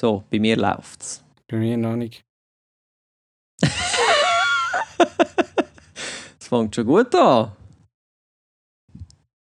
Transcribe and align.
So, 0.00 0.24
bei 0.30 0.38
mir 0.38 0.56
läuft's. 0.56 1.22
Bei 1.46 1.58
mir 1.58 1.76
noch 1.76 1.94
nicht. 1.94 2.24
Es 6.40 6.48
fängt 6.48 6.74
schon 6.74 6.86
gut 6.86 7.14
an. 7.14 7.52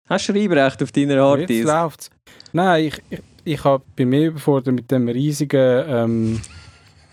Hast 0.08 0.28
du 0.28 0.32
Schreibrecht 0.32 0.82
auf 0.82 0.90
deiner 0.90 1.14
Jetzt 1.14 1.22
Harddisk? 1.22 1.68
läuft's. 1.68 2.10
Nein, 2.52 2.86
ich, 2.86 3.00
ich, 3.10 3.20
ich 3.44 3.64
habe 3.64 3.84
bei 3.96 4.04
mir 4.04 4.26
überfordert 4.26 4.74
mit 4.74 4.90
dem 4.90 5.08
riesigen. 5.08 5.84
Ähm, 5.88 6.40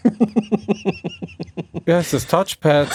wie 1.85 1.93
heißt 1.93 2.13
das? 2.13 2.25
Touchpad. 2.25 2.89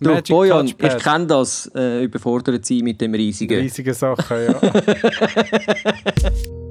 Du, 0.00 0.10
Magic 0.10 0.28
Bojan, 0.28 0.66
ich 0.66 0.76
Touchpad. 0.76 1.02
kenne 1.02 1.26
das, 1.26 1.68
äh, 1.74 2.04
überfordert 2.04 2.64
sein 2.64 2.78
mit 2.78 3.00
dem 3.00 3.14
riesigen. 3.14 3.58
Riesige 3.58 3.94
Sachen, 3.94 4.44
ja. 4.44 4.60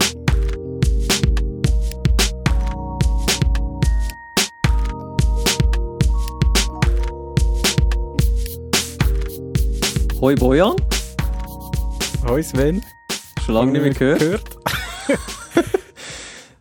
Hoi 10.23 10.35
Bojan, 10.35 10.77
Hoi 12.25 12.41
Sven. 12.41 12.81
schon 13.45 13.55
lange 13.55 13.73
nicht 13.73 13.99
mehr 13.99 14.15
gehört. 14.17 14.43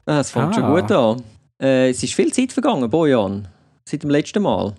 Ah, 0.05 0.19
es 0.19 0.33
fängt 0.33 0.49
Ah. 0.49 0.53
schon 0.55 0.67
gut 0.75 0.91
an. 0.91 1.23
Äh, 1.63 1.91
es 1.91 2.03
ist 2.03 2.15
viel 2.15 2.33
Zeit 2.33 2.53
vergangen, 2.53 2.91
Bojan, 2.91 3.47
seit 3.89 4.03
dem 4.03 4.11
letzten 4.11 4.43
Mal. 4.43 4.75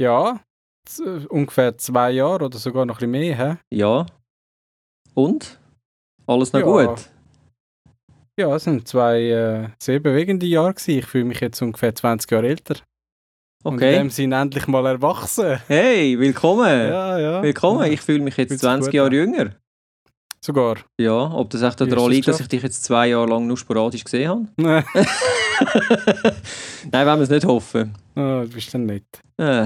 Ja, 0.00 0.40
ungefähr 1.28 1.76
zwei 1.76 2.12
Jahre 2.12 2.46
oder 2.46 2.56
sogar 2.56 2.86
noch 2.86 2.94
ein 3.02 3.10
bisschen 3.12 3.36
mehr. 3.36 3.58
He? 3.70 3.76
Ja. 3.76 4.06
Und? 5.12 5.58
Alles 6.26 6.54
noch 6.54 6.60
Ja. 6.60 6.86
gut? 6.86 7.10
Ja, 8.40 8.56
es 8.56 8.64
sind 8.64 8.88
zwei 8.88 9.20
äh, 9.24 9.68
sehr 9.78 10.00
bewegende 10.00 10.46
Jahre. 10.46 10.72
Gewesen. 10.72 10.98
Ich 11.00 11.04
fühle 11.04 11.26
mich 11.26 11.40
jetzt 11.40 11.60
ungefähr 11.60 11.94
20 11.94 12.30
Jahre 12.30 12.48
älter. 12.48 12.76
Und 13.68 13.82
in 13.82 13.88
Okay. 13.88 13.98
dem 13.98 14.08
Sinne 14.10 14.36
endlich 14.40 14.66
mal 14.66 14.86
erwachsen. 14.86 15.58
Hey, 15.66 16.18
willkommen. 16.18 16.64
Ja, 16.88 17.18
ja. 17.18 17.42
Willkommen, 17.42 17.84
Ja, 17.84 17.92
ich 17.92 18.00
fühle 18.00 18.20
mich 18.20 18.34
jetzt 18.38 18.48
Fühlt 18.48 18.60
sich 18.60 18.66
20 18.66 18.86
gut 18.86 18.94
Jahre 18.94 19.14
jünger. 19.14 19.50
Sogar. 20.40 20.76
Ja, 20.98 21.30
ob 21.34 21.50
das 21.50 21.60
echt 21.60 21.78
daran 21.78 22.10
liegt, 22.10 22.28
das 22.28 22.36
dass 22.36 22.40
ich 22.40 22.48
dich 22.48 22.62
jetzt 22.62 22.82
zwei 22.84 23.08
Jahre 23.08 23.28
lang 23.28 23.46
nur 23.46 23.58
sporadisch 23.58 24.04
gesehen 24.04 24.30
habe? 24.30 24.46
Nein, 24.56 24.84
Nein, 26.92 27.06
wollen 27.06 27.18
wir 27.18 27.24
es 27.24 27.28
nicht 27.28 27.44
hoffen. 27.44 27.94
oh, 28.16 28.40
du 28.42 28.48
bist 28.48 28.72
dann 28.72 28.86
nicht. 28.86 29.04
Äh. 29.36 29.64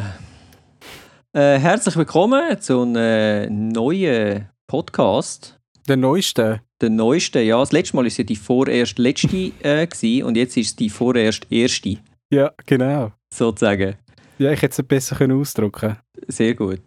Äh, 1.34 1.59
herzlich 1.61 1.94
willkommen 1.97 2.61
zu 2.61 2.83
einem 2.83 2.97
äh, 2.97 3.48
neuen 3.48 4.48
Podcast. 4.66 5.61
Der 5.87 5.97
neueste. 5.97 6.61
Der 6.81 6.91
neueste, 6.91 7.39
ja. 7.41 7.61
Das 7.61 7.70
letzte 7.70 7.94
Mal 7.94 8.05
war 8.05 8.11
ja 8.11 8.25
die 8.25 8.34
vorerst 8.34 8.98
letzte 8.98 9.53
äh, 9.62 9.87
gewesen, 9.87 10.25
und 10.25 10.37
jetzt 10.37 10.56
ist 10.56 10.66
es 10.70 10.77
die 10.77 10.91
vorerst 10.91 11.47
erste, 11.50 11.98
Ja, 12.33 12.50
genau. 12.64 13.12
sozusagen. 13.33 13.97
Ja, 14.38 14.52
ich 14.52 14.62
hätte 14.62 14.80
es 14.80 14.88
besser 14.88 15.16
können 15.16 15.38
ausdrücken 15.38 15.98
Sehr 16.28 16.55
gut. 16.55 16.80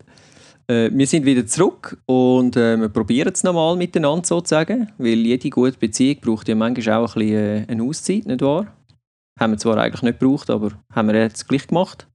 Äh, 0.68 0.90
wir 0.92 1.06
sind 1.06 1.24
wieder 1.24 1.46
zurück 1.46 2.02
und 2.08 2.58
äh, 2.58 2.76
wir 2.78 2.90
probieren 2.90 3.32
es 3.32 3.44
nochmal 3.44 3.76
miteinander 3.76 4.26
sozusagen, 4.26 4.92
weil 4.98 5.20
jede 5.20 5.52
gute 5.52 5.78
Beziehung 5.78 6.20
braucht 6.20 6.48
ja 6.48 6.56
manchmal 6.56 6.96
auch 6.96 7.16
ein 7.16 7.20
bisschen 7.20 7.64
äh, 7.64 7.66
eine 7.68 7.84
Auszeit, 7.84 8.26
nicht 8.26 8.42
wahr? 8.42 8.76
Haben 9.40 9.54
wir 9.54 9.58
zwar 9.60 9.78
eigentlich 9.78 10.02
nicht 10.02 10.20
gebraucht, 10.20 10.50
aber 10.50 10.72
haben 10.92 11.10
wir 11.10 11.22
jetzt 11.22 11.48
gleich 11.48 11.68
gemacht. 11.68 12.08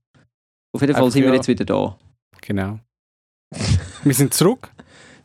Auf 0.75 0.81
jeden 0.81 0.93
Fall 0.93 1.03
Einfach 1.03 1.13
sind 1.13 1.23
wir 1.23 1.29
ja. 1.29 1.35
jetzt 1.35 1.47
wieder 1.47 1.63
da. 1.63 1.97
Genau. 2.41 2.79
Wir 4.03 4.13
sind 4.13 4.33
zurück. 4.33 4.71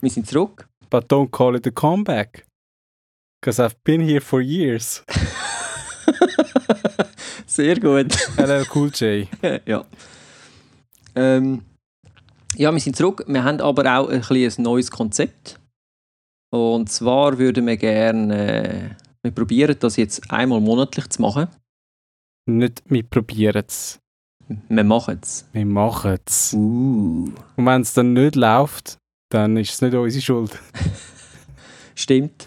Wir 0.00 0.10
sind 0.10 0.26
zurück. 0.26 0.68
But 0.90 1.10
don't 1.10 1.30
call 1.30 1.56
it 1.56 1.66
a 1.66 1.70
comeback. 1.70 2.44
Because 3.40 3.62
I've 3.62 3.76
been 3.84 4.02
here 4.02 4.20
for 4.20 4.40
years. 4.40 5.04
Sehr 7.46 7.78
gut. 7.78 8.16
LL 8.36 8.66
Cool 8.74 8.90
J. 8.90 9.28
ja. 9.66 9.84
Ähm, 11.14 11.62
ja, 12.56 12.72
wir 12.72 12.80
sind 12.80 12.96
zurück. 12.96 13.24
Wir 13.26 13.44
haben 13.44 13.60
aber 13.60 13.98
auch 13.98 14.08
ein, 14.08 14.22
ein 14.22 14.52
neues 14.62 14.90
Konzept. 14.90 15.60
Und 16.50 16.90
zwar 16.90 17.38
würden 17.38 17.66
wir 17.66 17.76
gerne, 17.76 18.62
äh, 18.64 18.90
wir 19.22 19.30
probieren 19.32 19.76
das 19.78 19.96
jetzt 19.96 20.30
einmal 20.30 20.60
monatlich 20.60 21.08
zu 21.08 21.20
machen. 21.22 21.48
Nicht, 22.48 22.82
wir 22.86 23.02
probieren 23.02 23.64
es. 23.66 23.98
Wir 24.68 24.84
machen 24.84 25.18
es. 25.20 25.44
Wir 25.52 25.66
machen 25.66 26.18
es. 26.24 26.54
Uh. 26.54 27.32
Und 27.56 27.66
wenn 27.66 27.82
es 27.82 27.92
dann 27.92 28.12
nicht 28.12 28.36
läuft, 28.36 28.98
dann 29.30 29.56
ist 29.56 29.72
es 29.72 29.82
nicht 29.82 29.94
unsere 29.94 30.22
Schuld. 30.22 30.58
Stimmt. 31.96 32.46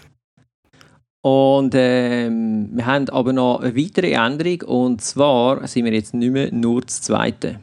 Und 1.22 1.74
ähm, 1.76 2.70
wir 2.72 2.86
haben 2.86 3.08
aber 3.10 3.32
noch 3.32 3.60
eine 3.60 3.76
weitere 3.76 4.12
Änderung 4.12 4.62
und 4.62 5.02
zwar 5.02 5.66
sind 5.68 5.84
wir 5.84 5.92
jetzt 5.92 6.14
nicht 6.14 6.32
mehr 6.32 6.50
nur 6.52 6.80
das 6.80 7.02
Zweite. 7.02 7.60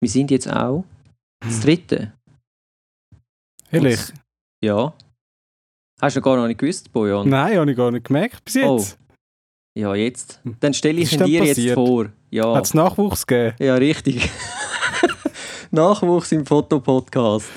Wir 0.00 0.08
sind 0.08 0.30
jetzt 0.30 0.50
auch 0.50 0.84
das 1.40 1.60
Dritte. 1.60 2.12
Ehrlich? 3.70 4.00
Ja. 4.62 4.94
Hast 6.00 6.16
du 6.16 6.20
gar 6.22 6.36
noch 6.36 6.46
nicht 6.46 6.58
gewusst, 6.58 6.90
Bojan? 6.92 7.28
Nein, 7.28 7.58
habe 7.58 7.70
ich 7.70 7.76
gar 7.76 7.90
nicht 7.90 8.06
gemerkt 8.06 8.44
bis 8.44 8.54
jetzt. 8.54 8.98
Ja, 9.76 9.94
jetzt. 9.94 10.40
Dann 10.60 10.72
stelle 10.72 11.00
ich 11.00 11.12
ihn 11.12 11.24
dir 11.24 11.44
jetzt 11.44 11.56
passiert? 11.56 11.74
vor. 11.74 12.06
Ja, 12.30 12.54
Hat 12.54 12.64
es 12.64 12.74
Nachwuchs 12.74 13.26
gegeben? 13.26 13.56
ja 13.58 13.74
richtig. 13.74 14.30
Nachwuchs 15.70 16.32
im 16.32 16.46
Fotopodcast. 16.46 17.50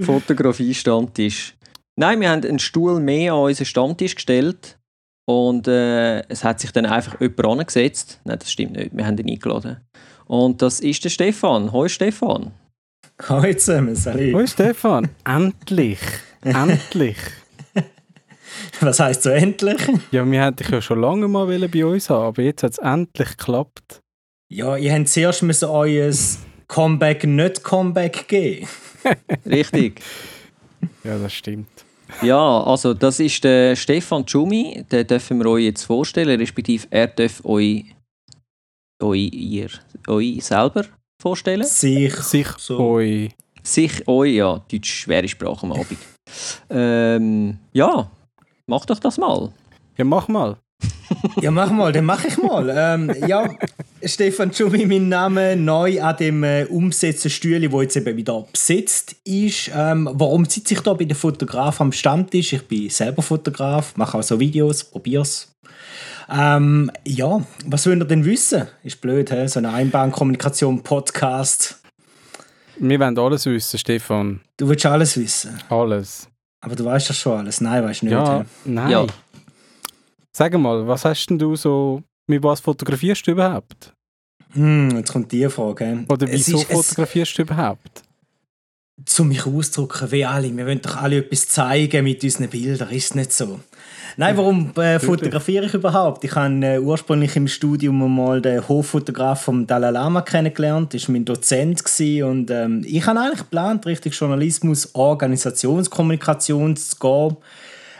Fotografie-Stammtisch. 0.00 1.54
Nein, 1.96 2.20
wir 2.20 2.30
haben 2.30 2.44
einen 2.44 2.58
Stuhl 2.58 2.98
mehr 2.98 3.34
an 3.34 3.40
unseren 3.40 3.66
Stammtisch 3.66 4.16
gestellt 4.16 4.78
und 5.26 5.68
äh, 5.68 6.26
es 6.28 6.42
hat 6.42 6.58
sich 6.58 6.72
dann 6.72 6.86
einfach 6.86 7.20
jemand 7.20 7.60
angesetzt. 7.60 8.20
Nein, 8.24 8.38
das 8.38 8.50
stimmt 8.50 8.72
nicht. 8.72 8.96
Wir 8.96 9.06
haben 9.06 9.16
ihn 9.18 9.30
eingeladen. 9.30 9.80
Und 10.26 10.60
das 10.60 10.80
ist 10.80 11.04
der 11.04 11.10
Stefan. 11.10 11.70
Hoi 11.70 11.88
Stefan. 11.88 12.52
Hallo 13.28 13.52
zusammen, 13.54 13.94
salut. 13.94 14.34
Hoi 14.34 14.46
Stefan, 14.46 15.08
endlich. 15.24 16.00
Endlich. 16.42 17.16
Was 18.80 18.98
heisst 18.98 19.22
so 19.22 19.30
endlich? 19.30 19.80
Ja, 20.10 20.28
wir 20.28 20.44
hätten 20.44 20.56
dich 20.56 20.68
ja 20.70 20.82
schon 20.82 21.00
lange 21.00 21.28
mal 21.28 21.46
wollen 21.46 21.70
bei 21.70 21.86
uns 21.86 22.10
haben, 22.10 22.24
aber 22.24 22.42
jetzt 22.42 22.64
hat 22.64 22.72
es 22.72 22.78
endlich 22.78 23.36
geklappt. 23.36 24.00
Ja, 24.50 24.76
ihr 24.76 24.92
habt 24.92 25.08
zuerst 25.08 25.44
müssen 25.44 25.68
euer 25.68 26.12
Comeback 26.66 27.24
nicht 27.24 27.62
Comeback 27.62 28.26
geben. 28.26 28.66
Richtig. 29.46 30.00
Ja, 31.04 31.18
das 31.18 31.32
stimmt. 31.32 31.83
Ja, 32.22 32.62
also 32.62 32.94
das 32.94 33.20
ist 33.20 33.44
der 33.44 33.76
Stefan 33.76 34.24
Tschumi. 34.24 34.84
Den 34.90 35.06
dürfen 35.06 35.38
wir 35.38 35.50
euch 35.50 35.64
jetzt 35.64 35.84
vorstellen, 35.84 36.38
respektive 36.40 36.86
er 36.90 37.08
darf 37.08 37.44
euch, 37.44 37.84
euch, 39.02 39.30
ihr, 39.32 39.68
euch 40.08 40.44
selber 40.44 40.84
vorstellen. 41.20 41.64
Sich. 41.64 42.14
Sich 42.16 42.48
So. 42.58 42.78
oi. 42.78 43.30
Sich 43.62 44.06
euch, 44.08 44.34
ja, 44.34 44.60
Deutsch, 44.70 44.92
schwere 45.02 45.28
Sprache 45.28 45.62
am 45.64 45.72
Abend. 45.72 45.98
ähm, 46.70 47.58
ja, 47.72 48.10
mach 48.66 48.84
doch 48.86 48.98
das 48.98 49.18
mal. 49.18 49.52
Ja, 49.96 50.04
mach 50.04 50.28
mal. 50.28 50.56
Ja, 51.40 51.50
mach 51.50 51.70
mal, 51.70 51.92
dann 51.92 52.04
mach 52.04 52.24
ich 52.24 52.36
mal. 52.38 52.68
Ähm, 52.74 53.14
ja, 53.26 53.48
Stefan 54.06 54.52
Schumi, 54.52 54.84
mein 54.86 55.08
Name, 55.08 55.56
neu 55.56 56.02
an 56.02 56.16
dem 56.16 56.42
äh, 56.44 56.64
umsetzen 56.64 57.30
Stühle, 57.30 57.72
wo 57.72 57.80
jetzt 57.80 57.96
eben 57.96 58.14
wieder 58.16 58.46
besetzt 58.52 59.16
ist. 59.24 59.70
Ähm, 59.74 60.10
warum 60.12 60.44
sitze 60.44 60.74
ich 60.74 60.80
da 60.80 60.92
bei 60.92 61.04
den 61.04 61.16
Fotograf 61.16 61.80
am 61.80 61.90
Stammtisch? 61.90 62.52
Ich 62.52 62.68
bin 62.68 62.90
selber 62.90 63.22
Fotograf, 63.22 63.96
mache 63.96 64.18
auch 64.18 64.22
so 64.22 64.38
Videos, 64.38 64.84
probier's. 64.84 65.54
Ähm, 66.30 66.90
ja, 67.06 67.42
was 67.66 67.86
wollt 67.86 68.00
ihr 68.00 68.04
denn 68.04 68.24
wissen? 68.26 68.68
Ist 68.82 69.00
blöd, 69.00 69.30
hä? 69.30 69.46
so 69.46 69.58
eine 69.60 69.72
Einbahnkommunikation-Podcast. 69.72 71.80
Wir 72.78 73.00
wollen 73.00 73.18
alles 73.18 73.46
wissen, 73.46 73.78
Stefan. 73.78 74.40
Du 74.58 74.68
willst 74.68 74.84
alles 74.84 75.16
wissen, 75.16 75.58
Alles. 75.70 76.28
aber 76.60 76.76
du 76.76 76.84
weißt 76.84 77.08
das 77.08 77.16
schon 77.16 77.38
alles. 77.38 77.62
Nein, 77.62 77.82
weißt 77.84 78.02
du 78.02 78.06
nicht. 78.06 78.12
Ja, 78.12 78.44
nein. 78.64 78.90
Ja. 78.90 79.06
Sag 80.36 80.52
mal, 80.58 80.86
was 80.86 81.06
hast 81.06 81.26
denn 81.26 81.38
du 81.38 81.56
so, 81.56 82.02
mit 82.26 82.42
was 82.42 82.60
fotografierst 82.60 83.26
du 83.26 83.30
überhaupt? 83.30 83.93
Hm, 84.54 84.96
jetzt 84.96 85.12
kommt 85.12 85.30
die 85.32 85.48
Frage. 85.48 86.04
Oder 86.08 86.26
Es 86.28 86.46
wieso 86.48 86.58
ist- 86.58 86.70
fotografierst 86.72 87.38
du 87.38 87.42
überhaupt? 87.42 88.02
zu 89.06 89.24
mich 89.24 89.44
ausdrücken, 89.44 90.12
wie 90.12 90.24
alle. 90.24 90.56
Wir 90.56 90.66
wollen 90.66 90.80
doch 90.80 90.96
alle 90.96 91.18
etwas 91.18 91.48
zeigen 91.48 92.04
mit 92.04 92.22
unseren 92.22 92.48
Bildern, 92.48 92.88
ist 92.90 93.16
nicht 93.16 93.32
so? 93.32 93.58
Nein, 94.16 94.36
warum 94.36 94.70
äh, 94.76 95.00
fotografiere 95.00 95.66
ich 95.66 95.74
überhaupt? 95.74 96.22
Ich 96.22 96.32
habe 96.36 96.64
äh, 96.64 96.78
ursprünglich 96.78 97.34
im 97.34 97.48
Studium 97.48 98.14
mal 98.14 98.40
den 98.40 98.66
Hoffotograf 98.68 99.42
vom 99.42 99.66
Dalai 99.66 99.90
Lama 99.90 100.22
kennengelernt, 100.22 100.94
das 100.94 101.08
war 101.08 101.12
mein 101.12 101.24
Dozent 101.24 101.84
gewesen, 101.84 102.22
und 102.22 102.50
ähm, 102.52 102.82
ich 102.86 103.04
habe 103.04 103.18
eigentlich 103.20 103.40
geplant, 103.40 103.84
Richtung 103.84 104.12
Journalismus, 104.12 104.94
Organisationskommunikation 104.94 106.76
zu 106.76 106.96
gehen. 106.96 107.36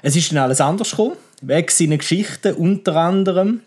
Es 0.03 0.15
ist 0.15 0.31
dann 0.31 0.39
alles 0.39 0.61
anders 0.61 0.91
gekommen, 0.93 1.17
weg 1.43 1.73
seine 1.73 1.99
Geschichten 1.99 2.55
unter 2.55 2.95
anderem. 2.97 3.61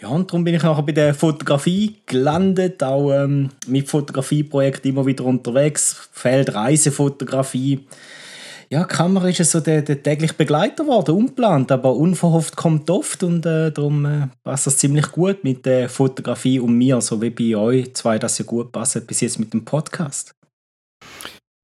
Ja, 0.00 0.08
und 0.08 0.30
darum 0.30 0.44
bin 0.44 0.54
ich 0.54 0.62
nachher 0.62 0.82
bei 0.84 0.92
der 0.92 1.12
Fotografie 1.12 1.96
gelandet, 2.06 2.82
auch 2.84 3.10
ähm, 3.10 3.50
mit 3.66 3.88
Fotografieprojekten 3.88 4.92
immer 4.92 5.04
wieder 5.06 5.24
unterwegs, 5.24 6.08
Feld 6.12 6.54
Reisefotografie. 6.54 7.84
ja, 8.70 8.84
die 8.84 8.94
Kamera 8.94 9.28
ist 9.28 9.50
so 9.50 9.58
der, 9.58 9.82
der 9.82 10.00
tägliche 10.00 10.34
Begleiter 10.34 10.84
geworden, 10.84 11.16
unplant, 11.16 11.72
aber 11.72 11.96
unverhofft 11.96 12.54
kommt 12.54 12.88
oft 12.90 13.24
und 13.24 13.44
äh, 13.44 13.72
darum 13.72 14.04
äh, 14.04 14.28
passt 14.44 14.68
das 14.68 14.78
ziemlich 14.78 15.10
gut 15.10 15.42
mit 15.42 15.66
der 15.66 15.88
Fotografie 15.88 16.60
und 16.60 16.78
mir, 16.78 17.00
so 17.00 17.20
wie 17.20 17.30
bei 17.30 17.56
euch 17.56 17.92
zwei, 17.94 18.20
das 18.20 18.38
ja 18.38 18.44
gut 18.44 18.70
passt 18.70 19.04
bis 19.04 19.20
jetzt 19.20 19.40
mit 19.40 19.52
dem 19.52 19.64
Podcast. 19.64 20.32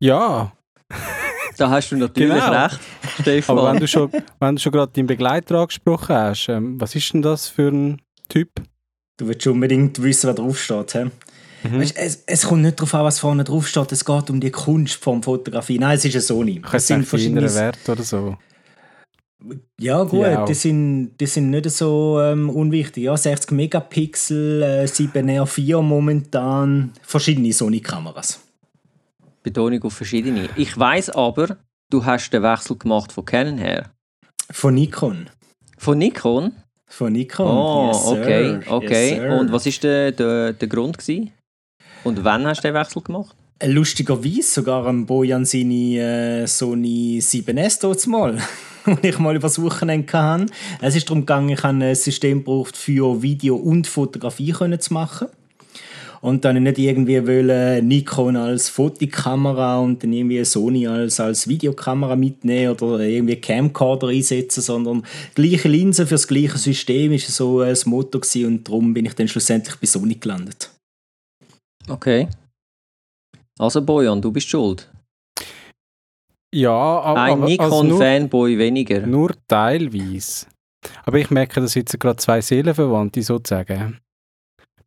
Ja. 0.03 0.53
Da 1.57 1.71
hast 1.71 1.91
du 1.91 1.97
natürlich 1.97 2.35
genau. 2.35 2.65
recht, 2.65 2.81
Stefan. 3.21 3.57
Aber 3.57 3.71
wenn 3.71 3.79
du 3.79 3.87
schon, 3.87 4.11
wenn 4.41 4.57
du 4.57 4.61
schon 4.61 4.73
gerade 4.73 4.91
deinen 4.91 5.07
Begleiter 5.07 5.55
angesprochen 5.61 6.17
hast, 6.17 6.49
ähm, 6.49 6.81
was 6.81 6.97
ist 6.97 7.15
denn 7.15 7.23
das 7.23 7.47
für 7.47 7.69
ein 7.69 8.03
Typ? 8.29 8.51
Du 9.17 9.29
willst 9.29 9.47
unbedingt 9.47 10.03
wissen, 10.03 10.29
was 10.29 10.37
draufsteht, 10.37 10.95
hä? 10.95 11.11
Mhm. 11.65 11.81
Weißt, 11.81 11.97
es, 11.97 12.23
es, 12.27 12.43
kommt 12.47 12.63
nicht 12.63 12.79
darauf 12.79 12.95
an, 12.95 13.05
was 13.05 13.19
vorne 13.19 13.45
drauf 13.45 13.67
steht. 13.67 13.91
Es 13.93 14.05
geht 14.05 14.31
um 14.31 14.41
die 14.41 14.51
Kunst 14.51 14.97
vom 14.97 15.23
Fotografie. 15.23 15.79
Nein, 15.79 15.97
es 15.97 16.05
ist 16.05 16.15
ja 16.15 16.21
so 16.21 16.43
nicht. 16.43 16.63
Es 16.73 16.87
sind 16.87 17.07
verschiedene 17.07 17.53
Werte 17.55 17.93
oder 17.93 18.03
so. 18.03 18.37
Ja, 19.79 20.03
gut, 20.05 20.23
ja. 20.23 20.45
die, 20.45 20.55
sind, 20.55 21.17
die 21.21 21.27
sind 21.27 21.51
nicht 21.51 21.71
so 21.71 22.19
ähm, 22.21 22.49
unwichtig. 22.49 23.05
Ja, 23.05 23.17
60 23.17 23.51
Megapixel, 23.51 24.63
äh, 24.63 24.85
7R4 24.85 25.83
momentan, 25.83 26.93
verschiedene 27.03 27.53
Sony-Kameras. 27.53 28.41
Betonung 29.43 29.83
auf 29.83 29.93
verschiedene. 29.93 30.49
Ich 30.57 30.79
weiß 30.79 31.11
aber, 31.11 31.59
du 31.91 32.05
hast 32.05 32.31
den 32.31 32.43
Wechsel 32.43 32.79
gemacht 32.79 33.13
von 33.13 33.25
Canon 33.25 33.59
her. 33.59 33.91
Von 34.51 34.75
Nikon. 34.75 35.29
Von 35.77 35.99
Nikon? 35.99 36.53
Von 36.97 37.13
Nikon. 37.13 37.49
Oh, 37.49 37.89
yes, 37.89 38.07
okay, 38.07 38.61
okay. 38.69 39.17
Yes, 39.17 39.41
Und 39.41 39.51
was 39.51 39.67
war 39.67 39.73
der, 39.83 40.13
der, 40.13 40.53
der 40.53 40.69
Grund? 40.69 40.97
Gewesen? 40.97 41.33
Und 42.05 42.23
wann 42.23 42.47
hast 42.47 42.63
du 42.63 42.69
den 42.69 42.75
Wechsel 42.75 43.03
gemacht? 43.03 43.35
Lustigerweise 43.65 44.43
sogar 44.43 44.87
am 44.87 45.05
Bojan 45.05 45.45
seine 45.45 46.43
äh, 46.43 46.47
Sony 46.47 47.19
7S 47.21 47.81
dort 47.81 48.07
mal, 48.07 48.39
und 48.87 49.05
ich 49.05 49.19
mal 49.19 49.35
übers 49.35 49.61
Wochenende 49.61 50.13
hatte. 50.13 50.47
Es 50.81 50.95
ist 50.95 51.09
darum 51.09 51.23
gegangen, 51.23 51.49
ich 51.49 51.65
habe 51.65 51.85
ein 51.85 51.95
System 51.97 52.39
gebraucht, 52.39 52.77
für 52.77 53.21
Video 53.21 53.57
und 53.57 53.89
Fotografie 53.89 54.55
zu 54.79 54.95
machen. 54.95 55.27
Und 56.25 56.47
dann 56.47 56.63
nicht 56.63 56.79
irgendwie 56.79 57.27
wollen 57.27 57.87
Nikon 57.87 58.37
als 58.37 58.71
Fotokamera 58.71 59.79
und 59.79 60.03
dann 60.03 60.15
irgendwie 60.15 60.43
Sony 60.43 60.87
als, 60.87 61.21
als 61.21 61.47
Videokamera 61.47 62.17
mitnehmen 62.17 62.73
oder 62.81 63.01
irgendwie 63.01 63.37
Camcorder 63.37 64.09
einsetzen, 64.09 64.63
sondern 64.63 65.05
gleiche 65.35 65.69
Linse 65.69 66.07
für 66.07 66.15
das 66.15 66.27
gleiche 66.27 66.57
System 66.57 67.13
ist 67.13 67.29
so 67.29 67.61
das 67.61 67.85
Motto 67.85 68.21
gewesen 68.21 68.47
und 68.47 68.67
darum 68.67 68.95
bin 68.95 69.05
ich 69.05 69.13
dann 69.13 69.29
schlussendlich 69.29 69.77
bei 69.77 69.87
Sony 69.87 70.15
gelandet. 70.15 70.71
Okay. 71.91 72.27
Also 73.59 73.83
Bojan, 73.83 74.23
du 74.23 74.33
bist 74.33 74.49
schuld. 74.49 74.91
Ja, 76.55 76.71
aber, 76.71 77.21
ein 77.21 77.43
also 77.43 77.83
Nikon-Fanboy 77.83 78.57
weniger. 78.57 79.07
Nur 79.07 79.35
teilweise. 79.47 80.47
Aber 81.05 81.19
ich 81.19 81.31
merke, 81.31 81.61
dass 81.61 81.75
jetzt 81.75 82.01
gerade 82.01 82.17
zwei 82.17 82.41
Seelenverwandte 82.41 83.23
sozusagen. 83.23 84.01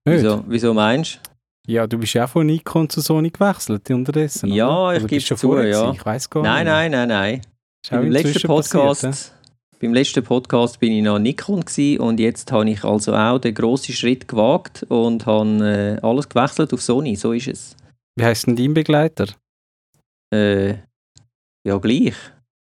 Wieso, 0.03 0.43
wieso 0.47 0.73
meinst 0.73 1.19
du? 1.21 1.26
Ja, 1.69 1.85
du 1.85 1.97
bist 1.97 2.13
ja 2.13 2.27
von 2.27 2.45
Nikon 2.45 2.89
zu 2.89 3.01
Sony 3.01 3.29
gewechselt 3.29 3.91
unterdessen. 3.91 4.49
Ja, 4.53 4.69
oder? 4.69 4.95
ich 4.95 5.07
gebe 5.07 5.21
schon 5.21 5.35
zu, 5.35 5.57
ja. 5.59 5.91
Ich 5.91 6.05
weiß 6.05 6.29
gar 6.29 6.41
nein, 6.41 6.63
nicht. 6.63 6.73
Nein, 6.73 6.91
nein, 6.91 7.07
nein, 7.09 7.41
nein. 7.41 7.41
Beim 7.89 8.09
letzten 8.09 8.47
Podcast, 8.47 9.01
passiert, 9.01 9.33
beim 9.81 9.93
letzten 9.93 10.23
Podcast 10.23 10.79
bin 10.79 10.93
ich 10.93 11.03
noch 11.03 11.19
Nikon 11.19 11.65
und 11.99 12.19
jetzt 12.21 12.51
habe 12.53 12.69
ich 12.69 12.85
also 12.85 13.13
auch 13.13 13.39
den 13.39 13.53
grossen 13.53 13.93
Schritt 13.93 14.29
gewagt 14.29 14.83
und 14.87 15.25
habe 15.25 15.99
äh, 16.01 16.05
alles 16.05 16.29
gewechselt 16.29 16.71
auf 16.73 16.81
Sony. 16.81 17.17
So 17.17 17.33
ist 17.33 17.49
es. 17.49 17.75
Wie 18.15 18.23
heißt 18.23 18.47
denn 18.47 18.55
dein 18.55 18.73
Begleiter? 18.73 19.27
Äh, 20.33 20.75
ja, 21.65 21.77
gleich. 21.81 22.15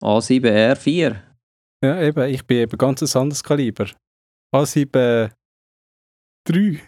A7R4. 0.03 1.17
Ja, 1.83 2.03
eben. 2.03 2.29
Ich 2.29 2.47
bin 2.47 2.59
eben 2.59 2.77
ganz 2.77 3.03
ein 3.03 3.21
anderes 3.21 3.43
Kaliber. 3.43 3.87
A7 4.55 5.31
3. 6.51 6.81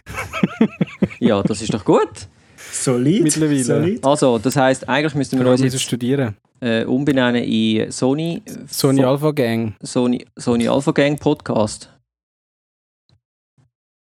ja, 1.21 1.43
das 1.43 1.63
ist 1.63 1.73
doch 1.73 1.85
gut. 1.85 2.29
Solid. 2.57 3.23
Mittlerweile. 3.23 3.65
Solid. 3.65 4.05
Also, 4.05 4.39
das 4.39 4.57
heisst, 4.57 4.89
eigentlich 4.89 5.15
müssten 5.15 5.39
wir 5.39 5.51
uns 5.51 5.61
jetzt 5.61 5.81
studieren. 5.81 6.37
Äh, 6.61 6.85
umbenennen 6.85 7.43
in 7.43 7.91
Sony. 7.91 8.43
Sony 8.69 9.03
Alpha 9.05 9.33
Gang. 9.33 9.75
Sony, 9.83 10.25
Sony 10.37 10.69
Alpha 10.69 10.93
Gang 10.93 11.19
Podcast. 11.19 11.89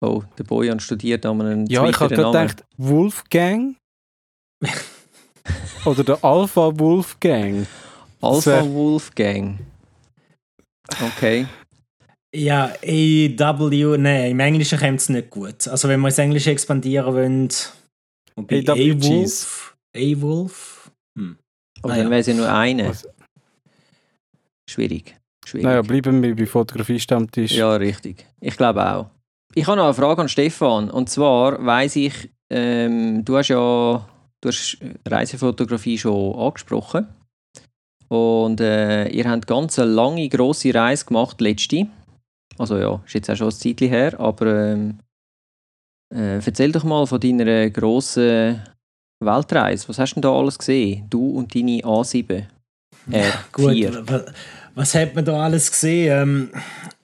Oh, 0.03 0.23
der 0.39 0.45
Bojan 0.45 0.81
studiert 0.81 1.27
an 1.27 1.41
einem 1.43 1.67
Ja, 1.67 1.87
ich 1.87 2.01
habe 2.01 2.15
gerade 2.15 2.17
gedacht, 2.17 2.65
Wolfgang. 2.79 3.77
Oder 5.85 6.05
der 6.05 6.25
Alpha 6.25 6.79
Wolfgang. 6.79 7.67
Alpha 8.21 8.65
Wolfgang. 8.67 9.59
Okay. 11.17 11.47
Ja, 12.35 12.73
AW, 12.83 13.97
nein, 13.99 14.31
im 14.31 14.41
Englischen 14.41 14.79
kommt 14.79 15.01
es 15.01 15.09
nicht 15.09 15.31
gut. 15.31 15.67
Also 15.67 15.89
wenn 15.89 16.01
wir 16.01 16.09
ins 16.09 16.19
Englische 16.19 16.51
expandieren 16.51 17.13
wollen, 17.13 17.49
A-Wolf, 18.37 19.77
A-Wolf, 19.97 20.81
hm. 21.19 21.37
Aber 21.83 21.97
dann 21.97 22.11
wäre 22.11 22.21
es 22.21 22.27
ja 22.27 22.35
nur 22.35 22.53
eine. 22.53 22.91
Was? 22.91 23.09
Schwierig. 24.69 25.17
Schwierig. 25.45 25.65
Naja, 25.65 25.83
bleiben 25.83 26.23
wir 26.23 26.37
bei 26.37 26.47
Fotografie-Stammtisch. 26.47 27.53
Ja, 27.53 27.75
richtig. 27.75 28.27
Ich 28.41 28.57
glaube 28.57 28.87
auch. 28.87 29.11
Ich 29.55 29.67
habe 29.67 29.79
noch 29.79 29.87
eine 29.87 29.95
Frage 29.95 30.23
an 30.23 30.29
Stefan. 30.29 30.91
Und 30.91 31.11
zwar 31.11 31.65
weiß 31.65 31.97
ich, 31.97 32.31
ähm, 32.51 33.25
du 33.25 33.37
hast 33.37 33.49
ja 33.49 34.07
du 34.41 34.49
hast 34.49 34.79
Reisefotografie 35.07 35.99
schon 35.99 36.35
angesprochen. 36.39 37.09
Und 38.09 38.61
äh, 38.61 39.09
ihr 39.09 39.29
habt 39.29 39.47
ganz 39.47 39.79
eine 39.79 39.91
lange, 39.91 40.29
grosse 40.29 40.75
Reise 40.75 41.05
gemacht, 41.05 41.41
letzte. 41.41 41.87
Also 42.61 42.77
ja, 42.77 43.01
ist 43.07 43.15
jetzt 43.15 43.31
auch 43.31 43.37
schon 43.37 43.49
ein 43.49 43.53
Zeitchen 43.53 43.89
her, 43.89 44.21
aber 44.21 44.73
ähm, 44.73 44.99
äh, 46.15 46.45
erzähl 46.45 46.71
doch 46.71 46.85
mal 46.85 47.07
von 47.07 47.19
deiner 47.19 47.71
grossen 47.71 48.63
Weltreise. 49.25 49.89
Was 49.89 49.99
hast 49.99 50.11
du 50.11 50.15
denn 50.17 50.23
da 50.23 50.33
alles 50.33 50.59
gesehen? 50.59 51.07
Du 51.09 51.39
und 51.39 51.55
deine 51.55 51.81
A7? 51.81 52.45
Äh, 53.11 53.31
Gut, 53.53 53.89
was 54.75 54.95
hat 54.95 55.15
man 55.15 55.25
da 55.25 55.45
alles 55.45 55.71
gesehen? 55.71 56.23
Ähm, 56.23 56.51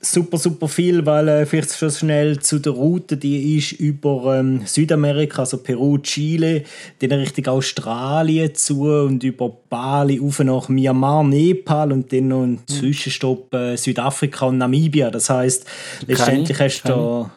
super, 0.00 0.38
super 0.38 0.68
viel, 0.68 1.04
weil 1.04 1.28
äh, 1.28 1.46
vielleicht 1.46 1.76
schon 1.76 1.90
schnell 1.90 2.38
zu 2.38 2.58
der 2.58 2.72
Route, 2.72 3.16
die 3.16 3.56
ist 3.56 3.72
über 3.72 4.38
ähm, 4.38 4.62
Südamerika, 4.64 5.40
also 5.40 5.58
Peru, 5.58 5.98
Chile, 5.98 6.64
dann 7.00 7.12
Richtung 7.12 7.46
Australien 7.46 8.54
zu 8.54 8.84
und 8.84 9.22
über 9.24 9.50
Bali 9.68 10.20
auf 10.20 10.38
nach 10.40 10.68
Myanmar, 10.68 11.24
Nepal 11.24 11.92
und 11.92 12.12
dann 12.12 12.28
noch 12.28 12.42
ein 12.42 12.58
hm. 12.58 12.66
Zwischenstopp 12.66 13.52
äh, 13.54 13.76
Südafrika 13.76 14.46
und 14.46 14.58
Namibia. 14.58 15.10
Das 15.10 15.30
heißt, 15.30 15.66
letztendlich 16.06 16.58
hast 16.58 16.82
du 16.84 16.88
da... 16.88 17.30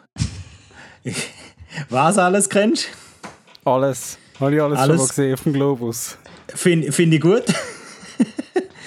Was 1.89 2.17
alles 2.17 2.49
kennst 2.49 2.87
Alles. 3.63 4.17
Habe 4.39 4.55
ich 4.55 4.61
alles, 4.61 4.79
alles. 4.79 4.87
schon 4.87 4.97
mal 4.97 5.07
gesehen 5.07 5.33
auf 5.33 5.43
dem 5.43 5.53
Globus. 5.53 6.17
Finde 6.47 6.91
find 6.91 7.13
ich 7.13 7.21
gut. 7.21 7.43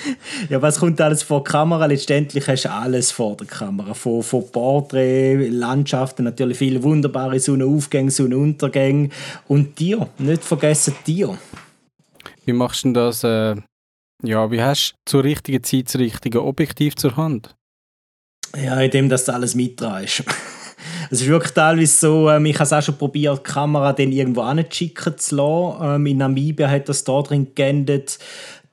ja, 0.48 0.60
was 0.60 0.78
kommt 0.78 1.00
alles 1.00 1.22
vor 1.22 1.42
der 1.42 1.52
Kamera? 1.52 1.86
Letztendlich 1.86 2.46
hast 2.48 2.64
du 2.64 2.70
alles 2.70 3.10
vor 3.10 3.36
der 3.36 3.46
Kamera. 3.46 3.94
Von, 3.94 4.22
von 4.22 4.50
Porträt, 4.50 5.48
Landschaften, 5.48 6.24
natürlich 6.24 6.58
viele 6.58 6.82
wunderbare 6.82 7.38
Sonnenaufgänge, 7.38 8.10
Sonnenuntergänge. 8.10 9.10
Und 9.48 9.78
dir, 9.78 10.08
nicht 10.18 10.44
vergessen 10.44 10.94
dir. 11.06 11.38
Wie 12.44 12.52
machst 12.52 12.84
du 12.84 12.88
denn 12.88 12.94
das? 12.94 13.24
Äh, 13.24 13.56
ja, 14.22 14.50
wie 14.50 14.62
hast 14.62 14.94
du 15.04 15.10
zur 15.10 15.24
richtigen 15.24 15.62
Zeit 15.62 15.86
das 15.86 15.96
richtige 15.96 16.44
Objektiv 16.44 16.96
zur 16.96 17.16
Hand? 17.16 17.54
Ja, 18.56 18.80
indem 18.80 19.08
dass 19.08 19.24
du 19.24 19.34
alles 19.34 19.54
mitreißt. 19.54 20.24
Es 21.10 21.20
ist 21.20 21.28
wirklich 21.28 21.52
teilweise 21.52 21.94
so, 21.94 22.30
ähm, 22.30 22.46
ich 22.46 22.54
habe 22.56 22.64
es 22.64 22.72
auch 22.72 22.82
schon 22.82 22.96
probiert, 22.96 23.38
die 23.38 23.52
Kamera 23.52 23.92
dann 23.92 24.10
irgendwo 24.10 24.40
anzuschicken 24.40 25.16
zu 25.16 25.36
lassen. 25.36 25.78
Ähm, 25.80 26.06
in 26.06 26.16
Namibia 26.18 26.68
hat 26.68 26.88
das 26.88 27.04
da 27.04 27.20
drin 27.22 27.48
geendet, 27.54 28.18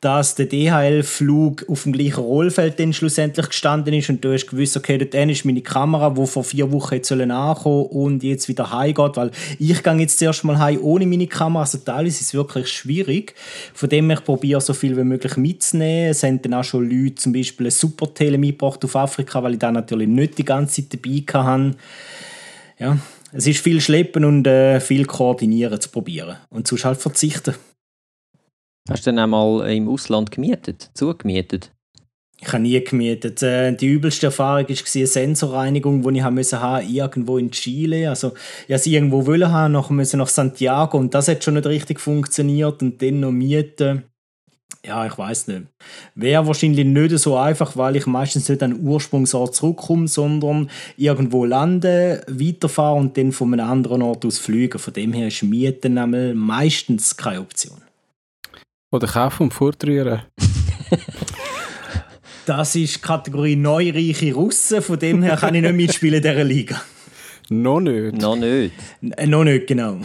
dass 0.01 0.35
der 0.35 0.45
DHL-Flug 0.45 1.65
auf 1.67 1.83
dem 1.83 1.91
gleichen 1.91 2.21
Rollfeld 2.21 2.79
dann 2.79 2.93
schlussendlich 2.93 3.49
gestanden 3.49 3.93
ist 3.93 4.09
und 4.09 4.23
du 4.23 4.31
hast 4.31 4.47
gewusst, 4.47 4.77
okay, 4.77 4.97
dort 4.97 5.13
ist 5.13 5.43
meine 5.43 5.61
Kamera, 5.61 6.09
die 6.09 6.25
vor 6.25 6.45
vier 6.45 6.71
Wochen 6.71 6.95
jetzt 6.95 7.11
ankommen 7.11 7.85
und 7.87 8.23
jetzt 8.23 8.47
wieder 8.47 8.71
heimgeht, 8.71 9.17
weil 9.17 9.31
ich 9.59 9.83
gehe 9.83 9.93
jetzt 9.95 10.19
zuerst 10.19 10.45
mal 10.45 10.57
heim 10.57 10.79
ohne 10.81 11.05
meine 11.05 11.27
Kamera, 11.27 11.63
also 11.63 11.79
teilweise 11.79 12.07
ist 12.07 12.21
es 12.21 12.33
wirklich 12.33 12.69
schwierig. 12.69 13.35
Von 13.73 13.89
dem 13.89 14.09
her 14.09 14.21
probiere 14.21 14.61
so 14.61 14.73
viel 14.73 14.95
wie 14.95 15.03
möglich 15.03 15.35
mitzunehmen. 15.35 16.11
Es 16.11 16.23
haben 16.23 16.41
dann 16.41 16.53
auch 16.53 16.63
schon 16.63 16.89
Leute 16.89 17.15
zum 17.15 17.33
Beispiel 17.33 17.67
ein 17.67 17.71
Supertele 17.71 18.37
mitgebracht 18.37 18.83
auf 18.85 18.95
Afrika, 18.95 19.43
weil 19.43 19.53
ich 19.53 19.59
da 19.59 19.71
natürlich 19.71 20.07
nicht 20.07 20.37
die 20.37 20.45
ganze 20.45 20.87
Zeit 20.87 20.93
dabei 21.03 21.43
hatte. 21.43 21.75
Ja, 22.79 22.97
es 23.33 23.45
ist 23.45 23.59
viel 23.59 23.81
Schleppen 23.81 24.23
und 24.23 24.47
äh, 24.47 24.79
viel 24.79 25.05
Koordinieren 25.05 25.79
zu 25.81 25.89
probieren 25.89 26.37
und 26.49 26.67
sonst 26.67 26.85
halt 26.85 26.99
verzichten. 26.99 27.55
Hast 28.87 29.05
du 29.05 29.11
dann 29.11 29.19
einmal 29.19 29.69
im 29.71 29.89
Ausland 29.89 30.31
gemietet, 30.31 30.89
zugemietet? 30.93 31.71
Ich 32.41 32.47
habe 32.47 32.63
nie 32.63 32.81
gemietet. 32.83 33.43
Äh, 33.43 33.73
die 33.73 33.87
übelste 33.87 34.27
Erfahrung 34.27 34.67
war 34.69 34.75
eine 34.95 35.07
Sensorreinigung, 35.07 36.01
die 36.01 36.19
ich 36.19 36.23
haben 36.23 36.87
irgendwo 36.87 37.37
in 37.37 37.51
Chile. 37.51 38.09
Also, 38.09 38.33
ich 38.67 38.69
wollte 38.69 38.89
irgendwo 38.89 39.25
wollen 39.25 39.51
haben, 39.51 39.73
nachher 39.73 39.93
müssen 39.93 40.19
nach 40.19 40.29
Santiago 40.29 40.97
und 40.97 41.13
das 41.13 41.27
hat 41.27 41.43
schon 41.43 41.55
nicht 41.55 41.65
richtig 41.65 41.99
funktioniert 41.99 42.81
und 42.81 43.01
dann 43.01 43.19
noch 43.19 43.31
mieten. 43.31 44.03
ja, 44.85 45.05
ich 45.05 45.17
weiß 45.17 45.47
nicht. 45.47 45.63
Wäre 46.15 46.47
wahrscheinlich 46.47 46.85
nicht 46.85 47.17
so 47.19 47.35
einfach, 47.35 47.75
weil 47.75 47.97
ich 47.97 48.05
meistens 48.05 48.47
nicht 48.47 48.63
an 48.63 48.71
den 48.71 48.87
Ursprungsort 48.87 49.53
zurückkomme, 49.53 50.07
sondern 50.07 50.69
irgendwo 50.95 51.43
landen, 51.43 52.21
weiterfahren 52.27 52.99
und 53.01 53.17
dann 53.17 53.33
von 53.33 53.53
einem 53.53 53.69
anderen 53.69 54.01
Ort 54.01 54.23
aus 54.25 54.37
fliegen. 54.37 54.79
Von 54.79 54.93
dem 54.93 55.11
her 55.11 55.27
ist 55.27 55.43
Mieten 55.43 55.97
meistens 56.37 57.17
keine 57.17 57.41
Option. 57.41 57.81
Oder 58.91 59.07
kaufen 59.07 59.43
und 59.43 59.53
fortrühren. 59.53 60.21
das 62.45 62.75
ist 62.75 63.01
Kategorie 63.01 63.55
neureiche 63.55 64.33
Russen, 64.33 64.81
von 64.81 64.97
dem 64.97 65.21
her 65.21 65.37
kann 65.37 65.55
ich 65.55 65.61
nicht 65.61 65.75
mitspielen 65.75 66.15
in 66.15 66.21
dieser 66.23 66.43
Liga. 66.43 66.81
Noch 67.49 67.79
nicht. 67.79 68.19
Noch 68.19 68.35
nicht. 68.35 68.73
N 69.01 69.29
noch 69.29 69.43
nicht, 69.43 69.67
genau. 69.67 69.97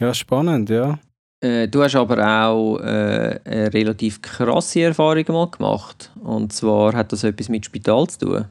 Ja, 0.00 0.12
spannend, 0.12 0.68
ja. 0.68 0.98
Äh, 1.40 1.68
du 1.68 1.82
hast 1.82 1.94
aber 1.94 2.18
auch 2.18 2.78
äh, 2.78 3.38
eine 3.44 3.72
relativ 3.72 4.20
krasse 4.20 4.82
Erfahrung 4.82 5.24
mal 5.28 5.48
gemacht. 5.48 6.10
Und 6.22 6.52
zwar 6.52 6.94
hat 6.94 7.12
das 7.12 7.22
etwas 7.22 7.48
mit 7.48 7.66
Spital 7.66 8.08
zu 8.08 8.18
tun. 8.18 8.44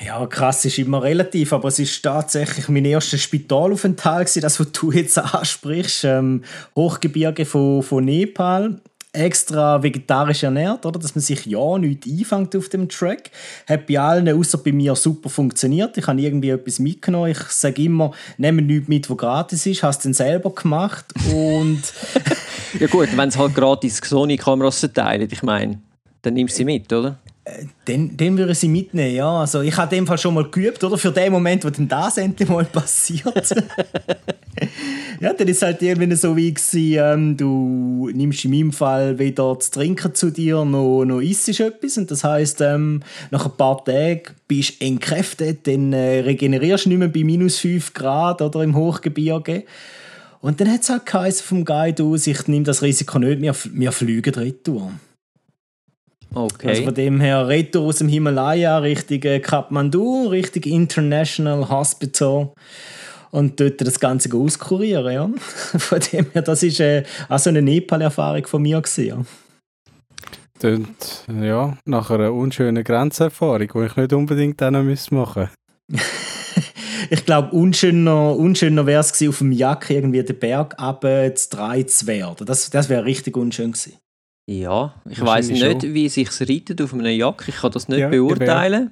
Ja, 0.00 0.26
krass 0.26 0.64
ist 0.64 0.78
immer 0.78 1.02
relativ, 1.02 1.52
aber 1.52 1.68
es 1.68 1.78
ist 1.78 2.02
tatsächlich 2.02 2.68
mein 2.68 2.84
erster 2.84 3.18
Spitalaufenthalt, 3.18 4.42
das, 4.42 4.58
was 4.58 4.72
du 4.72 4.90
jetzt 4.90 5.18
ansprichst. 5.34 6.04
Ähm, 6.04 6.42
Hochgebirge 6.74 7.44
von, 7.44 7.82
von 7.82 8.04
Nepal 8.04 8.80
extra 9.12 9.82
vegetarisch 9.82 10.42
ernährt, 10.42 10.86
oder? 10.86 10.98
dass 10.98 11.14
man 11.14 11.22
sich 11.22 11.44
ja 11.44 11.78
nicht 11.78 12.06
einfängt 12.06 12.56
auf 12.56 12.68
dem 12.70 12.88
Track. 12.88 13.30
Hat 13.68 13.86
bei 13.86 14.00
allen, 14.00 14.28
außer 14.28 14.58
bei 14.58 14.72
mir, 14.72 14.96
super 14.96 15.28
funktioniert. 15.28 15.98
Ich 15.98 16.06
habe 16.06 16.20
irgendwie 16.20 16.50
etwas 16.50 16.78
mitgenommen. 16.78 17.30
Ich 17.30 17.38
sage 17.38 17.82
immer, 17.82 18.12
nehme 18.38 18.62
nichts 18.62 18.88
mit, 18.88 19.10
was 19.10 19.18
gratis 19.18 19.66
ist. 19.66 19.82
Hast 19.82 20.04
den 20.04 20.14
selber 20.14 20.54
gemacht 20.54 21.04
und... 21.30 21.82
ja 22.80 22.86
gut, 22.86 23.14
wenn 23.14 23.28
es 23.28 23.36
halt 23.36 23.54
gratis 23.54 23.98
Sony-Kameras 23.98 24.80
verteilen, 24.80 25.28
ich 25.30 25.42
meine, 25.42 25.80
dann 26.22 26.34
nimmst 26.34 26.54
du 26.54 26.58
sie 26.58 26.64
mit, 26.64 26.90
oder? 26.90 27.18
Den, 27.88 28.16
den 28.16 28.38
würde 28.38 28.54
sie 28.54 28.68
mitnehmen, 28.68 29.16
ja. 29.16 29.40
Also 29.40 29.62
ich 29.62 29.76
habe 29.76 29.92
in 29.96 30.02
dem 30.02 30.06
Fall 30.06 30.18
schon 30.18 30.34
mal 30.34 30.48
geübt, 30.48 30.84
oder? 30.84 30.96
Für 30.96 31.10
den 31.10 31.32
Moment, 31.32 31.64
wo 31.64 31.70
dann 31.70 31.88
das 31.88 32.16
endlich 32.16 32.48
mal 32.48 32.64
passiert. 32.72 33.50
ja, 35.20 35.32
dann 35.32 35.48
ist 35.48 35.56
es 35.56 35.62
halt 35.62 35.82
irgendwie 35.82 36.14
so 36.14 36.36
wie 36.36 36.54
gewesen, 36.54 36.98
ähm, 37.00 37.36
du 37.36 38.10
nimmst 38.14 38.44
in 38.44 38.52
meinem 38.52 38.72
Fall 38.72 39.18
weder 39.18 39.56
das 39.56 39.72
Trinken 39.72 40.14
zu 40.14 40.30
dir, 40.30 40.64
noch, 40.64 41.04
noch 41.04 41.20
isst 41.20 41.48
etwas. 41.58 41.98
Und 41.98 42.12
das 42.12 42.22
heisst, 42.22 42.60
ähm, 42.60 43.02
nach 43.32 43.44
ein 43.44 43.56
paar 43.56 43.84
Tagen 43.84 44.22
bist 44.46 44.80
du 44.80 44.86
entkräftet, 44.86 45.66
dann 45.66 45.92
äh, 45.92 46.20
regenerierst 46.20 46.84
du 46.84 46.90
nicht 46.90 46.98
mehr 46.98 47.08
bei 47.08 47.24
minus 47.24 47.58
5 47.58 47.92
Grad 47.92 48.40
oder 48.40 48.62
im 48.62 48.76
Hochgebirge. 48.76 49.64
Und 50.40 50.60
dann 50.60 50.70
hat 50.70 50.82
es 50.82 50.90
halt 50.90 51.06
geheißen 51.06 51.44
vom 51.44 51.64
Guide 51.64 52.04
aus, 52.04 52.28
ich 52.28 52.46
nehme 52.46 52.64
das 52.64 52.82
Risiko 52.82 53.18
nicht, 53.18 53.40
wir, 53.40 53.54
wir 53.72 53.90
fliegen 53.90 54.34
retour. 54.34 54.92
Okay. 56.34 56.68
Also 56.68 56.84
von 56.84 56.94
dem 56.94 57.20
her 57.20 57.48
Retour 57.48 57.82
aus 57.82 57.98
dem 57.98 58.08
Himalaya 58.08 58.78
Richtung 58.78 59.22
äh, 59.22 59.40
Kathmandu, 59.40 60.28
Richtung 60.28 60.62
International 60.62 61.68
Hospital 61.68 62.52
und 63.30 63.58
dort 63.58 63.80
das 63.80 63.98
Ganze 63.98 64.34
auskurieren. 64.34 65.12
Ja. 65.12 65.30
Von 65.78 66.00
dem 66.12 66.26
her, 66.32 66.42
das 66.42 66.62
ist 66.62 66.80
äh, 66.80 67.02
auch 67.28 67.38
so 67.38 67.50
eine 67.50 67.62
Nepal-Erfahrung 67.62 68.46
von 68.46 68.62
mir. 68.62 68.80
Gewesen, 68.80 69.06
ja. 69.06 69.24
Tönt, 70.58 71.24
ja, 71.42 71.76
nach 71.86 72.10
einer 72.10 72.32
unschönen 72.32 72.84
Grenzerfahrung, 72.84 73.68
die 73.74 73.86
ich 73.86 73.96
nicht 73.96 74.12
unbedingt 74.12 74.60
noch 74.60 75.10
machen 75.10 75.48
Ich 77.10 77.26
glaube, 77.26 77.50
unschöner, 77.50 78.36
unschöner 78.36 78.86
wäre 78.86 79.00
es 79.00 79.28
auf 79.28 79.38
dem 79.38 79.52
Jack 79.52 79.90
irgendwie 79.90 80.22
den 80.22 80.38
Berg 80.38 80.80
runter 80.80 81.34
zu 81.34 81.50
drei 81.50 81.82
zu 81.82 82.06
werden. 82.06 82.46
Das, 82.46 82.70
das 82.70 82.88
wäre 82.88 83.04
richtig 83.04 83.36
unschön 83.36 83.72
gewesen. 83.72 83.98
Ja, 84.50 84.94
ich 85.08 85.20
weiß 85.20 85.48
nicht, 85.48 85.82
schon. 85.82 85.94
wie 85.94 86.08
sich 86.08 86.28
reitet 86.40 86.82
auf 86.82 86.92
einem 86.92 87.06
Jack. 87.16 87.44
Ich 87.46 87.56
kann 87.56 87.70
das 87.70 87.88
nicht 87.88 88.00
ja, 88.00 88.08
beurteilen. 88.08 88.90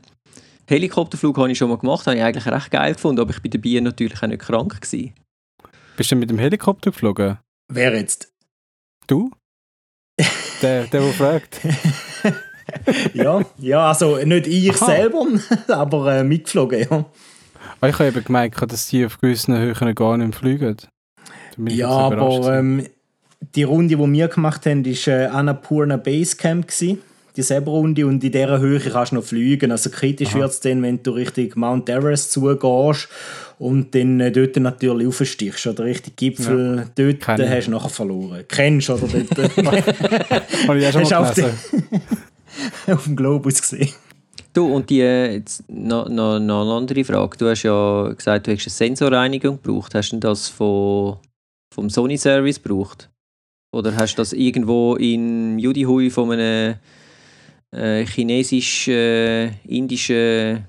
Helikopterflug 0.69 1.37
habe 1.37 1.51
ich 1.51 1.59
schon 1.59 1.69
mal 1.69 1.79
gemacht, 1.79 2.07
habe 2.07 2.17
ich 2.17 2.23
eigentlich 2.23 2.47
recht 2.47 2.71
geil 2.71 2.95
gefunden, 2.95 3.21
aber 3.21 3.31
ich 3.31 3.43
bin 3.43 3.51
dabei 3.51 3.81
natürlich 3.81 4.23
auch 4.23 4.29
nicht 4.29 4.43
krank 4.43 4.81
gewesen. 4.81 5.15
Bist 5.97 6.13
du 6.13 6.17
mit 6.17 6.31
dem 6.31 6.39
Helikopter 6.39 6.93
geflogen? 6.93 7.39
Wer 7.73 7.97
jetzt? 7.97 8.33
Du? 9.09 9.33
der, 10.63 10.85
der, 10.85 10.87
der 10.87 11.13
fragt. 11.13 11.61
ja, 13.15 13.45
ja, 13.59 13.89
also 13.89 14.17
nicht 14.19 14.47
ich 14.47 14.71
Aha. 14.81 14.87
selber, 14.87 15.27
aber 15.69 16.15
äh, 16.15 16.25
mitgeflogen, 16.25 16.87
ja. 16.89 17.05
Ah, 17.81 17.89
ich 17.89 17.95
habe 17.95 18.09
eben 18.09 18.25
gemerkt, 18.25 18.71
dass 18.71 18.89
die 18.89 19.07
auf 19.07 19.19
gewissen 19.19 19.57
Höhen 19.57 19.95
gar 19.95 20.17
nicht 20.17 20.35
fliegen. 20.37 20.77
Ja, 21.57 21.89
aber 21.89 22.59
ähm, 22.59 22.87
die 23.55 23.63
Runde, 23.63 23.97
die 23.97 24.13
wir 24.13 24.29
gemacht 24.29 24.67
haben, 24.67 24.85
war 24.85 25.15
äh, 25.15 25.27
Annapurna 25.27 25.97
Basecamp. 25.97 26.69
Gewesen, 26.69 26.99
dieselbe 27.37 27.71
Runde 27.71 28.07
und 28.07 28.23
in 28.23 28.33
dieser 28.33 28.59
Höhe 28.59 28.81
kannst 28.81 29.13
du 29.13 29.17
noch 29.17 29.25
fliegen. 29.25 29.71
Also 29.73 29.91
kritisch 29.91 30.35
wird 30.35 30.51
es 30.51 30.61
dann, 30.61 30.83
wenn 30.83 31.03
du 31.03 31.13
Richtung 31.13 31.51
Mount 31.57 31.89
Everest 31.89 32.33
zugehst 32.33 33.09
und 33.59 33.95
dann 33.95 34.21
äh, 34.21 34.33
dort 34.33 34.57
natürlich 34.57 35.07
aufstichst. 35.07 35.67
Oder 35.67 35.85
richtig 35.85 36.17
Gipfel, 36.17 36.77
ja. 36.79 36.85
dort 36.95 37.21
Keine. 37.21 37.49
hast 37.49 37.67
du 37.67 37.71
nachher 37.73 37.89
verloren. 37.89 38.45
Kennst 38.49 38.89
du, 38.89 38.95
oder? 38.95 39.07
Dort, 39.07 39.57
Habe 40.69 40.79
ich 40.79 40.87
auch 40.87 40.93
schon 40.93 41.03
mal 41.03 41.33
gelesen. 41.33 41.59
auf 42.87 43.05
dem 43.05 43.17
Globus 43.17 43.61
gesehen. 43.61 43.91
Du, 44.53 44.67
und 44.67 44.91
die, 44.91 45.01
äh, 45.01 45.35
jetzt 45.35 45.63
noch, 45.69 46.09
noch, 46.09 46.41
noch 46.41 46.63
eine 46.63 46.73
andere 46.73 47.05
Frage. 47.05 47.37
Du 47.39 47.49
hast 47.49 47.63
ja 47.63 48.13
gesagt, 48.13 48.47
du 48.47 48.53
hast 48.53 48.67
eine 48.67 48.71
Sensorreinigung 48.71 49.63
gebraucht. 49.63 49.95
Hast 49.95 50.11
du 50.11 50.19
das 50.19 50.49
von, 50.49 51.19
vom 51.73 51.89
Sony-Service 51.89 52.61
gebraucht? 52.63 53.10
Oder 53.73 53.97
hast 53.97 54.17
du 54.17 54.21
das 54.21 54.33
irgendwo 54.33 54.97
in 54.97 55.59
Judihui 55.59 56.11
von 56.11 56.33
einem 56.33 56.77
äh, 57.73 58.05
chinesisch-indischen, 58.05 60.17
äh, 60.17 60.63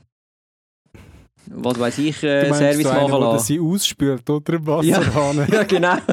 was 1.47 1.79
weiß 1.79 1.97
ich, 1.97 2.21
äh, 2.23 2.47
du 2.47 2.53
Service 2.53 2.85
machen 2.85 3.11
lassen? 3.11 3.23
Oder 3.23 3.39
sie 3.39 3.59
ausspült 3.59 4.29
unter 4.29 4.51
dem 4.51 4.67
Wasserhahn. 4.67 5.37
Ja, 5.37 5.45
ja 5.51 5.63
genau. 5.63 5.97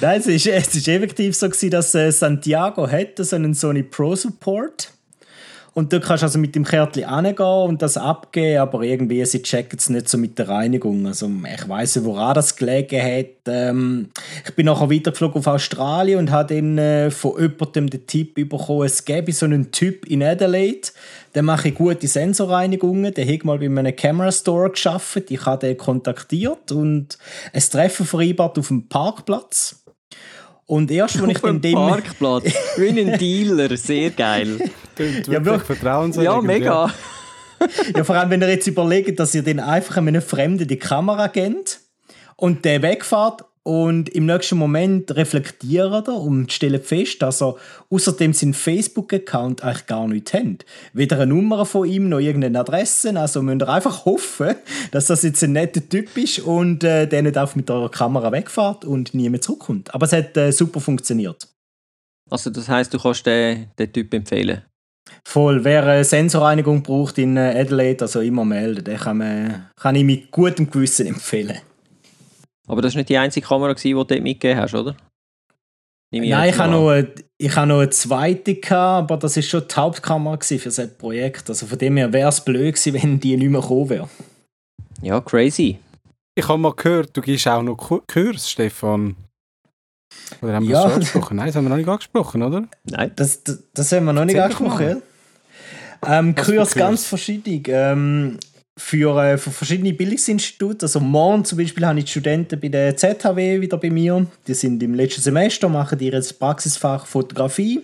Nein, 0.00 0.20
es 0.20 0.26
ist, 0.26 0.46
es 0.46 0.74
ist 0.74 0.88
effektiv 0.88 1.36
so 1.36 1.48
gewesen, 1.48 1.70
dass 1.70 1.94
äh, 1.94 2.10
Santiago 2.10 2.86
hätte 2.86 3.24
so 3.24 3.36
einen 3.36 3.54
Sony 3.54 3.82
Pro 3.82 4.16
Support 4.16 4.92
und 5.74 5.92
dort 5.92 6.04
kannst 6.04 6.22
du 6.22 6.26
also 6.26 6.38
mit 6.38 6.54
dem 6.54 6.64
Kärtchen 6.64 7.04
angehen 7.04 7.68
und 7.68 7.80
das 7.80 7.96
abgeben, 7.96 8.60
aber 8.60 8.82
irgendwie, 8.82 9.24
sie 9.24 9.42
checken 9.42 9.78
es 9.78 9.88
nicht 9.88 10.08
so 10.08 10.18
mit 10.18 10.38
der 10.38 10.48
Reinigung. 10.48 11.06
Also 11.06 11.30
ich 11.52 11.68
weiss 11.68 11.96
nicht, 11.96 12.04
woran 12.04 12.34
das 12.34 12.56
gelegen 12.56 13.00
hat. 13.00 13.26
Ähm, 13.46 14.10
ich 14.44 14.54
bin 14.54 14.66
nachher 14.66 14.90
weitergeflogen 14.90 15.38
auf 15.38 15.46
Australien 15.46 16.18
und 16.18 16.30
habe 16.30 16.54
dann 16.54 16.76
äh, 16.76 17.10
von 17.10 17.40
jemandem 17.40 17.88
den 17.88 18.06
Tipp 18.06 18.34
bekommen, 18.34 18.84
es 18.84 19.04
gäbe 19.04 19.32
so 19.32 19.46
einen 19.46 19.72
Typ 19.72 20.04
in 20.06 20.22
Adelaide, 20.22 20.88
der 21.34 21.42
mache 21.42 21.72
gute 21.72 22.06
Sensorreinigungen. 22.06 23.14
Der 23.14 23.26
hat 23.26 23.44
mal 23.44 23.58
bei 23.58 23.66
einem 23.66 23.96
Camera 23.96 24.30
Store 24.30 24.70
geschafft. 24.70 25.30
Ich 25.30 25.46
habe 25.46 25.66
den 25.66 25.78
kontaktiert 25.78 26.70
und 26.70 27.16
ein 27.52 27.62
Treffen 27.62 28.04
vereinbart 28.04 28.58
auf 28.58 28.68
dem 28.68 28.88
Parkplatz. 28.88 29.81
Und 30.66 30.90
erst, 30.90 31.20
als 31.20 31.30
ich 31.30 31.38
dann 31.38 31.60
dem... 31.60 31.74
Parkplatz, 31.74 32.44
wie 32.76 32.88
ein 32.88 33.18
Dealer, 33.18 33.76
sehr 33.76 34.10
geil. 34.10 34.58
ja, 34.98 35.44
wirklich 35.44 35.78
Ja, 36.16 36.40
mega. 36.40 36.92
ja, 37.96 38.04
vor 38.04 38.16
allem, 38.16 38.30
wenn 38.30 38.42
ihr 38.42 38.50
jetzt 38.50 38.66
überlegt, 38.66 39.18
dass 39.20 39.34
ihr 39.34 39.42
dann 39.42 39.60
einfach 39.60 39.96
einem 39.96 40.22
Fremden 40.22 40.66
die 40.66 40.78
Kamera 40.78 41.26
gebt 41.26 41.80
und 42.36 42.64
der 42.64 42.82
wegfährt 42.82 43.44
und 43.64 44.08
im 44.08 44.26
nächsten 44.26 44.58
Moment 44.58 45.14
reflektiert 45.14 46.08
er 46.08 46.14
und 46.14 46.52
stellt 46.52 46.84
fest, 46.84 47.22
dass 47.22 47.40
er 47.40 47.54
außerdem 47.90 48.32
seinen 48.32 48.54
Facebook-Account 48.54 49.62
eigentlich 49.62 49.86
gar 49.86 50.08
nicht 50.08 50.34
hat. 50.34 50.64
Weder 50.92 51.20
eine 51.20 51.32
Nummer 51.32 51.64
von 51.64 51.88
ihm 51.88 52.08
noch 52.08 52.18
irgendeine 52.18 52.58
Adresse. 52.58 53.16
Also 53.18 53.40
müsst 53.42 53.62
ihr 53.62 53.68
einfach 53.68 54.04
hoffen, 54.04 54.56
dass 54.90 55.06
das 55.06 55.22
jetzt 55.22 55.44
ein 55.44 55.52
netter 55.52 55.88
Typ 55.88 56.16
ist 56.16 56.40
und 56.40 56.82
äh, 56.82 57.06
der 57.06 57.22
nicht 57.22 57.38
auch 57.38 57.54
mit 57.54 57.70
eurer 57.70 57.90
Kamera 57.90 58.32
wegfährt 58.32 58.84
und 58.84 59.14
nie 59.14 59.30
mehr 59.30 59.40
zurückkommt. 59.40 59.94
Aber 59.94 60.06
es 60.06 60.12
hat 60.12 60.36
äh, 60.36 60.50
super 60.50 60.80
funktioniert. 60.80 61.46
Also 62.30 62.50
das 62.50 62.68
heißt, 62.68 62.92
du 62.92 62.98
kannst 62.98 63.26
den, 63.26 63.68
den 63.78 63.92
Typ 63.92 64.12
empfehlen? 64.12 64.62
Voll. 65.24 65.62
Wer 65.62 65.84
eine 65.84 66.04
Sensorreinigung 66.04 66.82
braucht 66.82 67.18
in 67.18 67.36
äh, 67.36 67.54
Adelaide, 67.60 68.02
also 68.02 68.20
immer 68.20 68.44
melden. 68.44 68.84
Den 68.84 68.98
kann, 68.98 69.18
man, 69.18 69.66
kann 69.76 69.94
ich 69.94 70.04
mit 70.04 70.30
gutem 70.32 70.68
Gewissen 70.68 71.06
empfehlen. 71.06 71.58
Aber 72.72 72.80
das 72.80 72.94
war 72.94 73.00
nicht 73.00 73.10
die 73.10 73.18
einzige 73.18 73.46
Kamera, 73.46 73.74
die 73.74 73.92
du 73.92 74.02
dort 74.02 74.22
mitgegeben 74.22 74.58
hast, 74.58 74.74
oder? 74.74 74.96
Nein, 76.10 76.48
ich 76.48 76.58
habe, 76.58 76.70
noch 76.70 76.88
eine, 76.88 77.12
ich 77.36 77.54
habe 77.54 77.66
noch 77.66 77.80
eine 77.80 77.90
zweite, 77.90 78.54
gehabt, 78.54 79.10
aber 79.10 79.18
das 79.18 79.36
war 79.36 79.42
schon 79.42 79.64
die 79.68 79.74
Hauptkamera 79.74 80.38
für 80.40 80.58
das 80.58 80.94
Projekt. 80.96 81.50
Also 81.50 81.66
von 81.66 81.76
dem 81.76 81.98
her 81.98 82.10
wäre 82.14 82.30
es 82.30 82.40
blöd 82.40 82.74
gewesen, 82.74 82.94
wenn 83.02 83.20
die 83.20 83.36
nicht 83.36 83.50
mehr 83.50 83.60
gekommen 83.60 83.90
wäre. 83.90 84.08
Ja, 85.02 85.20
crazy. 85.20 85.80
Ich 86.34 86.48
habe 86.48 86.56
mal 86.56 86.72
gehört, 86.72 87.14
du 87.14 87.20
gibst 87.20 87.46
auch 87.46 87.60
noch 87.60 87.76
Kurs, 87.76 88.48
Stefan. 88.48 89.16
Oder 90.40 90.54
haben 90.54 90.66
wir 90.66 90.72
ja. 90.72 90.78
das 90.78 90.84
schon 90.84 90.92
angesprochen? 90.94 91.36
Nein, 91.36 91.46
das 91.48 91.56
haben 91.56 91.64
wir 91.66 91.68
noch 91.68 91.76
nicht 91.76 91.88
angesprochen, 91.88 92.42
oder? 92.42 92.64
Nein. 92.84 93.12
Das, 93.16 93.44
das, 93.44 93.58
das 93.74 93.92
haben 93.92 94.06
wir 94.06 94.14
noch 94.14 94.24
nicht 94.24 94.40
angesprochen. 94.40 95.02
Ähm, 96.06 96.34
Kurs 96.34 96.74
ganz 96.74 97.04
verschieden. 97.04 97.62
Ähm, 97.66 98.38
für, 98.76 99.22
äh, 99.22 99.38
für 99.38 99.50
verschiedene 99.50 99.92
Bildungsinstitute. 99.92 100.86
Also 100.86 101.00
morgen 101.00 101.44
zum 101.44 101.58
Beispiel 101.58 101.86
habe 101.86 101.98
ich 101.98 102.06
die 102.06 102.10
Studenten 102.10 102.60
bei 102.60 102.68
der 102.68 102.96
ZHW 102.96 103.60
wieder 103.60 103.76
bei 103.76 103.90
mir. 103.90 104.26
Die 104.46 104.54
sind 104.54 104.82
im 104.82 104.94
letzten 104.94 105.22
Semester, 105.22 105.68
machen 105.68 105.98
ihr 106.00 106.22
Praxisfach 106.38 107.06
Fotografie. 107.06 107.82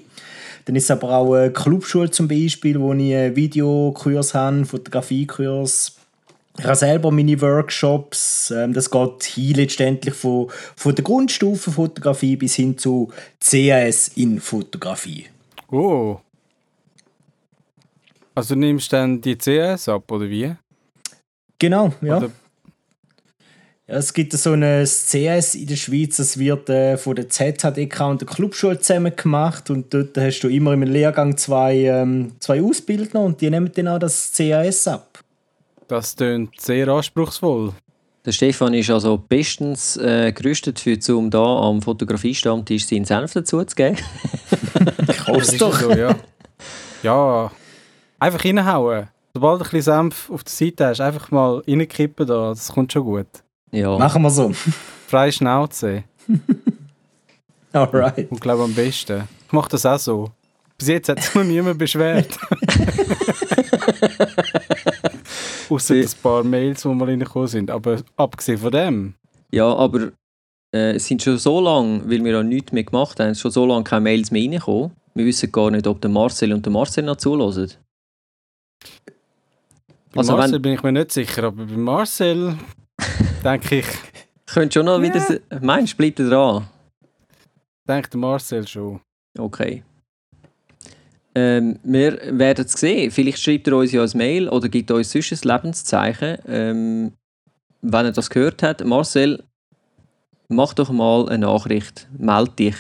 Dann 0.65 0.77
ist 0.77 0.85
es 0.85 0.91
aber 0.91 1.11
auch 1.11 1.35
eine 1.35 1.51
Clubschule 1.51 2.11
zum 2.11 2.29
Beispiel, 2.29 2.79
wo 2.79 2.93
ich 2.93 3.15
Videokurs 3.37 4.35
habe, 4.35 4.65
Fotografiekurs. 4.65 5.97
Ich 6.59 6.65
habe 6.65 6.75
selber 6.75 7.11
meine 7.13 7.41
Workshops. 7.41 8.51
Ähm, 8.51 8.73
das 8.73 8.91
geht 8.91 9.25
hin 9.25 9.55
letztendlich 9.55 10.15
von, 10.15 10.51
von 10.75 10.95
der 10.95 11.05
Grundstufe 11.05 11.71
Fotografie 11.71 12.37
bis 12.37 12.57
hin 12.57 12.77
zu 12.77 13.13
CAS 13.41 14.09
in 14.17 14.41
Fotografie. 14.41 15.27
Oh. 15.71 16.19
Also 18.35 18.55
du 18.55 18.61
nimmst 18.61 18.93
dann 18.93 19.21
die 19.21 19.37
CS 19.37 19.89
ab, 19.89 20.11
oder 20.11 20.29
wie? 20.29 20.55
Genau, 21.59 21.93
ja. 22.01 22.19
Oder 22.19 22.31
Ja, 23.87 23.95
es 23.97 24.13
gibt 24.13 24.33
so 24.35 24.53
ein 24.53 24.85
CS 24.85 25.55
in 25.55 25.67
der 25.67 25.77
Schweiz, 25.77 26.17
das 26.19 26.39
wird 26.39 26.69
äh, 26.69 26.97
von 26.99 27.17
der 27.17 27.29
ZHDK 27.31 28.01
und 28.03 28.21
der 28.21 28.29
Clubschule 28.29 28.79
zusammen 28.79 29.15
gemacht 29.17 29.71
und 29.71 29.93
dort 29.95 30.17
hast 30.19 30.41
du 30.41 30.49
immer 30.49 30.75
im 30.75 30.83
Lehrgang 30.83 31.37
zwei, 31.37 31.77
ähm, 31.85 32.33
zwei 32.39 32.63
Ausbildner 32.63 33.21
und 33.21 33.41
die 33.41 33.49
nehmen 33.51 33.71
dann 33.75 33.89
auch 33.89 33.99
das 33.99 34.31
CAS 34.37 34.87
ab. 34.89 35.21
das 35.89 36.15
klingt 36.17 36.61
sehr 36.61 36.87
anspruchsvoll. 36.89 37.73
Der 38.27 38.33
Stefan 38.33 38.75
ist 38.75 38.91
also 38.91 39.17
bestens 39.17 39.97
äh, 39.97 40.33
gerüstet, 40.33 40.79
für, 40.81 40.99
um 41.17 41.31
da 41.31 41.43
am 41.61 41.81
Fotografiestammtisch 41.81 42.87
seinen 42.87 43.07
Senf 43.07 43.33
dazu 43.33 43.65
zu 43.65 43.75
geben. 43.75 43.97
Ich 45.11 45.27
hoffe 45.27 45.39
Das 45.39 45.49
es 45.49 45.53
ist 45.55 45.63
doch. 45.63 45.81
so, 45.81 45.93
ja. 45.93 46.15
Ja, 47.03 47.51
einfach 48.19 48.45
reinhauen. 48.45 49.09
Sobald 49.39 49.61
du 49.61 49.65
ein 49.67 49.71
bisschen 49.71 49.83
Senf 49.83 50.31
auf 50.31 50.43
der 50.43 50.51
Seite 50.51 50.87
hast, 50.87 51.01
einfach 51.01 51.31
mal 51.31 51.63
reinkippen 51.65 52.27
da, 52.27 52.49
das 52.49 52.73
kommt 52.73 52.93
schon 52.93 53.05
gut. 53.05 53.29
Ja. 53.71 53.97
Machen 53.97 54.23
wir 54.23 54.31
so. 54.31 54.51
Freie 55.07 55.31
Schnauze. 55.31 56.03
Alright. 57.73 58.33
Und 58.33 58.41
glaube 58.41 58.65
am 58.65 58.75
besten. 58.75 59.29
Ich 59.47 59.53
mache 59.53 59.69
das 59.71 59.87
auch 59.87 60.01
so. 60.01 60.33
Bis 60.77 60.89
jetzt 60.89 61.09
hat 61.09 61.23
sich 61.23 61.37
noch 61.37 61.45
niemand 61.45 61.79
beschwert. 61.79 62.37
Außer 65.69 65.95
ein 65.95 66.09
paar 66.21 66.43
Mails, 66.43 66.83
die 66.83 66.89
mal 66.89 67.05
reingekommen 67.05 67.47
sind. 67.47 67.71
Aber 67.71 67.99
abgesehen 68.17 68.59
von 68.59 68.73
dem, 68.73 69.15
Ja, 69.53 69.73
aber 69.73 70.09
äh, 70.75 70.97
es 70.97 71.07
sind 71.07 71.23
schon 71.23 71.39
so 71.39 71.61
lange, 71.61 72.03
weil 72.11 72.25
wir 72.25 72.33
ja 72.33 72.43
nichts 72.43 72.73
mehr 72.73 72.83
gemacht 72.83 73.21
haben, 73.21 73.37
schon 73.37 73.53
so 73.53 73.65
lange 73.65 73.85
keine 73.85 74.01
Mails 74.01 74.33
mehr 74.33 74.43
reingekommen. 74.43 74.91
Wir 75.15 75.27
wissen 75.27 75.53
gar 75.53 75.71
nicht, 75.71 75.87
ob 75.87 76.01
der 76.01 76.11
Marcel 76.11 76.53
und 76.53 76.67
der 76.67 76.73
Marcel 76.73 77.05
noch 77.05 77.19
zulassen. 77.19 77.71
Bei 80.19 80.33
Also 80.33 80.37
Marcel 80.37 80.53
wenn- 80.55 80.63
bin 80.63 80.73
ich 80.75 80.83
mir 80.83 80.93
nicht 80.93 81.13
sicher, 81.13 81.45
aber 81.45 81.65
bei 81.65 81.77
Marcel 81.77 82.57
denke 83.45 83.79
ich, 83.81 83.87
Könnt 84.47 84.73
schon 84.73 84.87
noch 84.87 84.99
Ja. 84.99 85.03
wieder... 85.15 85.41
Meinst 85.61 85.93
du, 85.93 85.97
bleibt 85.99 86.21
er 86.21 86.31
dran? 86.31 86.67
denkt 87.87 88.15
Marcel 88.15 88.67
schon. 88.67 89.01
Okay. 89.39 89.83
Ähm, 91.35 91.79
wir 91.83 92.19
werden 92.39 92.65
es 92.65 92.73
sehen. 92.73 93.11
Vielleicht 93.11 93.41
schreibt 93.41 93.69
er 93.69 93.77
uns 93.77 93.93
ja 93.93 94.03
ein 94.03 94.11
Mail 94.15 94.49
oder 94.49 94.69
gibt 94.69 94.91
uns 94.91 95.13
sonst 95.13 95.33
ein 95.33 95.49
Lebenszeichen. 95.49 96.39
Ähm, 96.49 97.13
wenn 97.83 98.07
er 98.07 98.13
das 98.13 98.31
gehört 98.31 98.63
hat, 98.63 98.85
Marcel, 98.85 99.45
mach 100.49 100.73
doch 100.75 100.91
mal 100.91 101.29
eine 101.29 101.47
Nachricht. 101.47 102.09
Meld 102.19 102.59
dich. 102.59 102.77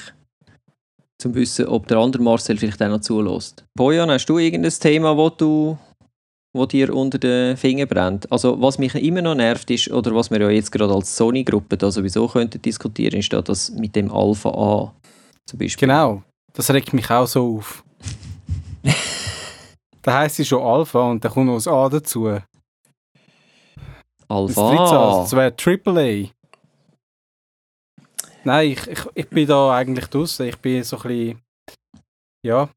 Zum 1.18 1.35
wissen, 1.35 1.66
ob 1.66 1.87
der 1.87 1.99
andere 1.99 2.23
Marcel 2.23 2.57
vielleicht 2.57 2.83
auch 2.83 2.88
noch 2.88 3.00
zulässt. 3.00 3.64
Bojan, 3.76 4.11
hast 4.11 4.26
du 4.26 4.38
irgendein 4.38 4.73
Thema, 4.73 5.16
wo 5.16 5.28
du 5.30 5.76
wo 6.55 6.67
dir 6.67 6.95
unter 6.95 7.19
den 7.19 7.57
Fingern 7.57 7.88
brennt? 7.88 8.31
Also 8.33 8.61
was 8.61 8.78
mich 8.78 8.95
immer 8.95 9.23
noch 9.23 9.35
nervt 9.35 9.71
ist, 9.71 9.90
oder 9.90 10.14
was 10.14 10.31
wir 10.31 10.40
ja 10.40 10.50
jetzt 10.50 10.73
gerade 10.73 10.95
als 10.95 11.17
Sony-Gruppe 11.17 11.76
da 11.76 11.90
sowieso 11.90 12.26
könnten 12.28 12.61
diskutieren, 12.62 13.19
ist 13.19 13.33
da 13.33 13.43
das 13.43 13.71
mit 13.71 13.95
dem 13.97 14.11
Alpha 14.11 14.50
A 14.50 14.95
zum 15.47 15.59
Beispiel. 15.59 15.88
Genau, 15.88 16.23
das 16.52 16.71
regt 16.71 16.93
mich 16.93 17.11
auch 17.11 17.26
so 17.26 17.59
auf. 17.59 17.85
da 20.02 20.19
heisst 20.19 20.40
es 20.40 20.49
schon 20.49 20.62
Alpha 20.62 21.11
und 21.11 21.25
dann 21.25 21.33
kommt 21.33 21.47
noch 21.47 21.57
das 21.57 21.69
A 21.69 21.88
dazu. 21.88 22.25
Das 22.26 22.43
Alpha. 24.28 24.69
dritte 24.69 24.99
A, 24.99 25.21
das 25.23 25.32
wäre 25.32 25.56
Triple 25.56 26.00
A. 26.00 26.39
Nein, 28.45 28.71
ich, 28.71 28.87
ich, 28.87 29.00
ich 29.15 29.28
bin 29.28 29.47
da 29.47 29.75
eigentlich 29.75 30.06
draußen. 30.06 30.47
Ich 30.47 30.56
bin 30.56 30.82
so 30.82 30.97
ein 30.97 31.02
bisschen. 31.02 31.43
Ja, 32.43 32.69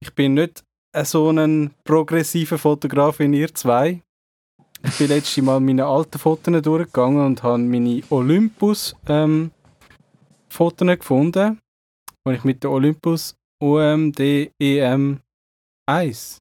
ich 0.00 0.14
bin 0.14 0.34
nicht 0.34 0.64
so 1.04 1.30
ein 1.30 1.70
progressiver 1.84 2.58
Fotograf 2.58 3.18
wie 3.18 3.36
ihr 3.36 3.54
zwei. 3.54 4.02
Ich 4.82 4.98
bin 4.98 5.08
letztes 5.08 5.44
Mal 5.44 5.60
meine 5.60 5.86
alten 5.86 6.18
Fotos 6.18 6.62
durchgegangen 6.62 7.24
und 7.24 7.42
habe 7.42 7.58
meine 7.58 8.02
Olympus 8.10 8.96
ähm, 9.06 9.50
gefunden, 10.48 11.58
wo 12.24 12.32
ich 12.32 12.44
mit 12.44 12.62
der 12.62 12.70
Olympus 12.70 13.34
OMD 13.62 14.50
EM 14.58 15.20
1 15.86 16.40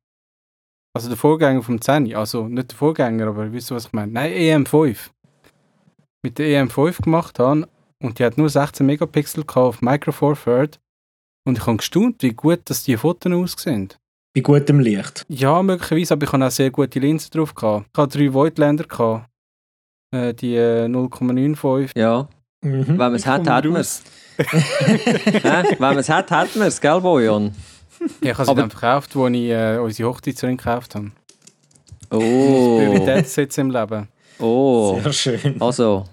also 0.93 1.07
der 1.07 1.17
Vorgänger 1.17 1.61
vom 1.61 1.79
10, 1.79 2.15
also 2.15 2.47
nicht 2.47 2.71
der 2.71 2.77
Vorgänger, 2.77 3.27
aber 3.27 3.45
ihr 3.45 3.53
wisst, 3.53 3.71
was 3.71 3.85
ich 3.85 3.93
meine. 3.93 4.11
Nein, 4.11 4.33
EM5. 4.33 5.11
Mit 6.23 6.37
der 6.37 6.47
EM5 6.47 7.03
gemacht 7.03 7.39
habe 7.39 7.69
und 8.01 8.19
die 8.19 8.25
hat 8.25 8.37
nur 8.37 8.49
16 8.49 8.85
Megapixel 8.85 9.43
auf 9.53 9.81
Micro 9.81 10.11
Four 10.11 10.35
Third 10.35 10.79
und 11.47 11.57
ich 11.57 11.65
habe 11.65 11.77
gestaunt, 11.77 12.21
wie 12.21 12.33
gut 12.33 12.61
dass 12.65 12.83
die 12.83 12.97
Fotos 12.97 13.31
aussehen. 13.31 13.93
Bei 14.33 14.41
gutem 14.41 14.79
Licht. 14.79 15.25
Ja, 15.27 15.61
möglicherweise, 15.63 16.13
aber 16.13 16.25
ich 16.25 16.31
habe 16.31 16.45
auch 16.45 16.51
sehr 16.51 16.69
gute 16.71 16.99
Linsen 16.99 17.31
drauf 17.31 17.53
gehabt. 17.55 17.87
Ich 17.91 17.97
hatte 17.99 18.17
drei 18.17 18.33
Voigtländer 18.33 18.83
gehabt. 18.85 19.27
Äh, 20.11 20.33
die 20.33 20.55
äh, 20.55 20.85
0,95. 20.85 21.91
Ja, 21.97 22.27
Mhm. 22.61 22.87
wenn 22.87 22.97
man 22.97 23.15
es 23.15 23.25
hat, 23.25 23.47
hat 23.47 23.63
man 23.65 23.75
es. 23.77 24.03
Wenn 24.37 25.77
man 25.79 25.97
es 25.97 26.09
hat, 26.09 26.29
hat 26.31 26.53
man 26.57 26.67
es, 26.67 26.81
gell, 26.81 26.99
Bojan? 26.99 27.53
Ja, 28.21 28.31
ich 28.31 28.37
habe 28.37 28.45
sie 28.45 28.51
Aber- 28.51 28.61
dann 28.61 28.69
verkauft, 28.69 29.15
als 29.15 29.33
ich 29.35 29.49
äh, 29.49 29.77
unsere 29.77 30.09
Hochzeitsring 30.09 30.57
gekauft 30.57 30.95
habe. 30.95 31.11
Oh, 32.11 32.17
Prioritätssätze 32.79 33.61
im 33.61 33.71
Leben. 33.71 34.07
oh. 34.39 34.99
Sehr 35.03 35.13
schön. 35.13 35.61
Also, 35.61 36.05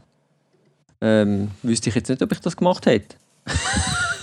ähm, 1.01 1.51
wüsste 1.63 1.89
ich 1.89 1.95
jetzt 1.97 2.09
nicht, 2.09 2.23
ob 2.23 2.31
ich 2.33 2.41
das 2.41 2.57
gemacht 2.57 2.87
hätte. 2.87 3.17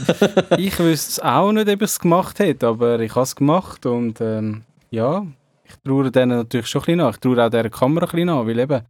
ich 0.58 0.78
wüsste 0.80 1.12
es 1.12 1.20
auch 1.20 1.52
nicht, 1.52 1.68
ob 1.68 1.82
ich 1.82 1.90
es 1.90 2.00
gemacht 2.00 2.40
hätte, 2.40 2.68
aber 2.68 3.00
ich 3.00 3.12
habe 3.12 3.24
es 3.24 3.36
gemacht 3.36 3.86
und 3.86 4.22
ähm, 4.22 4.64
ja, 4.92 5.26
ich 5.64 5.76
traue 5.84 6.12
denen 6.12 6.38
natürlich 6.38 6.68
schon 6.68 6.82
ein 6.82 6.86
bisschen 6.86 6.98
nach. 6.98 7.14
Ich 7.14 7.20
traue 7.20 7.44
auch 7.44 7.50
dieser 7.50 7.70
Kamera 7.70 8.06
ein 8.06 8.12
bisschen 8.12 8.28
nach, 8.28 8.46
weil 8.46 8.60
eben, 8.60 8.82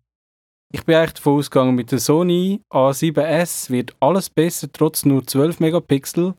ich 0.71 0.84
bin 0.84 0.95
eigentlich 0.95 1.13
davon 1.13 1.38
ausgegangen, 1.38 1.76
mit 1.76 1.91
der 1.91 1.99
Sony 1.99 2.62
A7S 2.71 3.69
wird 3.69 3.95
alles 3.99 4.30
besser, 4.30 4.67
trotz 4.71 5.06
nur 5.06 5.26
12 5.26 5.60
Megapixel. 5.60 6.34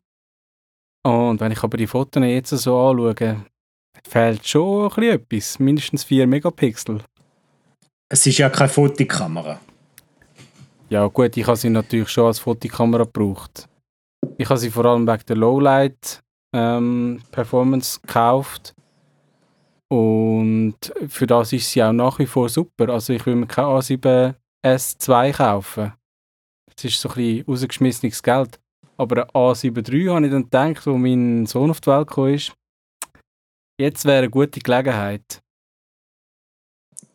Und 1.05 1.41
wenn 1.41 1.53
ich 1.53 1.63
aber 1.63 1.77
die 1.77 1.87
Fotos 1.87 2.23
jetzt 2.25 2.51
so 2.51 2.79
anschaue, 2.79 3.45
fehlt 4.07 4.47
schon 4.47 4.85
ein 4.85 4.89
bisschen 4.89 5.15
etwas, 5.15 5.59
mindestens 5.59 6.05
4 6.05 6.27
Megapixel. 6.27 7.03
Es 8.09 8.27
ist 8.27 8.39
ja 8.39 8.49
keine 8.51 8.69
Fotokamera. 8.69 9.61
Ja 10.89 11.07
gut, 11.07 11.37
ich 11.37 11.47
habe 11.47 11.57
sie 11.57 11.71
natürlich 11.71 12.09
schon 12.09 12.27
als 12.27 12.39
Fotokamera 12.39 13.05
gebraucht. 13.05 13.69
Ich 14.37 14.49
habe 14.49 14.59
sie 14.59 14.71
vor 14.71 14.85
allem 14.85 15.07
wegen 15.07 15.27
der 15.27 15.37
Lowlight 15.37 16.23
ähm, 16.53 17.23
Performance 17.31 18.01
gekauft. 18.01 18.75
Und 19.89 20.77
für 21.09 21.27
das 21.27 21.53
ist 21.53 21.71
sie 21.71 21.83
auch 21.83 21.93
nach 21.93 22.19
wie 22.19 22.27
vor 22.27 22.49
super. 22.49 22.89
Also 22.89 23.13
ich 23.13 23.25
will 23.27 23.37
mir 23.37 23.47
kein 23.47 23.67
A7S2 23.67 25.37
kaufen. 25.37 25.93
Das 26.75 26.85
ist 26.85 27.01
so 27.01 27.09
ein 27.11 27.15
bisschen 27.15 27.47
rausgeschmissenes 27.47 28.23
Geld. 28.23 28.59
Aber 28.97 29.23
ein 29.23 29.31
A7 29.31 29.89
III 29.89 30.07
habe 30.07 30.27
ich 30.27 30.33
dann 30.33 30.45
gedacht, 30.45 30.87
wo 30.87 30.97
mein 30.97 31.47
Sohn 31.47 31.71
auf 31.71 31.81
die 31.81 31.91
Welt 31.91 32.09
gekommen 32.09 32.35
ist, 32.35 32.53
jetzt 33.79 34.05
wäre 34.05 34.19
eine 34.19 34.31
gute 34.31 34.61
Gelegenheit. 34.61 35.44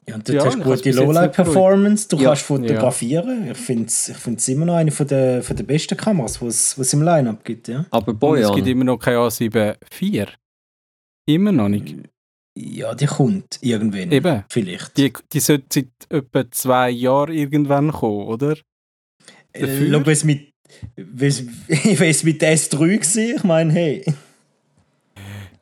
Ja, 0.09 0.15
und 0.15 0.27
dort 0.27 0.35
Ja, 0.37 0.45
hast 0.45 0.55
du 0.55 0.59
ich 0.59 0.65
gute 0.65 0.91
Lowlight-Performance, 0.91 2.07
du 2.09 2.17
Ja. 2.17 2.29
kannst 2.29 2.41
fotografieren. 2.43 3.51
Ich 3.51 3.57
finde 3.57 3.85
es 3.85 4.09
ich 4.09 4.17
find's 4.17 4.47
immer 4.47 4.65
noch 4.65 4.75
eine 4.75 4.91
von 4.91 5.07
der, 5.07 5.43
von 5.43 5.55
der 5.55 5.63
besten 5.63 5.95
Kameras, 5.97 6.39
die 6.39 6.45
es 6.47 6.93
im 6.93 7.01
Line-Up 7.03 7.43
gibt. 7.43 7.67
Ja? 7.67 7.85
Aber 7.91 8.11
Und 8.29 8.37
es 8.39 8.51
gibt 8.55 8.67
immer 8.67 8.83
noch 8.85 8.97
kein 8.97 9.15
A7 9.15 9.75
IV. 10.01 10.27
Immer 11.27 11.51
noch 11.51 11.69
nicht. 11.69 11.95
ja, 12.57 12.95
die 12.95 13.05
kommt 13.05 13.59
irgendwann. 13.61 14.11
Eben. 14.11 14.43
Vielleicht. 14.49 14.97
Die, 14.97 15.13
die 15.31 15.39
sollte 15.39 15.65
seit 15.71 15.87
etwa 16.09 16.49
zwei 16.51 16.89
Jahren 16.89 17.33
irgendwann 17.33 17.91
kommen, 17.91 18.25
oder? 18.27 18.57
Äh, 19.53 19.61
dafür- 19.61 20.25
mit, 20.25 20.51
wie's, 20.95 21.43
wie's 21.67 22.23
mit 22.23 22.41
der 22.41 22.57
S3 22.57 22.79
war, 22.79 23.35
ich 23.35 23.43
meine, 23.43 23.71
hey. 23.73 24.05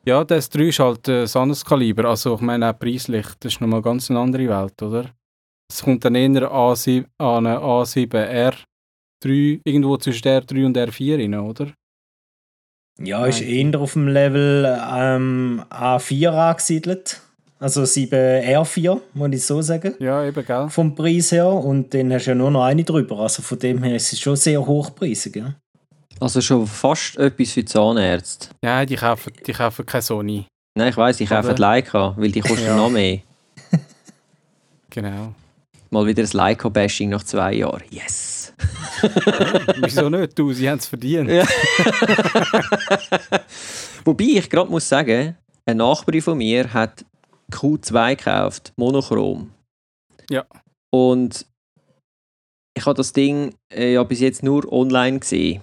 Ja, 0.08 0.24
der 0.24 0.40
S3 0.40 0.68
ist 0.68 0.78
halt 0.78 1.06
äh, 1.06 1.24
ein 1.24 1.30
anderes 1.34 1.62
Kaliber. 1.62 2.06
Also 2.06 2.36
ich 2.36 2.40
meine 2.40 2.70
auch 2.70 2.78
preislich, 2.78 3.26
das 3.40 3.52
ist 3.52 3.60
nochmal 3.60 3.82
ganz 3.82 4.08
eine 4.08 4.20
andere 4.20 4.48
Welt, 4.48 4.80
oder? 4.80 5.10
Es 5.70 5.82
kommt 5.82 6.02
dann 6.02 6.14
eher 6.14 6.50
A7, 6.50 7.04
an 7.18 7.46
eine 7.46 7.58
A7R3, 7.58 9.60
irgendwo 9.64 9.98
zwischen 9.98 10.28
R3 10.28 10.64
und 10.64 10.78
R4 10.78 11.18
rein, 11.18 11.34
oder? 11.34 11.74
Ja, 12.98 13.26
ist 13.26 13.42
eher 13.42 13.78
auf 13.78 13.92
dem 13.92 14.08
Level 14.08 14.78
ähm, 14.90 15.62
A4 15.68 16.30
angesiedelt. 16.30 17.20
Also 17.58 17.82
7R4, 17.82 19.02
muss 19.12 19.32
ich 19.32 19.44
so 19.44 19.60
sagen. 19.60 19.94
Ja, 19.98 20.24
eben, 20.24 20.42
gell? 20.42 20.70
Vom 20.70 20.94
Preis 20.94 21.32
her. 21.32 21.48
Und 21.48 21.92
dann 21.92 22.14
hast 22.14 22.24
du 22.24 22.30
ja 22.30 22.34
nur 22.34 22.50
noch 22.50 22.64
eine 22.64 22.82
drüber. 22.82 23.18
Also 23.18 23.42
von 23.42 23.58
dem 23.58 23.82
her 23.82 23.96
ist 23.96 24.10
es 24.10 24.20
schon 24.20 24.36
sehr 24.36 24.64
hochpreisig. 24.64 25.36
Ja? 25.36 25.54
Also 26.20 26.40
schon 26.40 26.66
fast 26.66 27.16
etwas 27.16 27.52
für 27.52 27.64
Zahnärzte. 27.64 28.48
Ja, 28.64 28.84
die 28.84 28.96
kaufen, 28.96 29.32
die 29.46 29.52
kaufen 29.52 29.86
keine 29.86 30.02
Sony. 30.02 30.46
Nein, 30.76 30.88
ich 30.90 30.96
weiss, 30.96 31.20
ich 31.20 31.28
kaufe 31.28 31.52
Leica, 31.52 32.14
weil 32.16 32.30
die 32.32 32.40
kosten 32.40 32.64
Ja. 32.66 32.76
noch 32.76 32.90
mehr. 32.90 33.20
Genau. 34.90 35.34
Mal 35.90 36.06
wieder 36.06 36.22
ein 36.22 36.28
Leica-Bashing 36.32 37.10
nach 37.10 37.22
zwei 37.22 37.52
Jahren. 37.54 37.82
Yes! 37.90 38.52
Wieso 39.80 40.08
nicht? 40.08 40.38
Du, 40.38 40.52
sie 40.52 40.68
haben 40.68 40.78
es 40.78 40.86
verdient. 40.86 41.30
Ja. 41.30 41.44
Wobei 44.04 44.24
ich 44.24 44.48
gerade 44.50 44.70
muss 44.70 44.88
sagen, 44.88 45.36
eine 45.66 45.78
Nachbarin 45.78 46.22
von 46.22 46.38
mir 46.38 46.72
hat 46.72 47.04
Q2 47.52 48.16
gekauft, 48.16 48.72
monochrom. 48.76 49.50
Ja. 50.30 50.44
Und 50.90 51.46
ich 52.74 52.84
habe 52.86 52.96
das 52.96 53.12
Ding 53.12 53.54
äh, 53.72 53.92
ja 53.92 54.02
bis 54.04 54.20
jetzt 54.20 54.42
nur 54.42 54.70
online 54.72 55.18
gesehen. 55.20 55.60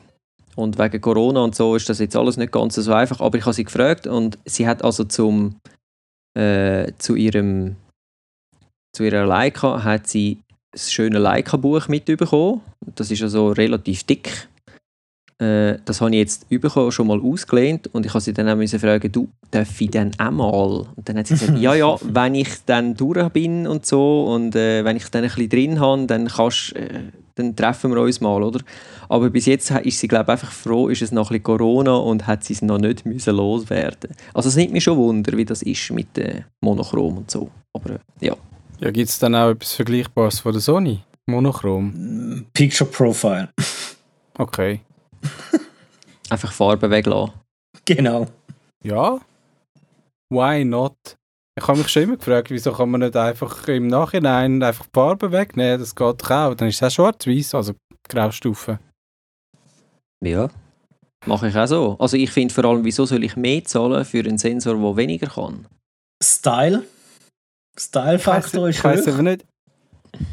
Und 0.55 0.79
wegen 0.79 1.01
Corona 1.01 1.41
und 1.41 1.55
so 1.55 1.75
ist 1.75 1.89
das 1.89 1.99
jetzt 1.99 2.15
alles 2.15 2.37
nicht 2.37 2.51
ganz 2.51 2.75
so 2.75 2.93
einfach. 2.93 3.19
Aber 3.19 3.37
ich 3.37 3.45
habe 3.45 3.53
sie 3.53 3.65
gefragt 3.65 4.07
und 4.07 4.37
sie 4.45 4.67
hat 4.67 4.83
also 4.83 5.03
zum, 5.03 5.55
äh, 6.37 6.91
zu 6.97 7.15
ihrem 7.15 7.75
zu 8.95 9.03
ihrer 9.03 9.25
Leica 9.25 9.83
hat 9.83 10.07
sie 10.07 10.39
das 10.71 10.91
schöne 10.91 11.19
Leica-Buch 11.19 11.89
mitbekommen. 11.89 12.61
Das 12.95 13.11
ist 13.11 13.21
also 13.21 13.49
relativ 13.49 14.03
dick. 14.03 14.47
Äh, 15.37 15.79
das 15.83 15.99
habe 15.99 16.11
ich 16.11 16.17
jetzt 16.17 16.49
bekommen, 16.49 16.91
schon 16.91 17.07
mal 17.07 17.19
ausgelehnt 17.19 17.87
und 17.93 18.05
ich 18.05 18.13
habe 18.13 18.21
sie 18.21 18.31
dann 18.31 18.47
auch 18.47 18.79
fragen, 18.79 19.11
du, 19.11 19.27
darf 19.51 19.81
ich 19.81 19.91
dann 19.91 20.11
auch 20.17 20.31
mal? 20.31 20.87
Und 20.95 21.09
dann 21.09 21.17
hat 21.17 21.27
sie 21.27 21.33
gesagt, 21.33 21.59
ja, 21.59 21.75
ja, 21.75 21.97
wenn 22.01 22.35
ich 22.35 22.63
dann 22.65 22.95
durch 22.95 23.27
bin 23.29 23.67
und 23.67 23.85
so 23.85 24.25
und 24.33 24.55
äh, 24.55 24.85
wenn 24.85 24.95
ich 24.95 25.09
dann 25.09 25.23
ein 25.23 25.29
bisschen 25.29 25.49
drin 25.49 25.79
habe, 25.81 26.05
dann, 26.05 26.27
kannst, 26.27 26.73
äh, 26.77 27.11
dann 27.35 27.55
treffen 27.55 27.93
wir 27.93 28.01
uns 28.01 28.21
mal, 28.21 28.41
oder? 28.41 28.61
Aber 29.09 29.29
bis 29.29 29.45
jetzt 29.45 29.69
ist 29.69 29.99
sie, 29.99 30.07
glaube 30.07 30.25
ich, 30.25 30.29
einfach 30.29 30.51
froh, 30.51 30.87
ist 30.87 31.01
es 31.01 31.11
noch 31.11 31.29
ein 31.29 31.33
bisschen 31.39 31.43
Corona 31.43 31.95
und 31.95 32.27
hat 32.27 32.43
sie 32.43 32.53
es 32.53 32.61
noch 32.61 32.77
nicht 32.77 33.05
müssen 33.05 33.35
loswerden. 33.35 34.11
Also 34.33 34.49
es 34.49 34.55
nimmt 34.55 34.73
mich 34.73 34.83
schon 34.83 34.97
Wunder, 34.97 35.35
wie 35.37 35.45
das 35.45 35.61
ist 35.61 35.91
mit 35.91 36.17
äh, 36.17 36.43
Monochrom 36.61 37.17
und 37.17 37.31
so. 37.31 37.49
Aber 37.73 37.95
äh, 37.95 37.99
ja. 38.21 38.35
Ja, 38.79 38.91
gibt 38.91 39.09
es 39.09 39.19
dann 39.19 39.35
auch 39.35 39.51
etwas 39.51 39.73
Vergleichbares 39.73 40.39
von 40.39 40.51
der 40.51 40.61
Sony? 40.61 40.99
Monochrom. 41.27 42.45
Picture 42.53 42.89
Profile. 42.89 43.49
Okay. 44.37 44.81
Einfach 46.29 46.51
Farbe 46.51 46.89
weglassen. 46.89 47.33
Genau. 47.85 48.27
Ja. 48.83 49.17
Why 50.29 50.65
not? 50.65 51.15
Ich 51.57 51.67
habe 51.67 51.77
mich 51.77 51.87
schon 51.87 52.03
immer 52.03 52.17
gefragt, 52.17 52.49
wieso 52.49 52.73
kann 52.73 52.89
man 52.89 52.99
nicht 52.99 53.15
einfach 53.15 53.67
im 53.69 53.87
Nachhinein 53.87 54.61
einfach 54.61 54.85
die 54.85 54.91
Farbe 54.93 55.31
wegnehmen? 55.31 55.79
Das 55.79 55.95
geht 55.95 56.21
doch 56.21 56.31
auch. 56.31 56.53
Dann 56.53 56.67
ist 56.67 56.81
es 56.81 56.83
auch 56.83 56.91
schwarz-weiß, 56.91 57.55
also 57.55 57.73
Graustufe. 58.09 58.79
Ja. 60.21 60.49
Mache 61.25 61.47
ich 61.47 61.55
auch 61.55 61.65
so. 61.65 61.95
Also 61.97 62.17
ich 62.17 62.29
finde 62.29 62.53
vor 62.53 62.65
allem, 62.65 62.83
wieso 62.83 63.05
soll 63.05 63.23
ich 63.23 63.37
mehr 63.37 63.63
zahlen 63.63 64.03
für 64.03 64.19
einen 64.19 64.37
Sensor, 64.37 64.75
der 64.75 64.97
weniger 64.97 65.27
kann? 65.27 65.65
Style. 66.21 66.83
Style-Faktor 67.77 68.69
ist 68.69 68.77
ich 68.77 68.83
weiß 68.83 69.07
aber 69.07 69.23
nicht. 69.23 69.45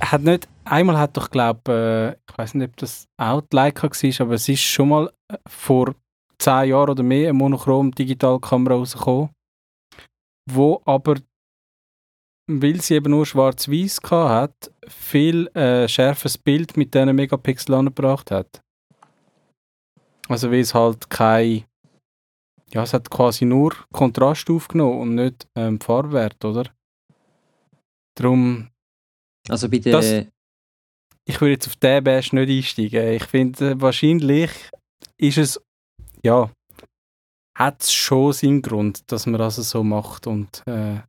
Hat 0.00 0.22
nicht. 0.22 0.48
Einmal 0.64 0.98
hat 0.98 1.16
doch, 1.16 1.30
glaube 1.30 2.16
ich, 2.28 2.38
weiß 2.38 2.54
nicht, 2.54 2.70
ob 2.70 2.76
das 2.76 3.06
auch 3.16 3.42
die 3.42 3.56
Leica 3.56 3.88
war, 3.88 4.20
aber 4.20 4.34
es 4.34 4.48
ist 4.48 4.60
schon 4.60 4.88
mal 4.88 5.12
äh, 5.28 5.36
vor 5.46 5.94
zehn 6.38 6.70
Jahren 6.70 6.90
oder 6.90 7.02
mehr 7.02 7.30
eine 7.30 7.38
Monochrom-Digitalkamera 7.38 8.74
rausgekommen, 8.74 9.30
wo 10.50 10.80
aber, 10.84 11.16
weil 12.50 12.80
sie 12.80 12.94
eben 12.94 13.10
nur 13.10 13.26
schwarz-weiß 13.26 14.00
hat, 14.10 14.72
viel 14.88 15.46
äh, 15.56 15.88
schärferes 15.88 16.38
Bild 16.38 16.76
mit 16.76 16.94
diesen 16.94 17.14
Megapixel 17.14 17.74
angebracht 17.74 18.30
hat. 18.30 18.60
Also 20.28 20.50
weil 20.50 20.60
es 20.60 20.74
halt 20.74 21.08
kein 21.10 21.64
ja, 22.72 22.84
es 22.84 22.94
hat 22.94 23.10
quasi 23.10 23.44
nur 23.44 23.74
Kontrast 23.92 24.48
aufgenommen 24.48 24.98
und 25.00 25.14
nicht 25.16 25.46
ähm, 25.54 25.78
Farbwert, 25.78 26.42
oder? 26.42 26.64
Darum, 28.16 28.70
Also 29.48 29.68
bei 29.68 29.78
der... 29.78 29.92
Das- 29.92 30.26
ich 31.24 31.40
würde 31.40 31.52
jetzt 31.52 31.68
auf 31.68 31.76
den 31.76 32.02
Bash 32.02 32.32
nicht 32.32 32.50
einsteigen. 32.50 33.12
Ich 33.12 33.24
finde, 33.24 33.70
äh, 33.72 33.80
wahrscheinlich 33.80 34.50
ist 35.18 35.38
es, 35.38 35.60
ja, 36.24 36.50
hat 37.54 37.82
es 37.82 37.92
schon 37.92 38.32
seinen 38.32 38.62
Grund, 38.62 39.10
dass 39.10 39.26
man 39.26 39.38
das 39.38 39.56
so 39.56 39.84
macht. 39.84 40.26
Und 40.26 40.62
äh, 40.66 41.00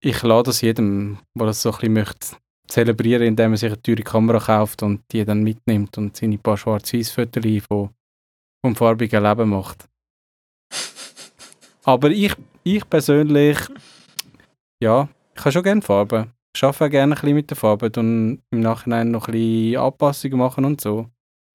ich 0.00 0.22
lade 0.22 0.44
das 0.44 0.60
jedem, 0.60 1.18
der 1.34 1.46
das 1.46 1.62
so 1.62 1.70
ein 1.70 1.76
bisschen 1.76 1.92
möchte, 1.92 2.36
zelebrieren, 2.68 3.26
indem 3.26 3.52
er 3.52 3.56
sich 3.58 3.72
eine 3.72 3.82
teure 3.82 4.02
Kamera 4.02 4.38
kauft 4.38 4.82
und 4.82 5.02
die 5.12 5.24
dann 5.24 5.42
mitnimmt 5.42 5.98
und 5.98 6.16
seine 6.16 6.38
paar 6.38 6.56
schwarz-weiß-Fotos 6.56 7.62
von, 7.66 7.90
vom 8.64 8.76
farbigen 8.76 9.22
Leben 9.22 9.50
macht. 9.50 9.88
Aber 11.84 12.10
ich, 12.10 12.34
ich 12.64 12.88
persönlich, 12.88 13.58
ja, 14.82 15.08
ich 15.34 15.40
habe 15.40 15.52
schon 15.52 15.62
gerne 15.62 15.82
Farben. 15.82 16.32
Ich 16.54 16.64
arbeite 16.64 16.90
gerne 16.90 17.14
ein 17.14 17.20
bisschen 17.20 17.34
mit 17.34 17.50
der 17.50 17.56
Farbe 17.56 17.92
und 17.96 18.42
im 18.50 18.60
Nachhinein 18.60 19.10
noch 19.10 19.28
ein 19.28 19.32
bisschen 19.32 19.76
Anpassungen 19.76 20.38
machen 20.38 20.64
und 20.64 20.80
so. 20.80 21.06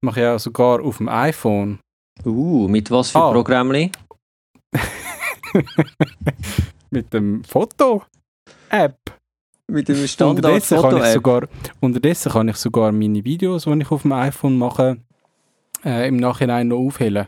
Mache 0.02 0.20
ich 0.20 0.26
auch 0.26 0.38
sogar 0.38 0.80
auf 0.80 0.98
dem 0.98 1.08
iPhone. 1.08 1.80
Uh, 2.26 2.68
mit 2.68 2.90
was 2.90 3.10
für 3.10 3.18
Ah. 3.18 3.32
Programmli? 3.32 3.90
mit 6.90 7.12
dem 7.12 7.44
Foto-App. 7.44 8.98
Mit 9.68 9.88
dem 9.88 9.94
Unterdessen 9.96 9.96
kann, 9.96 10.04
ich 10.04 10.10
Standard-Foto-App. 10.10 11.12
sogar, 11.14 11.48
unterdessen 11.80 12.32
kann 12.32 12.48
ich 12.48 12.56
sogar 12.56 12.92
meine 12.92 13.24
Videos, 13.24 13.64
die 13.64 13.78
ich 13.80 13.90
auf 13.90 14.02
dem 14.02 14.12
iPhone 14.12 14.58
mache, 14.58 14.98
äh, 15.84 16.08
im 16.08 16.16
Nachhinein 16.16 16.68
noch 16.68 16.78
aufhellen. 16.78 17.26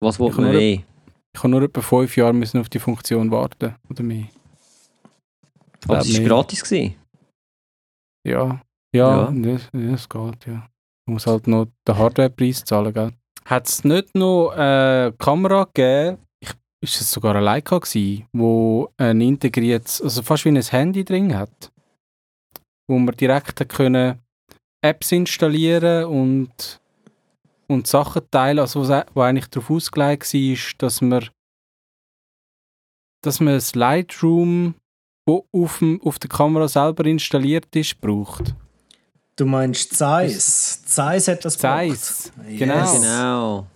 Was 0.00 0.14
Ich 0.16 0.20
man 0.20 0.32
kann 0.32 0.50
mehr? 0.50 0.82
Ich 1.32 1.38
habe 1.38 1.48
nur 1.48 1.62
etwa 1.62 1.80
fünf 1.80 2.16
Jahre 2.16 2.32
müssen 2.34 2.60
auf 2.60 2.68
die 2.68 2.78
Funktion 2.78 3.30
warten. 3.30 3.74
Oder 3.88 4.02
mehr. 4.02 4.26
Aber 5.84 5.98
es 5.98 6.18
war 6.18 6.24
gratis. 6.24 6.62
Gewesen. 6.64 6.96
Ja, 8.26 8.60
ja, 8.94 9.30
Ja. 9.30 9.32
Das, 9.32 9.68
das 9.72 10.08
geht, 10.08 10.46
ja. 10.46 10.68
Man 11.06 11.14
muss 11.14 11.26
halt 11.26 11.46
noch 11.46 11.66
den 11.86 11.96
Hardwarepreis 11.96 12.64
zahlen, 12.64 12.92
gell? 12.92 13.12
Hat 13.44 13.66
es 13.66 13.84
nicht 13.84 14.14
noch 14.14 14.50
eine 14.50 15.12
Kamera 15.18 15.64
gegeben, 15.64 16.18
ich, 16.40 16.50
ist 16.82 17.00
es 17.00 17.10
sogar 17.10 17.34
eine 17.34 17.44
Leica 17.44 17.78
gewesen, 17.78 18.26
wo 18.32 18.90
ein 18.96 19.20
integriertes, 19.20 20.02
also 20.02 20.22
fast 20.22 20.44
wie 20.44 20.50
ein 20.50 20.62
Handy 20.62 21.04
drin 21.04 21.36
hat, 21.36 21.72
wo 22.88 22.98
man 22.98 23.16
direkt 23.16 23.68
können 23.68 24.20
Apps 24.82 25.12
installieren 25.12 26.04
und 26.04 26.80
und 27.68 27.86
Sachen 27.86 28.28
teilen, 28.30 28.58
also 28.58 28.88
wo 29.14 29.20
eigentlich 29.20 29.48
darauf 29.48 29.70
ausgelegt 29.70 30.34
war, 30.34 30.74
dass 30.78 31.00
man 31.00 31.28
dass 33.22 33.38
man 33.38 33.54
das 33.54 33.74
Lightroom 33.74 34.74
wo 35.26 35.46
auf, 35.52 35.78
dem, 35.78 36.00
auf 36.02 36.18
der 36.18 36.30
Kamera 36.30 36.66
selber 36.66 37.04
installiert 37.06 37.74
ist, 37.76 38.00
braucht. 38.00 38.54
Du 39.40 39.46
meinst 39.46 39.94
Zeiss. 39.94 40.82
Zeiss 40.84 41.26
hat 41.26 41.42
das 41.46 41.56
Zeiss, 41.56 42.30
gebraucht. 42.36 42.58
genau. 42.58 42.74
Yes. 42.74 42.92
Genau. 42.92 43.66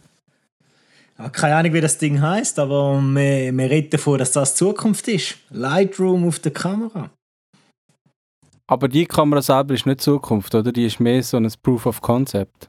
Ja, 1.19 1.29
keine 1.31 1.57
Ahnung, 1.57 1.73
wie 1.73 1.81
das 1.81 1.97
Ding 1.97 2.21
heißt, 2.21 2.59
aber 2.59 3.01
wir, 3.01 3.51
wir 3.51 3.71
reden 3.71 3.89
davon, 3.89 4.19
dass 4.19 4.33
das 4.33 4.57
Zukunft 4.57 5.09
ist. 5.09 5.37
Lightroom 5.49 6.29
auf 6.29 6.39
der 6.41 6.53
Kamera. 6.53 7.09
Aber 8.67 8.89
die 8.89 9.07
Kamera 9.07 9.41
selber 9.41 9.73
ist 9.73 9.87
nicht 9.87 10.03
Zukunft, 10.03 10.55
oder? 10.55 10.71
Die 10.71 10.85
ist 10.85 11.01
mehr 11.01 11.23
so 11.23 11.39
ein 11.39 11.51
Proof 11.63 11.87
of 11.87 12.03
Concept. 12.03 12.69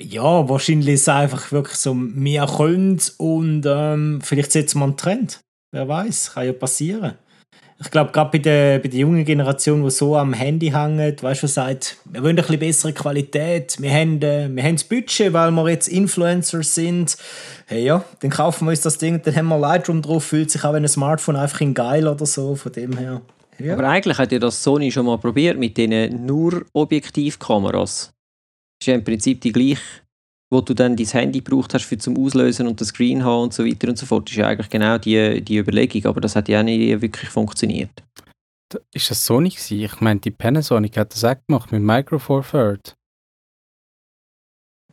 Ja, 0.00 0.48
wahrscheinlich 0.48 0.94
ist 0.94 1.02
es 1.02 1.08
einfach 1.08 1.52
wirklich 1.52 1.76
so, 1.76 1.94
wir 1.96 2.44
können 2.56 3.00
und 3.18 3.62
ähm, 3.66 4.20
vielleicht 4.20 4.50
setzen 4.50 4.80
wir 4.80 4.86
einen 4.86 4.96
Trend. 4.96 5.38
Wer 5.70 5.86
weiß, 5.86 6.32
kann 6.32 6.46
ja 6.46 6.54
passieren. 6.54 7.14
Ich 7.84 7.90
glaube, 7.90 8.12
gerade 8.12 8.30
bei 8.30 8.38
der, 8.38 8.78
bei 8.78 8.88
der 8.88 9.00
jungen 9.00 9.24
Generation, 9.24 9.82
die 9.82 9.90
so 9.90 10.16
am 10.16 10.32
Handy 10.32 10.70
hängt, 10.70 11.22
weißt 11.22 11.42
du, 11.42 11.46
sagt, 11.48 11.96
wir 12.04 12.22
wollen 12.22 12.36
ein 12.36 12.36
bisschen 12.36 12.58
bessere 12.60 12.92
Qualität, 12.92 13.76
wir 13.80 13.90
haben, 13.90 14.22
äh, 14.22 14.48
wir 14.54 14.62
haben 14.62 14.76
das 14.76 14.84
Budget, 14.84 15.32
weil 15.32 15.50
wir 15.50 15.68
jetzt 15.68 15.88
Influencer 15.88 16.62
sind. 16.62 17.16
Hey 17.66 17.84
ja, 17.84 18.04
dann 18.20 18.30
kaufen 18.30 18.66
wir 18.66 18.70
uns 18.70 18.82
das 18.82 18.98
Ding, 18.98 19.20
dann 19.22 19.34
haben 19.34 19.48
wir 19.48 19.58
Lightroom 19.58 20.00
drauf, 20.00 20.24
fühlt 20.24 20.50
sich 20.50 20.64
auch 20.64 20.72
wie 20.74 20.76
ein 20.76 20.88
Smartphone 20.88 21.36
einfach 21.36 21.60
in 21.60 21.74
geil 21.74 22.06
oder 22.06 22.24
so, 22.24 22.54
von 22.54 22.72
dem 22.72 22.96
her. 22.96 23.20
Ja. 23.58 23.74
Aber 23.74 23.88
eigentlich 23.88 24.18
hat 24.18 24.30
ja 24.30 24.38
das 24.38 24.62
Sony 24.62 24.90
schon 24.90 25.06
mal 25.06 25.18
probiert 25.18 25.58
mit 25.58 25.76
diesen 25.76 26.24
nur 26.24 26.64
Objektivkameras. 26.72 28.12
Das 28.78 28.84
ist 28.84 28.86
ja 28.86 28.94
im 28.94 29.04
Prinzip 29.04 29.40
die 29.40 29.52
gleiche, 29.52 29.82
wo 30.52 30.60
du 30.60 30.74
dann 30.74 30.96
dein 30.96 31.06
Handy 31.06 31.40
gebraucht 31.40 31.72
hast 31.72 31.84
für 31.86 31.96
zum 31.96 32.16
Auslösen 32.22 32.66
und 32.66 32.80
das 32.80 32.88
Screen 32.88 33.24
haben 33.24 33.44
und 33.44 33.54
so 33.54 33.64
weiter 33.64 33.88
und 33.88 33.96
so 33.96 34.04
fort. 34.06 34.26
Das 34.28 34.32
ist 34.32 34.36
ja 34.38 34.48
eigentlich 34.48 34.68
genau 34.68 34.98
die, 34.98 35.40
die 35.40 35.56
Überlegung, 35.56 36.04
aber 36.06 36.20
das 36.20 36.36
hat 36.36 36.48
ja 36.48 36.60
auch 36.60 36.64
nicht 36.64 37.00
wirklich 37.00 37.30
funktioniert. 37.30 37.90
Ist 38.92 39.10
das 39.10 39.24
Sony 39.24 39.48
gewesen? 39.48 39.80
Ich 39.80 40.00
meine, 40.00 40.20
die 40.20 40.30
Panasonic 40.30 40.96
hat 40.98 41.12
das 41.14 41.24
auch 41.24 41.34
gemacht 41.46 41.72
mit 41.72 41.82
Micro 41.82 42.18
Four 42.18 42.42
Third. 42.44 42.94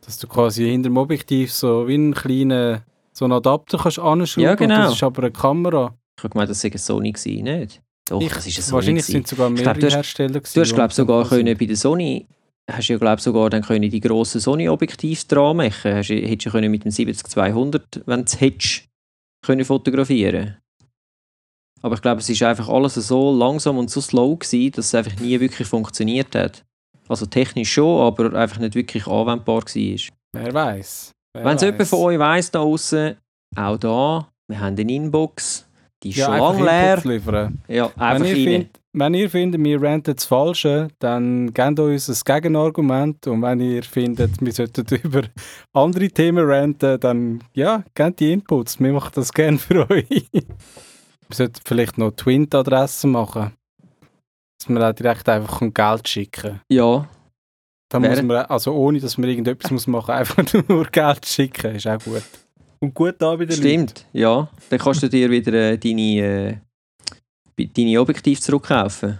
Dass 0.04 0.18
du 0.18 0.26
quasi 0.28 0.64
hinter 0.68 0.88
dem 0.88 0.96
Objektiv 0.96 1.52
so 1.52 1.86
wie 1.86 1.94
einen 1.94 2.14
kleinen 2.14 2.80
so 3.12 3.24
einen 3.26 3.32
Adapter 3.34 3.76
kannst 3.78 3.98
anschrauben 3.98 4.44
Ja, 4.44 4.54
genau. 4.54 4.74
und 4.76 4.80
das 4.84 4.94
ist 4.94 5.02
aber 5.02 5.22
eine 5.24 5.30
Kamera. 5.32 5.94
Ich 6.16 6.24
habe 6.24 6.32
gemeint, 6.32 6.50
das 6.50 6.60
sei 6.60 6.68
eine 6.68 6.78
Sony 6.78 7.12
gewesen, 7.12 7.44
nicht? 7.44 7.82
Doch, 8.08 8.20
Ich, 8.20 8.32
das 8.32 8.46
ist 8.46 8.56
eine 8.56 8.64
Sony 8.64 8.74
wahrscheinlich 8.76 9.06
gewesen. 9.06 9.12
sind 9.12 9.28
sogar 9.28 9.48
Ich 9.50 9.54
mehrere 9.58 9.64
glaub, 9.74 9.80
du 9.80 9.86
hast- 9.86 9.94
Hersteller 9.96 10.40
Du 10.40 10.60
hast, 10.60 10.74
glaube 10.74 10.88
ich, 10.88 10.94
sogar 10.94 11.28
können 11.28 11.58
bei 11.58 11.66
der 11.66 11.76
Sony 11.76 12.26
hast 12.76 12.88
du 12.88 12.92
ja, 12.94 12.98
glaube 12.98 13.20
sogar 13.20 13.50
dann 13.50 13.62
können 13.62 13.90
die 13.90 14.00
grossen 14.00 14.40
Sony-Objektive 14.40 15.24
dran 15.28 15.56
machen. 15.58 15.94
Hast, 15.94 16.08
du- 16.10 16.14
hättest 16.14 16.46
du 16.46 16.50
können 16.50 16.70
mit 16.70 16.84
dem 16.84 16.90
70-200, 16.92 18.02
wenn 18.06 18.20
du 18.20 18.24
es 18.26 18.40
hättest, 18.40 18.84
können 19.44 19.64
fotografieren 19.64 20.56
Aber 21.82 21.94
ich 21.94 22.02
glaube, 22.02 22.20
es 22.20 22.28
ist 22.28 22.42
einfach 22.42 22.68
alles 22.68 22.94
so 22.94 23.34
langsam 23.34 23.78
und 23.78 23.90
so 23.90 24.00
slow 24.00 24.36
gewesen, 24.36 24.72
dass 24.72 24.86
es 24.86 24.94
einfach 24.94 25.18
nie 25.20 25.38
wirklich 25.40 25.66
funktioniert 25.66 26.34
hat. 26.34 26.64
Also 27.08 27.26
technisch 27.26 27.72
schon, 27.72 28.00
aber 28.02 28.34
einfach 28.38 28.58
nicht 28.58 28.74
wirklich 28.74 29.06
anwendbar 29.06 29.62
war. 29.62 30.00
Wer 30.32 30.54
weiß. 30.54 31.12
Wenn 31.34 31.56
es 31.56 31.62
jemand 31.62 31.88
von 31.88 31.98
euch 32.00 32.18
weiss, 32.18 32.50
da 32.50 32.60
draussen, 32.60 33.16
auch 33.56 33.76
da, 33.78 34.28
wir 34.48 34.60
haben 34.60 34.76
eine 34.78 34.92
Inbox, 34.92 35.66
die 36.02 36.10
ist 36.10 36.16
ja, 36.18 36.26
schon 36.26 36.38
lange 36.38 36.64
leer. 36.64 37.00
Liefern. 37.04 37.58
Ja, 37.68 37.90
Wenn 37.96 38.02
einfach 38.02 38.26
ihr, 38.26 38.34
rein. 38.36 38.44
findet, 38.44 38.79
wenn 38.92 39.14
ihr 39.14 39.30
findet, 39.30 39.62
wir 39.62 39.80
ranten 39.82 40.14
das 40.16 40.24
Falsche, 40.24 40.88
dann 40.98 41.52
gebt 41.54 41.78
uns 41.78 42.08
ein 42.08 42.16
Gegenargument. 42.24 43.26
Und 43.26 43.42
wenn 43.42 43.60
ihr 43.60 43.82
findet, 43.82 44.40
wir 44.40 44.52
sollten 44.52 44.84
über 45.02 45.22
andere 45.72 46.08
Themen 46.08 46.44
ranten, 46.48 46.98
dann 47.00 47.44
ja, 47.54 47.84
gebt 47.94 48.20
die 48.20 48.32
Inputs. 48.32 48.80
Wir 48.80 48.92
machen 48.92 49.12
das 49.14 49.32
gerne 49.32 49.58
für 49.58 49.88
euch. 49.90 50.08
wir 50.32 50.42
sollten 51.32 51.60
vielleicht 51.64 51.98
noch 51.98 52.10
Twint-Adressen 52.12 53.12
machen. 53.12 53.52
Dass 54.58 54.68
wir 54.68 54.88
auch 54.88 54.92
direkt 54.92 55.28
einfach 55.28 55.60
ein 55.62 55.72
Geld 55.72 56.08
schicken. 56.08 56.60
Ja, 56.68 57.08
Dann 57.88 58.02
Wäre- 58.02 58.16
muss 58.16 58.22
man, 58.24 58.36
also 58.46 58.72
ohne 58.74 59.00
dass 59.00 59.16
man 59.18 59.30
irgendetwas 59.30 59.70
muss 59.70 59.86
machen, 59.86 60.10
einfach 60.14 60.44
nur 60.68 60.84
Geld 60.86 61.24
schicken, 61.26 61.76
ist 61.76 61.86
auch 61.86 61.98
gut. 62.02 62.22
Und 62.82 62.94
gut 62.94 63.14
da 63.18 63.36
bei 63.36 63.44
den 63.44 63.48
Leuten. 63.56 63.62
Stimmt, 63.88 64.06
ja. 64.12 64.48
Dann 64.70 64.78
kannst 64.78 65.02
du 65.02 65.08
dir 65.08 65.30
wieder 65.30 65.52
äh, 65.52 65.78
deine, 65.78 66.00
äh, 66.00 66.56
deine 67.56 68.00
Objektive 68.00 68.40
zurückkaufen. 68.40 69.18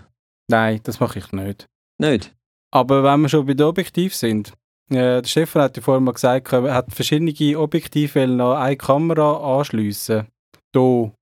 Nein, 0.48 0.80
das 0.82 1.00
mache 1.00 1.18
ich 1.18 1.32
nicht. 1.32 1.66
Nicht? 1.98 2.34
Aber 2.72 3.02
wenn 3.02 3.22
wir 3.22 3.28
schon 3.28 3.46
bei 3.46 3.54
den 3.54 3.66
Objektiv 3.66 4.14
sind, 4.14 4.52
äh, 4.90 5.22
der 5.22 5.24
Stefan 5.24 5.62
hat 5.62 5.76
ja 5.76 5.82
vorhin 5.82 6.04
mal 6.04 6.12
gesagt, 6.12 6.52
er 6.52 6.74
hat 6.74 6.92
verschiedene 6.92 7.58
Objektive 7.58 8.22
an 8.22 8.40
eine 8.40 8.76
Kamera 8.76 9.58
anschliessen. 9.58 10.26
Da. 10.72 11.12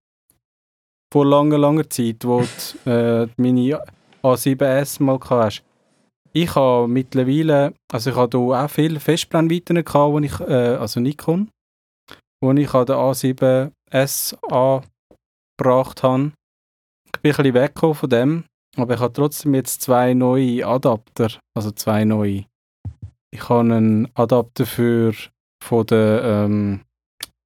Vor 1.10 1.24
langer, 1.24 1.58
langer 1.58 1.88
Zeit, 1.88 2.24
wo 2.24 2.42
du 2.84 2.90
äh, 2.90 3.28
meine 3.36 3.80
A7S 4.22 5.02
mal 5.02 5.18
hast. 5.30 5.64
Ich 6.32 6.54
habe 6.54 6.86
mittlerweile, 6.86 7.72
also 7.90 8.10
ich 8.10 8.16
habe 8.16 8.38
hier 8.38 8.64
auch 8.64 8.70
viele 8.70 9.00
Festbrennweiten 9.00 9.82
gehabt, 9.82 10.12
wo 10.12 10.18
ich, 10.18 10.40
äh, 10.40 10.76
also 10.76 11.00
Nikon, 11.00 11.48
wo 12.42 12.52
ich 12.52 12.74
an 12.74 12.86
der 12.86 12.96
A7S 12.96 14.36
angebracht 14.42 16.02
habe. 16.02 16.32
Ich 17.14 17.22
bin 17.22 17.32
ein 17.32 17.36
bisschen 17.36 17.54
weggekommen 17.54 17.94
von 17.94 18.10
dem, 18.10 18.44
aber 18.76 18.94
ich 18.94 19.00
habe 19.00 19.12
trotzdem 19.12 19.54
jetzt 19.54 19.82
zwei 19.82 20.14
neue 20.14 20.66
Adapter, 20.66 21.30
also 21.54 21.70
zwei 21.70 22.04
neue. 22.04 22.44
Ich 23.30 23.48
habe 23.48 23.60
einen 23.60 24.08
Adapter 24.14 24.66
für 24.66 25.14
von 25.62 25.86
der, 25.86 26.22
ähm, 26.24 26.82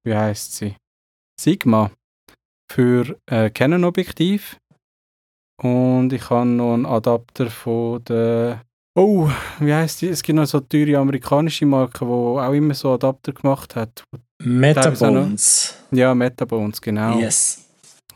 wie 0.05 0.15
heißt 0.15 0.55
sie? 0.55 0.75
Sigma 1.39 1.91
für 2.71 3.17
äh, 3.25 3.49
Canon-Objektiv 3.49 4.57
und 5.61 6.13
ich 6.13 6.29
habe 6.29 6.47
noch 6.47 6.73
einen 6.73 6.85
Adapter 6.85 7.49
von 7.49 8.03
der 8.05 8.61
Oh, 8.95 9.27
wie 9.59 9.73
heißt 9.73 10.01
die? 10.03 10.09
Es 10.09 10.21
gibt 10.21 10.35
noch 10.35 10.45
so 10.45 10.59
teure 10.59 10.99
amerikanische 10.99 11.65
Marke, 11.65 12.05
die 12.05 12.11
auch 12.11 12.53
immer 12.53 12.75
so 12.75 12.93
Adapter 12.93 13.31
gemacht 13.33 13.75
hat. 13.75 14.03
Metabones. 14.39 15.75
Ja, 15.89 16.13
Metabones, 16.13 16.79
genau. 16.79 17.17
Yes. 17.17 17.65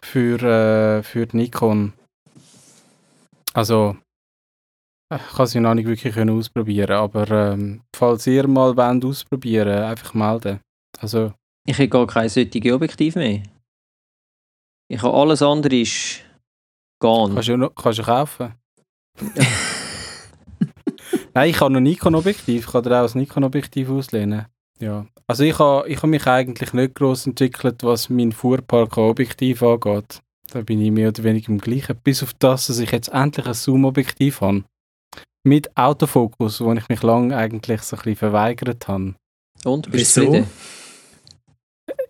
Für, 0.02 0.42
äh, 0.42 1.04
für 1.04 1.26
die 1.28 1.38
Nikon. 1.38 1.94
Also, 3.54 3.98
ich 5.14 5.36
kann 5.36 5.48
sie 5.48 5.60
noch 5.60 5.74
nicht 5.74 5.88
wirklich 5.88 6.18
ausprobieren, 6.18 6.92
aber 6.92 7.30
ähm, 7.32 7.82
falls 7.96 8.28
ihr 8.28 8.48
mal 8.48 8.76
wollt 8.76 9.06
ausprobieren, 9.06 9.84
einfach 9.84 10.14
melden. 10.14 10.60
Also, 11.00 11.34
Ich 11.66 11.78
habe 11.78 11.90
gar 11.90 12.08
kein 12.08 12.30
solches 12.30 12.72
Objektiv 12.72 13.16
mehr. 13.16 13.44
Ich 14.90 15.02
habe 15.02 15.18
alles 15.18 15.42
andere 15.42 15.82
ist 15.82 16.24
gone. 17.02 17.34
kannst 17.34 17.50
du 17.50 17.70
kannst 17.70 18.00
du 18.00 18.04
kaufen. 18.04 18.54
Nein, 21.34 21.50
ich 21.50 21.60
habe 21.60 21.74
noch 21.74 21.80
Nikon-Objektiv, 21.80 22.66
ich 22.66 22.72
kann 22.72 22.84
dir 22.84 23.02
auch 23.02 23.14
ein 23.14 23.20
Nikon-Objektiv 23.20 23.90
auslehnen. 23.90 24.46
Ja. 24.80 25.06
Also 25.28 25.44
ich 25.44 25.60
habe 25.60 25.88
ich 25.90 25.98
habe 25.98 26.08
mich 26.08 26.26
eigentlich 26.28 26.74
nicht 26.74 26.96
gross 26.96 27.26
entwickelt, 27.28 27.84
was 27.84 28.10
mein 28.10 28.32
Fuhrpark 28.32 28.98
an 28.98 29.06
Objektiv 29.06 29.64
angeht. 29.64 30.22
Da 30.52 30.62
bin 30.62 30.82
ich 30.82 30.92
mehr 30.92 31.10
oder 31.10 31.24
weniger 31.24 31.50
im 31.50 31.60
gleichen. 31.60 31.98
Bis 32.04 32.24
auf 32.24 32.34
das, 32.34 32.68
dass 32.68 32.80
ich 32.80 32.92
jetzt 32.92 33.10
endlich 33.10 33.46
ein 33.46 33.54
Zoom-Objektiv 33.54 34.42
habe. 34.42 34.64
Mit 35.44 35.76
Autofokus, 35.76 36.62
wo 36.62 36.72
ich 36.74 36.88
mich 36.88 37.04
lange 37.04 37.36
eigentlich 37.36 37.82
so 37.82 37.96
ein 37.96 38.04
bisschen 38.04 38.16
verweigert 38.16 38.88
habe. 38.88 39.16
Und, 39.66 39.92
bist 39.92 40.16
Wieso? 40.16 40.22
du 40.22 40.26
zufrieden? 40.28 40.50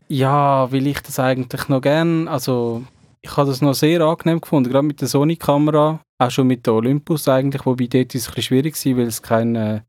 Ja, 0.09 0.71
weil 0.71 0.87
ich 0.87 1.01
das 1.01 1.19
eigentlich 1.19 1.67
noch 1.67 1.81
gern, 1.81 2.27
also 2.27 2.83
ich 3.21 3.35
habe 3.35 3.49
das 3.49 3.61
noch 3.61 3.73
sehr 3.73 4.01
angenehm 4.01 4.39
gefunden, 4.39 4.71
gerade 4.71 4.87
mit 4.87 5.01
der 5.01 5.07
Sony-Kamera, 5.09 5.99
auch 6.17 6.31
schon 6.31 6.47
mit 6.47 6.65
der 6.65 6.75
Olympus 6.75 7.27
eigentlich, 7.27 7.65
wobei 7.65 7.87
dort 7.87 8.15
ist 8.15 8.21
es 8.21 8.27
ein 8.29 8.35
bisschen 8.35 8.43
schwierig 8.43 8.85
war, 8.85 8.97
weil 8.97 9.07
es 9.07 9.21
keine, 9.21 9.83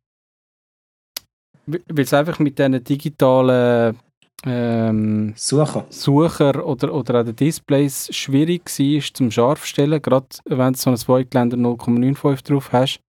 weil 1.69 2.05
es 2.05 2.15
einfach 2.15 2.39
mit 2.39 2.59
diesen 2.59 2.83
digitalen 2.83 3.97
ähm, 4.45 5.33
Sucher. 5.37 5.87
Sucher 5.91 6.65
oder, 6.65 6.95
oder 6.95 7.21
auch 7.21 7.25
den 7.25 7.37
Displays 7.37 8.15
schwierig 8.15 8.67
war 8.67 9.15
zum 9.15 9.31
Scharfstellen, 9.31 10.01
gerade 10.01 10.27
wenn 10.45 10.73
du 10.73 10.79
so 10.79 10.91
einen 10.91 10.97
Zweitländer 10.97 11.57
0,95 11.57 12.45
drauf 12.47 12.73
hast. 12.73 13.01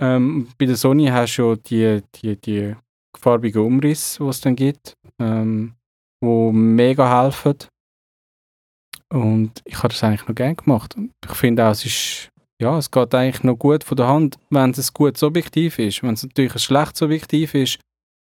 Ähm, 0.00 0.48
bei 0.58 0.66
der 0.66 0.76
Sony 0.76 1.06
hast 1.06 1.36
du 1.36 1.50
ja 1.50 1.56
die, 1.56 2.02
die, 2.16 2.36
die 2.36 2.76
farbigen 3.18 3.64
Umrisse, 3.64 4.22
die 4.22 4.28
es 4.28 4.40
dann 4.40 4.56
gibt, 4.56 4.94
ähm, 5.18 5.74
wo 6.20 6.52
mega 6.52 7.22
helfen. 7.22 7.54
Und 9.08 9.62
ich 9.64 9.78
habe 9.78 9.88
das 9.88 10.04
eigentlich 10.04 10.28
noch 10.28 10.34
gerne 10.34 10.56
gemacht. 10.56 10.96
Und 10.96 11.12
ich 11.24 11.32
finde 11.32 11.64
auch, 11.64 11.70
es 11.70 11.86
ist, 11.86 12.28
ja, 12.60 12.78
es 12.78 12.90
geht 12.90 13.14
eigentlich 13.14 13.42
noch 13.42 13.56
gut 13.56 13.84
von 13.84 13.96
der 13.96 14.08
Hand, 14.08 14.36
wenn 14.50 14.70
es 14.70 14.90
ein 14.90 14.94
gutes 14.94 15.22
Objektiv 15.22 15.78
ist. 15.78 16.02
Wenn 16.02 16.14
es 16.14 16.22
natürlich 16.22 16.54
ein 16.54 16.58
schlechtes 16.58 17.02
Objektiv 17.02 17.54
ist, 17.54 17.78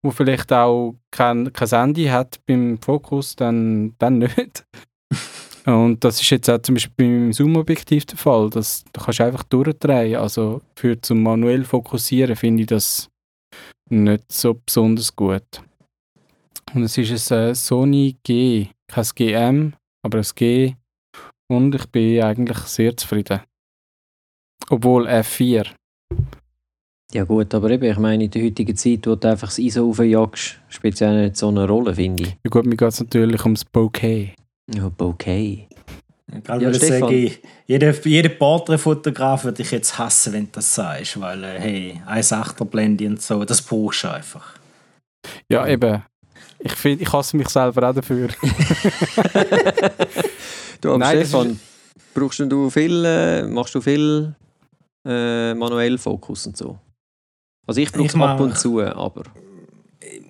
wo 0.03 0.11
vielleicht 0.11 0.53
auch 0.53 0.95
kein, 1.11 1.53
kein 1.53 1.69
Handy 1.69 2.07
hat 2.07 2.41
beim 2.47 2.79
Fokus, 2.79 3.37
dann, 3.37 3.95
dann 3.99 4.19
nicht. 4.19 4.65
Und 5.67 6.05
das 6.05 6.21
ist 6.21 6.29
jetzt 6.29 6.51
auch 6.51 6.61
zum 6.61 6.75
Beispiel 6.75 6.95
beim 6.97 7.33
Zoom-Objektiv 7.33 8.05
der 8.07 8.19
Fall. 8.19 8.51
Das, 8.51 8.85
da 8.93 9.03
kannst 9.03 9.21
du 9.21 9.25
einfach 9.25 9.45
durchdrehen. 9.45 10.17
Also 10.17 10.61
für 10.77 11.01
zum 11.01 11.23
manuell 11.23 11.65
fokussieren 11.65 12.37
finde 12.37 12.63
ich 12.63 12.69
das 12.69 13.09
nicht 13.89 14.31
so 14.31 14.55
besonders 14.55 15.15
gut. 15.15 15.63
Und 16.75 16.83
es 16.83 16.99
ist 16.99 17.33
ein 17.33 17.51
äh, 17.51 17.55
Sony 17.55 18.17
G, 18.23 18.69
kein 18.89 19.07
GM, 19.15 19.75
aber 20.03 20.19
ein 20.19 20.27
G. 20.35 20.75
Und 21.49 21.75
ich 21.75 21.87
bin 21.87 22.23
eigentlich 22.23 22.59
sehr 22.59 22.97
zufrieden. 22.97 23.41
Obwohl 24.71 25.09
F4. 25.09 25.67
Ja 27.13 27.25
gut, 27.25 27.55
aber 27.55 27.71
eben, 27.71 27.85
ich 27.85 27.99
meine, 27.99 28.25
in 28.25 28.31
der 28.31 28.43
heutigen 28.43 28.75
Zeit, 28.77 29.07
wo 29.07 29.15
du 29.15 29.29
einfach 29.29 29.49
das 29.49 29.59
ISO 29.59 29.89
aufjagst, 29.89 30.59
spielt 30.69 30.95
es 30.95 31.01
ja 31.01 31.13
nicht 31.13 31.37
so 31.37 31.49
eine 31.49 31.69
Rolle, 31.69 31.95
finde 31.95 32.25
ich. 32.25 32.37
Ja 32.43 32.51
gut, 32.51 32.67
mir 32.67 32.77
geht 32.77 32.89
es 32.89 33.01
natürlich 33.01 33.43
ums 33.45 33.65
Bokeh. 33.65 34.33
Ja, 34.75 34.91
okay. 34.99 35.69
Gerade 36.43 36.65
Ja, 36.65 36.71
ja, 36.71 36.75
Stefan. 36.75 37.01
sagen, 37.01 37.31
jeder, 37.67 38.05
jeder 38.05 38.29
Porträtfotograf 38.31 39.45
würde 39.45 39.59
dich 39.59 39.71
jetzt 39.71 39.97
hassen, 39.99 40.33
wenn 40.33 40.47
du 40.47 40.53
das 40.53 40.75
sagst, 40.75 41.21
weil, 41.21 41.45
äh, 41.45 41.61
hey, 41.61 42.01
1,8er 42.09 42.65
Blende 42.65 43.07
und 43.07 43.23
so, 43.23 43.45
das 43.45 43.63
brauchst 43.63 44.05
du 44.05 44.09
einfach. 44.13 44.55
Ja, 45.49 45.67
eben. 45.69 46.03
Ich, 46.59 46.73
find, 46.73 47.01
ich 47.01 47.13
hasse 47.13 47.37
mich 47.37 47.49
selber 47.49 47.91
auch 47.91 47.95
dafür. 47.95 48.29
Du, 50.81 50.99
Nein, 50.99 51.21
das 51.21 51.29
Stefan, 51.31 51.59
brauchst 52.13 52.41
du 52.41 52.69
viel, 52.69 53.05
äh, 53.07 53.45
machst 53.45 53.75
du 53.75 53.81
viel 53.81 54.35
äh, 55.05 55.55
manuell 55.55 55.99
Fokus 55.99 56.47
und 56.47 56.57
so? 56.57 56.79
Also 57.67 57.81
ich 57.81 57.91
brauche 57.93 58.07
es 58.07 58.15
ab 58.15 58.41
und 58.41 58.59
zu, 58.59 58.83
aber 58.83 59.23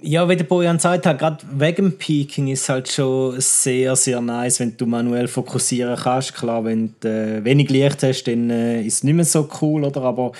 Ja, 0.02 0.28
wie 0.28 0.36
der 0.36 0.44
Bojan 0.44 0.76
gesagt 0.76 1.04
hat, 1.06 1.18
gerade 1.18 1.44
wegen 1.52 1.98
Peaking 1.98 2.48
ist 2.48 2.68
halt 2.68 2.88
schon 2.88 3.40
sehr, 3.40 3.96
sehr 3.96 4.20
nice, 4.20 4.60
wenn 4.60 4.76
du 4.76 4.86
manuell 4.86 5.26
fokussieren 5.26 5.96
kannst. 5.96 6.34
Klar, 6.34 6.64
wenn 6.64 6.94
du 7.00 7.08
äh, 7.08 7.44
wenig 7.44 7.70
Licht 7.70 8.02
hast, 8.02 8.24
dann 8.24 8.50
äh, 8.50 8.82
ist 8.82 8.94
es 8.94 9.04
nicht 9.04 9.14
mehr 9.14 9.24
so 9.24 9.48
cool, 9.60 9.84
oder? 9.84 10.02
Aber 10.02 10.32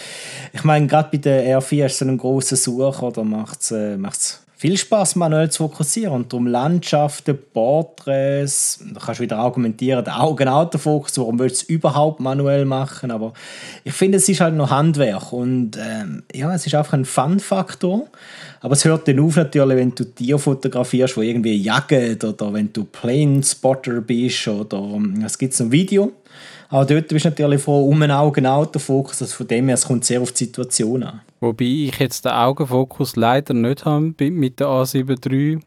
ich 0.53 0.63
meine, 0.63 0.87
gerade 0.87 1.09
bei 1.11 1.19
der 1.19 1.61
R4 1.61 1.87
ist 1.87 1.99
so 1.99 2.05
ein 2.05 2.17
grosser 2.19 2.57
Sucher, 2.57 3.03
oder 3.03 3.25
macht 3.25 3.61
es 3.63 3.71
äh, 3.73 3.97
macht's 3.97 4.44
viel 4.65 4.79
Spaß 4.79 5.17
manuell 5.17 5.51
zu 5.51 5.69
fokussieren 5.69 6.15
und 6.15 6.33
darum 6.33 6.47
Landschaften, 6.47 7.37
Porträts, 7.53 8.83
da 8.95 8.99
kannst 8.99 9.21
du 9.21 9.25
wieder 9.25 9.37
argumentieren, 9.37 10.03
der 10.03 10.19
Augenautofokus, 10.23 11.19
warum 11.19 11.39
willst 11.39 11.61
du 11.61 11.65
es 11.65 11.69
überhaupt 11.69 12.19
manuell 12.21 12.65
machen, 12.65 13.11
aber 13.11 13.35
ich 13.85 13.93
finde, 13.93 14.17
es 14.17 14.27
ist 14.27 14.41
halt 14.41 14.55
noch 14.55 14.71
Handwerk 14.71 15.35
und 15.35 15.77
ähm, 15.77 16.23
ja, 16.35 16.55
es 16.55 16.67
ist 16.67 16.75
einfach 16.75 16.95
ein 16.95 17.05
Fun-Faktor, 17.05 18.07
aber 18.63 18.73
es 18.73 18.87
hört 18.87 19.07
dann 19.07 19.21
auf 19.21 19.37
natürlich, 19.37 19.77
wenn 19.77 19.95
du 19.95 20.05
Tiere 20.05 20.39
fotografierst, 20.39 21.19
wo 21.19 21.21
irgendwie 21.21 21.57
jagen 21.57 22.19
oder 22.23 22.55
wenn 22.55 22.73
du 22.73 22.85
Plane-Spotter 22.85 24.01
bist 24.01 24.49
oder 24.49 24.79
ähm, 24.79 25.23
es 25.27 25.37
gibt 25.37 25.53
so 25.53 25.65
ein 25.65 25.73
Video, 25.73 26.11
aber 26.69 26.85
dort 26.85 27.09
bist 27.09 27.25
du 27.25 27.29
natürlich 27.29 27.63
froh 27.63 27.89
um 27.89 28.03
einen 28.03 28.13
Augenautofokus, 28.13 29.23
also 29.23 29.37
von 29.37 29.47
dem 29.47 29.67
her, 29.67 29.75
es 29.75 29.87
kommt 29.87 30.05
sehr 30.05 30.21
auf 30.21 30.33
die 30.33 30.45
Situation 30.45 31.03
an. 31.03 31.21
Wobei 31.41 31.65
ich 31.65 31.99
jetzt 31.99 32.25
den 32.25 32.33
Augenfokus 32.33 33.17
leider 33.17 33.55
nicht 33.55 33.85
habe 33.85 34.15
mit 34.31 34.61
der 34.61 34.69
A7 34.69 35.31
III 35.31 35.61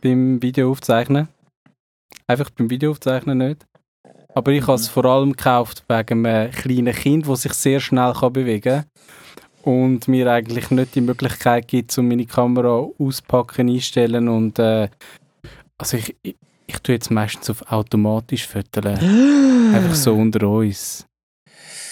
beim 0.00 0.42
Videoaufzeichnen. 0.42 1.28
Einfach 2.26 2.50
beim 2.50 2.70
Videoaufzeichnen 2.70 3.38
nicht. 3.38 3.64
Aber 4.34 4.50
ich 4.52 4.62
habe 4.62 4.74
es 4.74 4.88
vor 4.88 5.04
allem 5.04 5.32
gekauft 5.32 5.84
wegen 5.88 6.26
einem 6.26 6.50
kleinen 6.50 6.94
Kind, 6.94 7.28
das 7.28 7.42
sich 7.42 7.52
sehr 7.52 7.80
schnell 7.80 8.12
kann 8.14 8.32
bewegen 8.32 8.62
kann 8.62 8.84
und 9.62 10.08
mir 10.08 10.30
eigentlich 10.30 10.70
nicht 10.70 10.94
die 10.94 11.00
Möglichkeit 11.00 11.68
gibt, 11.68 11.96
um 11.96 12.08
meine 12.08 12.26
Kamera 12.26 12.88
auspacken, 12.98 13.68
einstellen 13.68 14.28
und 14.28 14.58
äh, 14.58 14.88
also 15.78 15.96
ich, 15.96 16.16
ich, 16.22 16.36
ich 16.72 16.80
tue 16.80 16.94
jetzt 16.94 17.10
meistens 17.10 17.50
auf 17.50 17.70
automatisch 17.70 18.46
föteln. 18.46 18.98
Einfach 19.74 19.94
so 19.94 20.14
unter 20.14 20.48
uns. 20.48 21.06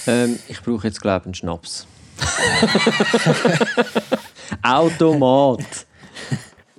Ähm, 0.07 0.39
ich 0.49 0.61
brauche 0.63 0.87
jetzt 0.87 1.01
glaube 1.01 1.21
ich 1.21 1.27
einen 1.27 1.35
Schnaps. 1.35 1.87
Automat. 4.63 5.87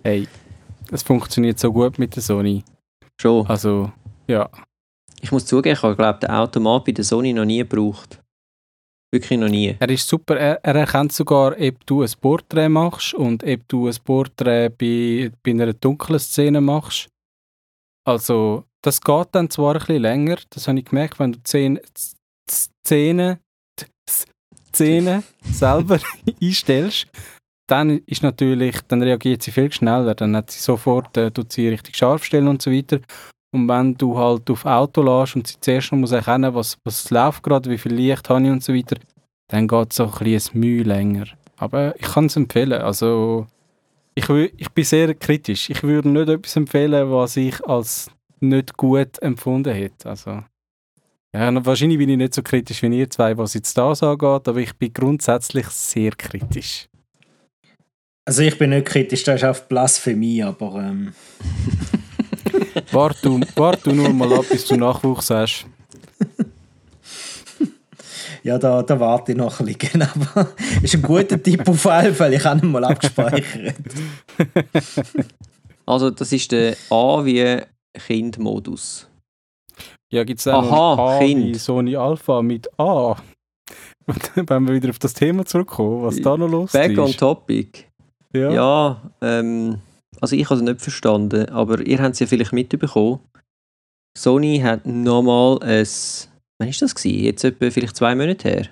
Hey, 0.04 0.28
es 0.92 1.04
funktioniert 1.04 1.60
so 1.60 1.72
gut 1.72 2.00
mit 2.00 2.16
der 2.16 2.24
Sony. 2.24 2.64
Schon. 3.20 3.46
Also, 3.48 3.92
ja. 4.28 4.50
Ich 5.22 5.32
muss 5.32 5.46
zugeben, 5.46 5.76
ich 5.76 5.84
habe 5.84 5.96
glaube 5.96 6.20
den 6.20 6.32
Automat 6.32 6.86
bei 6.86 6.92
der 6.92 7.06
Sony 7.06 7.34
noch 7.34 7.46
nie 7.46 7.60
gebraucht. 7.60 8.20
Wirklich 9.14 9.40
noch 9.40 9.50
nie. 9.50 9.76
Er 9.78 9.90
ist 9.90 10.08
super. 10.08 10.38
Er, 10.38 10.64
er 10.64 10.76
erkennt 10.76 11.12
sogar, 11.12 11.54
ob 11.60 11.86
du 11.86 12.02
ein 12.02 12.12
Porträt 12.20 12.70
machst 12.70 13.14
und 13.14 13.44
ob 13.44 13.68
du 13.68 13.88
ein 13.88 13.96
Porträt 14.04 14.70
bei, 14.70 15.32
bei 15.44 15.52
einer 15.52 15.74
dunklen 15.74 16.20
Szene 16.20 16.62
machst. 16.62 17.11
Also, 18.04 18.66
das 18.82 19.02
geht 19.02 19.28
dann 19.34 19.50
zwar 19.50 19.76
ein 19.76 19.80
bisschen 19.80 20.02
länger, 20.02 20.38
das 20.50 20.68
habe 20.68 20.80
ich 20.80 20.86
gemerkt, 20.86 21.20
wenn 21.20 21.34
du 21.34 21.40
die 21.40 21.80
Szene, 22.50 23.40
Szene 24.74 25.24
selber 25.44 26.00
einstellst, 26.42 27.08
dann 27.68 28.00
ist 28.06 28.24
natürlich, 28.24 28.82
dann 28.88 29.02
reagiert 29.02 29.44
sie 29.44 29.52
viel 29.52 29.72
schneller, 29.72 30.16
dann 30.16 30.36
hat 30.36 30.52
sie 30.52 30.60
sofort, 30.60 31.16
äh, 31.18 31.32
tut 31.32 31.52
sie 31.52 31.70
richtig 31.70 31.96
scharf 31.96 32.24
stellen 32.24 32.48
und 32.48 32.62
so 32.62 32.72
weiter. 32.72 33.00
Und 33.54 33.68
wenn 33.68 33.96
du 33.96 34.18
halt 34.18 34.50
auf 34.50 34.66
Auto 34.66 35.02
lässt 35.02 35.36
und 35.36 35.48
sie 35.48 35.60
zuerst 35.60 35.92
noch 35.92 36.00
muss 36.00 36.12
erkennen, 36.12 36.54
was, 36.56 36.78
was 36.84 37.10
läuft 37.10 37.44
gerade, 37.44 37.70
wie 37.70 37.78
viel 37.78 37.94
Licht 37.94 38.30
habe 38.30 38.44
ich 38.44 38.50
und 38.50 38.64
so 38.64 38.74
weiter, 38.74 38.98
dann 39.50 39.68
geht 39.68 39.92
es 39.92 40.00
auch 40.00 40.20
ein 40.22 40.26
bisschen 40.26 40.84
länger. 40.84 41.26
Aber 41.58 41.96
ich 41.98 42.08
kann 42.14 42.26
es 42.26 42.36
empfehlen. 42.36 42.82
Also 42.82 43.48
ich, 44.30 44.54
ich 44.58 44.70
bin 44.72 44.84
sehr 44.84 45.14
kritisch. 45.16 45.70
Ich 45.70 45.84
würde 45.84 46.10
nicht 46.10 46.30
etwas 46.30 46.56
empfehlen, 46.56 47.12
was 47.12 47.38
ich 47.38 47.64
als 47.66 48.10
nicht 48.40 48.76
gut 48.78 49.22
empfunden 49.22 49.74
hätte. 49.74 50.10
Also 50.10 50.44
ja, 51.34 51.66
wahrscheinlich 51.66 51.98
bin 51.98 52.10
ich 52.10 52.18
nicht 52.18 52.34
so 52.34 52.44
kritisch 52.44 52.82
wie 52.82 53.00
ihr 53.00 53.10
zwei, 53.10 53.38
was 53.38 53.54
jetzt 53.54 53.78
das 53.78 54.04
angeht, 54.04 54.48
aber 54.48 54.58
ich 54.60 54.76
bin 54.76 54.92
grundsätzlich 54.92 55.68
sehr 55.68 56.12
kritisch. 56.12 56.88
Also 58.26 58.44
ich 58.44 58.58
bin 58.58 58.72
nicht 58.72 58.86
kritisch, 58.86 59.24
das 59.24 59.42
ist 59.42 59.48
auf 59.48 59.68
Blasphemie, 59.68 60.44
aber... 60.44 60.76
Ähm. 60.76 61.14
warte, 62.92 63.22
du, 63.22 63.40
wart 63.56 63.86
du 63.86 63.94
nur 63.94 64.10
mal 64.10 64.32
ab, 64.34 64.46
bis 64.50 64.66
du 64.66 64.76
Nachwuchs 64.76 65.30
hast. 65.30 65.66
Ja, 68.44 68.58
da, 68.58 68.84
da 68.84 69.00
warte 69.00 69.32
ich 69.32 69.38
noch 69.38 69.60
ein 69.60 69.66
bisschen, 69.68 70.02
aber 70.34 70.50
ist 70.82 70.96
ein 70.96 71.02
guter 71.02 71.42
Tipp 71.42 71.68
auf 71.68 71.86
jeden 71.86 72.16
Fall, 72.16 72.34
ich 72.34 72.44
habe 72.44 72.66
ihn 72.66 72.72
mal 72.72 72.84
abgespeichert. 72.84 73.76
also 75.86 76.10
das 76.10 76.32
ist 76.32 76.52
der 76.52 76.76
A 76.90 77.24
wie 77.24 77.62
Kind-Modus. 77.94 79.08
Ja, 80.12 80.24
gibt 80.24 80.40
es 80.42 80.48
auch 80.48 80.72
Aha, 80.72 81.20
Kind. 81.20 81.58
Sony 81.58 81.96
Alpha 81.96 82.42
mit 82.42 82.68
A. 82.78 83.16
Wenn 84.36 84.68
wir 84.68 84.74
wieder 84.74 84.90
auf 84.90 85.00
das 85.00 85.14
Thema 85.14 85.46
zurückkommen, 85.46 86.04
was 86.04 86.20
da 86.22 86.36
noch 86.36 86.50
los 86.50 86.74
Back 86.74 86.92
ist. 86.92 86.98
Back 86.98 87.06
on 87.06 87.14
topic. 87.14 87.88
Ja, 88.34 88.52
ja 88.52 89.12
ähm, 89.22 89.80
also 90.20 90.36
ich 90.36 90.46
habe 90.46 90.56
es 90.56 90.62
nicht 90.62 90.82
verstanden, 90.82 91.50
aber 91.50 91.86
ihr 91.86 92.00
habt 92.00 92.14
es 92.14 92.20
ja 92.20 92.28
vielleicht 92.28 92.52
mitbekommen. 92.52 93.20
Sony 94.18 94.60
hat 94.60 94.86
nochmal 94.86 95.60
ein, 95.64 95.88
wann 96.62 96.70
ist 96.70 96.82
das 96.82 96.94
gewesen? 96.94 97.24
Jetzt 97.24 97.44
etwa 97.44 97.72
vielleicht 97.72 97.96
zwei 97.96 98.14
Monate 98.14 98.50
her? 98.50 98.68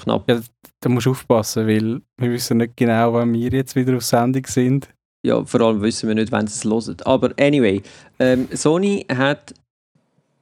Knapp. 0.00 0.28
Ja, 0.28 0.40
da 0.80 0.88
musst 0.88 1.06
du 1.06 1.10
aufpassen, 1.10 1.66
weil 1.66 2.00
wir 2.16 2.30
wissen 2.30 2.56
nicht 2.56 2.76
genau, 2.76 3.12
wann 3.12 3.32
wir 3.32 3.50
jetzt 3.50 3.76
wieder 3.76 3.96
auf 3.96 4.04
Sendung 4.04 4.46
sind. 4.46 4.88
Ja, 5.26 5.44
vor 5.44 5.60
allem 5.60 5.82
wissen 5.82 6.08
wir 6.08 6.14
nicht, 6.14 6.32
wann 6.32 6.46
sie 6.46 6.54
es 6.54 6.64
hören. 6.64 6.96
Aber 7.04 7.34
anyway, 7.38 7.82
ähm, 8.18 8.48
Sony 8.52 9.04
hat 9.12 9.52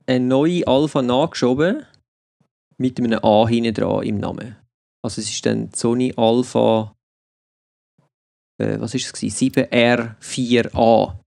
eine 0.07 0.25
neue 0.25 0.67
Alpha 0.67 1.03
nachgeschoben 1.03 1.85
mit 2.79 2.99
einem 3.01 3.19
A 3.25 3.49
hinten 3.49 3.75
dran 3.75 4.05
im 4.05 4.19
Namen. 4.19 4.57
Also 5.03 5.21
es 5.21 5.31
ist 5.31 5.45
dann 5.45 5.73
Sony 5.73 6.13
Alpha 6.17 6.95
äh, 8.59 8.81
was 8.81 8.95
ist 8.95 9.13
es 9.23 9.41
7R4A. 9.41 11.19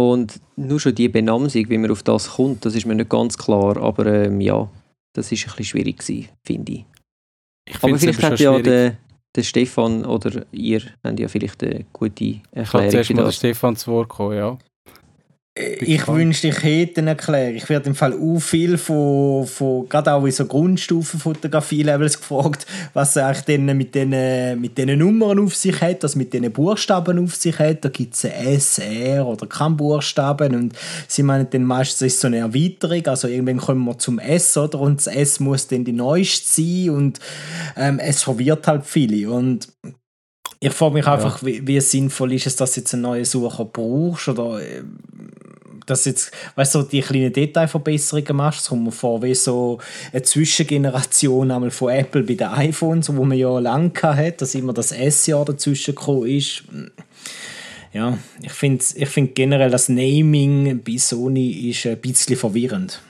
Und 0.00 0.40
nur 0.56 0.80
schon 0.80 0.94
die 0.94 1.10
Benamsung, 1.10 1.68
wie 1.68 1.76
man 1.76 1.90
auf 1.90 2.02
das 2.02 2.30
kommt, 2.30 2.64
das 2.64 2.74
ist 2.74 2.86
mir 2.86 2.94
nicht 2.94 3.10
ganz 3.10 3.36
klar, 3.36 3.76
aber 3.76 4.06
ähm, 4.06 4.40
ja, 4.40 4.66
das 5.12 5.30
ist 5.30 5.42
ein 5.42 5.50
bisschen 5.50 5.64
schwierig 5.66 5.98
gewesen, 5.98 6.28
finde 6.42 6.72
ich. 6.72 6.84
ich 7.68 7.84
aber 7.84 7.98
vielleicht 7.98 8.22
hat 8.22 8.40
ja 8.40 8.58
der, 8.60 8.96
der 9.36 9.42
Stefan 9.42 10.06
oder 10.06 10.46
ihr 10.52 10.80
habt 11.04 11.20
ja 11.20 11.28
vielleicht 11.28 11.62
eine 11.62 11.84
gute 11.92 12.40
Erklärung. 12.50 12.62
Ich 12.62 12.70
kann 12.70 12.90
zuerst 12.90 13.14
mal 13.14 13.24
der 13.24 13.32
Stefan 13.32 13.76
zu 13.76 13.92
Wort 13.92 14.08
kommen, 14.08 14.38
ja. 14.38 14.58
Ich 15.56 16.06
wünschte, 16.06 16.48
ich 16.48 16.62
hätte 16.62 17.00
eine 17.00 17.10
Erklärung. 17.10 17.56
Ich 17.56 17.68
werde 17.68 17.88
im 17.88 17.96
Fall 17.96 18.14
auch 18.14 18.38
viel 18.38 18.78
von, 18.78 19.48
von 19.48 19.88
gerade 19.88 20.12
auch 20.12 20.24
in 20.24 20.30
so 20.30 20.46
Grundstufenfotografie-Levels 20.46 22.20
gefragt, 22.20 22.66
was 22.94 23.16
eigentlich 23.16 23.44
denn 23.46 23.64
mit 23.76 23.92
diesen 23.96 24.60
mit 24.60 24.78
den 24.78 24.96
Nummern 25.00 25.40
auf 25.40 25.56
sich 25.56 25.80
hat, 25.80 26.04
was 26.04 26.14
mit 26.14 26.32
diesen 26.32 26.52
Buchstaben 26.52 27.18
auf 27.18 27.34
sich 27.34 27.58
hat. 27.58 27.84
Da 27.84 27.88
gibt 27.88 28.14
es 28.14 28.24
S, 28.24 28.78
R 28.78 29.26
oder 29.26 29.48
kein 29.48 29.76
Buchstaben 29.76 30.54
und 30.54 30.74
sie 31.08 31.24
meinen 31.24 31.50
dann 31.50 31.64
meistens 31.64 32.02
ist 32.02 32.20
so 32.20 32.28
eine 32.28 32.38
Erweiterung, 32.38 33.04
also 33.08 33.26
irgendwann 33.26 33.58
kommen 33.58 33.84
wir 33.84 33.98
zum 33.98 34.20
S, 34.20 34.56
oder? 34.56 34.78
Und 34.78 34.98
das 34.98 35.08
S 35.08 35.40
muss 35.40 35.66
dann 35.66 35.84
die 35.84 35.92
neueste 35.92 36.46
sein 36.46 36.90
und 36.90 37.18
ähm, 37.76 37.98
es 37.98 38.22
verwirrt 38.22 38.68
halt 38.68 38.86
viele 38.86 39.28
und 39.28 39.68
ich 40.62 40.72
frage 40.74 40.94
mich 40.94 41.06
einfach, 41.06 41.40
ja. 41.40 41.48
wie, 41.48 41.66
wie, 41.66 41.80
sinnvoll 41.80 42.34
ist 42.34 42.46
es, 42.46 42.56
dass 42.56 42.74
du 42.74 42.80
jetzt 42.80 42.92
einen 42.92 43.02
neuen 43.02 43.24
Sucher 43.24 43.64
brauchst 43.64 44.28
oder 44.28 44.60
äh, 44.60 44.82
dass 45.86 46.04
jetzt, 46.04 46.32
weißt 46.54 46.74
du, 46.74 46.82
die 46.82 47.00
kleinen 47.00 47.32
Detailverbesserungen 47.32 48.36
machst. 48.36 48.60
Es 48.60 48.68
kommt 48.68 48.84
mir 48.84 48.92
vor 48.92 49.22
wie 49.22 49.34
so 49.34 49.78
eine 50.12 50.22
Zwischengeneration 50.22 51.50
einmal 51.50 51.70
von 51.70 51.92
Apple 51.92 52.22
bei 52.22 52.34
den 52.34 52.48
iPhones, 52.48 53.14
wo 53.14 53.24
man 53.24 53.38
ja 53.38 53.58
lange 53.58 53.92
hatte, 54.02 54.32
dass 54.32 54.54
immer 54.54 54.72
das 54.72 54.92
S-Jahr 54.92 55.44
dazwischen 55.44 55.94
gekommen 55.94 56.26
ist. 56.26 56.64
Ja, 57.92 58.16
ich 58.40 58.52
finde 58.52 58.84
ich 58.94 59.08
find 59.08 59.34
generell 59.34 59.70
das 59.70 59.88
Naming 59.88 60.80
bei 60.84 60.96
Sony 60.96 61.70
ist 61.70 61.86
ein 61.86 62.00
bisschen 62.00 62.36
verwirrend. 62.36 63.00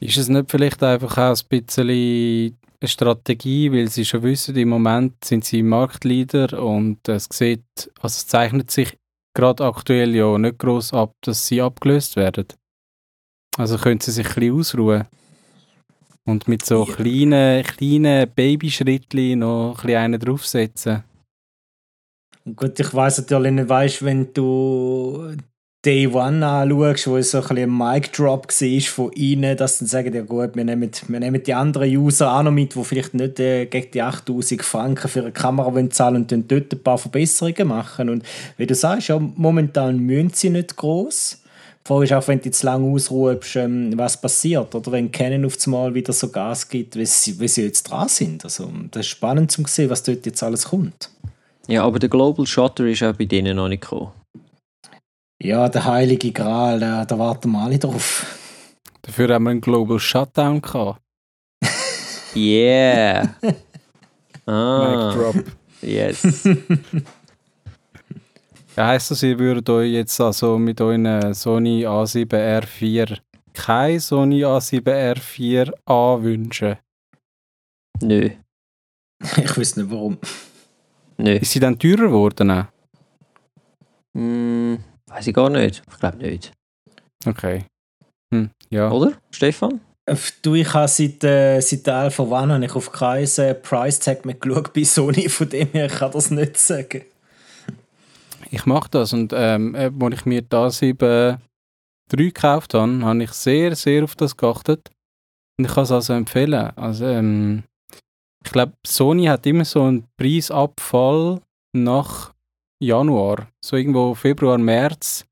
Ist 0.00 0.18
es 0.18 0.28
nicht 0.28 0.50
vielleicht 0.50 0.82
einfach 0.82 1.16
auch 1.16 1.36
ein 1.36 1.46
bisschen 1.48 1.88
eine 1.88 2.88
Strategie, 2.88 3.72
weil 3.72 3.88
sie 3.88 4.04
schon 4.04 4.22
wissen, 4.24 4.56
im 4.56 4.68
Moment 4.68 5.24
sind 5.24 5.44
sie 5.44 5.62
Marktleader 5.62 6.62
und 6.62 7.08
es 7.08 7.28
sieht, 7.32 7.62
also 8.00 8.16
es 8.16 8.26
zeichnet 8.26 8.70
sich 8.70 8.98
gerade 9.34 9.64
aktuell 9.64 10.14
ja 10.14 10.36
nicht 10.38 10.58
groß 10.58 10.92
ab, 10.92 11.14
dass 11.22 11.46
sie 11.46 11.60
abgelöst 11.60 12.16
werden. 12.16 12.46
Also 13.56 13.76
können 13.78 14.00
sie 14.00 14.10
sich 14.10 14.26
ein 14.26 14.34
bisschen 14.34 14.58
ausruhen. 14.58 15.06
Und 16.24 16.46
mit 16.46 16.64
so 16.64 16.86
ja. 16.86 16.94
kleinen, 16.94 17.64
kleinen 17.64 18.30
Babyschrittchen 18.30 19.40
noch 19.40 19.78
ein 19.78 19.86
bisschen 19.86 19.98
einen 19.98 20.20
draufsetzen. 20.20 21.04
Gut, 22.56 22.78
ich 22.78 22.94
weiß 22.94 23.18
natürlich 23.18 23.52
nicht, 23.52 23.68
weißt, 23.68 24.04
wenn 24.04 24.32
du 24.32 25.36
Day 25.84 26.06
One 26.06 26.46
anschaust, 26.46 27.08
wo 27.08 27.16
es 27.16 27.32
so 27.32 27.42
ein, 27.42 27.58
ein 27.58 27.76
Mic-Drop 27.76 28.46
war 28.46 28.80
von 28.82 29.12
ihnen, 29.14 29.56
dass 29.56 29.80
sie 29.80 29.86
sagen, 29.86 30.14
ja 30.14 30.22
gut, 30.22 30.54
wir 30.54 30.64
nehmen, 30.64 30.92
wir 31.08 31.20
nehmen 31.20 31.42
die 31.42 31.54
anderen 31.54 31.90
User 31.96 32.32
auch 32.32 32.44
noch 32.44 32.52
mit, 32.52 32.76
die 32.76 32.84
vielleicht 32.84 33.14
nicht 33.14 33.40
äh, 33.40 33.66
gegen 33.66 33.90
die 33.90 34.00
8000 34.00 34.62
Franken 34.62 35.08
für 35.08 35.22
eine 35.22 35.32
Kamera 35.32 35.74
wollen 35.74 35.90
zahlen 35.90 36.16
und 36.16 36.30
dann 36.30 36.46
dort 36.46 36.72
ein 36.72 36.82
paar 36.84 36.98
Verbesserungen 36.98 37.66
machen. 37.66 38.10
Und 38.10 38.24
wie 38.58 38.66
du 38.66 38.76
sagst, 38.76 39.08
ja, 39.08 39.18
momentan 39.18 39.98
müssen 39.98 40.30
sie 40.32 40.50
nicht 40.50 40.76
groß. 40.76 41.42
Die 41.84 41.88
Frage 41.88 42.04
ist 42.04 42.12
auch, 42.12 42.28
wenn 42.28 42.40
du 42.40 42.50
zu 42.52 42.64
lange 42.64 42.88
ausruhst, 42.88 43.56
ähm, 43.56 43.92
was 43.96 44.20
passiert. 44.20 44.72
Oder 44.76 44.92
wenn 44.92 45.10
Canon 45.10 45.46
auf 45.46 45.56
einmal 45.66 45.92
wieder 45.92 46.12
so 46.12 46.28
Gas 46.28 46.68
gibt, 46.68 46.94
wie 46.94 47.06
sie, 47.06 47.40
wie 47.40 47.48
sie 47.48 47.64
jetzt 47.64 47.82
dran 47.90 48.06
sind. 48.06 48.44
Also, 48.44 48.70
das 48.92 49.00
ist 49.00 49.08
spannend 49.08 49.50
zu 49.50 49.64
sehen, 49.66 49.90
was 49.90 50.04
dort 50.04 50.24
jetzt 50.26 50.44
alles 50.44 50.66
kommt. 50.66 51.10
Ja, 51.66 51.82
aber 51.82 51.98
der 51.98 52.08
Global 52.08 52.46
Shutter 52.46 52.86
ist 52.86 53.02
auch 53.02 53.14
bei 53.14 53.24
denen 53.24 53.56
noch 53.56 53.66
nicht 53.66 53.82
gekommen. 53.82 54.12
Ja, 55.42 55.68
der 55.68 55.84
heilige 55.84 56.30
Gral, 56.30 56.78
da, 56.78 57.04
da 57.04 57.18
warten 57.18 57.50
wir 57.50 57.62
alle 57.62 57.76
drauf. 57.76 58.24
Dafür 59.02 59.34
haben 59.34 59.42
wir 59.42 59.50
einen 59.50 59.60
Global 59.60 59.98
Shutdown 59.98 60.62
gehabt. 60.62 61.02
Yeah! 62.34 63.34
Mic 63.42 63.56
ah, 64.46 65.12
drop. 65.12 65.34
yes. 65.82 66.22
Ja, 68.76 68.86
heisst 68.86 69.10
das, 69.10 69.22
ihr 69.22 69.38
würdet 69.38 69.68
euch 69.68 69.92
jetzt 69.92 70.18
also 70.18 70.58
mit 70.58 70.80
euren 70.80 71.34
Sony 71.34 71.86
A7R4 71.86 73.18
kein 73.52 74.00
Sony 74.00 74.46
A7R4A 74.46 76.22
wünschen? 76.22 76.76
Nö, 78.00 78.30
Ich 79.36 79.58
weiß 79.58 79.76
nicht 79.76 79.90
warum. 79.90 80.16
nö. 81.18 81.32
Ist 81.34 81.50
sie 81.52 81.60
dann 81.60 81.78
teurer 81.78 82.06
geworden? 82.06 82.50
auch? 82.50 82.64
Weiß 85.12 85.26
ich 85.26 85.34
gar 85.34 85.50
nicht. 85.50 85.82
Ich 85.90 85.98
glaube 85.98 86.16
nicht. 86.16 86.52
Okay. 87.26 87.66
Hm, 88.32 88.50
ja. 88.70 88.90
Oder, 88.90 89.12
Stefan? 89.30 89.80
Äh, 90.06 90.16
Du, 90.40 90.54
ich 90.54 90.72
habe 90.72 90.88
seit, 90.88 91.22
äh, 91.22 91.60
seit 91.60 91.86
der 91.86 91.96
Alpha 91.96 92.22
One 92.22 92.54
habe 92.54 92.64
ich 92.64 92.74
auf 92.74 92.90
keinen 92.90 93.28
äh, 93.38 93.54
Price 93.54 93.98
Tag 94.00 94.24
mehr 94.24 94.34
geschaut 94.34 94.72
bei 94.72 94.84
Sony, 94.84 95.28
von 95.28 95.48
dem 95.48 95.68
her 95.68 95.88
kann 95.88 96.08
ich 96.08 96.14
das 96.14 96.30
nicht 96.30 96.56
sagen. 96.56 97.02
Ich 98.50 98.66
mache 98.66 98.88
das 98.90 99.12
und 99.12 99.32
ähm, 99.34 99.74
äh, 99.74 99.90
als 100.00 100.14
ich 100.14 100.26
mir 100.26 100.42
da 100.42 100.70
7 100.70 101.38
3 102.10 102.24
gekauft 102.24 102.74
habe, 102.74 103.04
habe 103.04 103.22
ich 103.22 103.32
sehr, 103.32 103.76
sehr 103.76 104.04
auf 104.04 104.16
das 104.16 104.36
geachtet. 104.36 104.90
Und 105.58 105.66
ich 105.66 105.74
kann 105.74 105.84
es 105.84 105.92
also 105.92 106.14
empfehlen. 106.14 106.76
Also, 106.76 107.06
ähm, 107.06 107.64
ich 108.44 108.50
glaube, 108.50 108.72
Sony 108.86 109.26
hat 109.26 109.46
immer 109.46 109.64
so 109.64 109.82
einen 109.84 110.04
Preisabfall 110.18 111.40
nach 111.74 112.31
Januar. 112.82 113.48
So 113.64 113.76
irgendwo 113.76 114.14
Februar, 114.14 114.58
März 114.58 115.24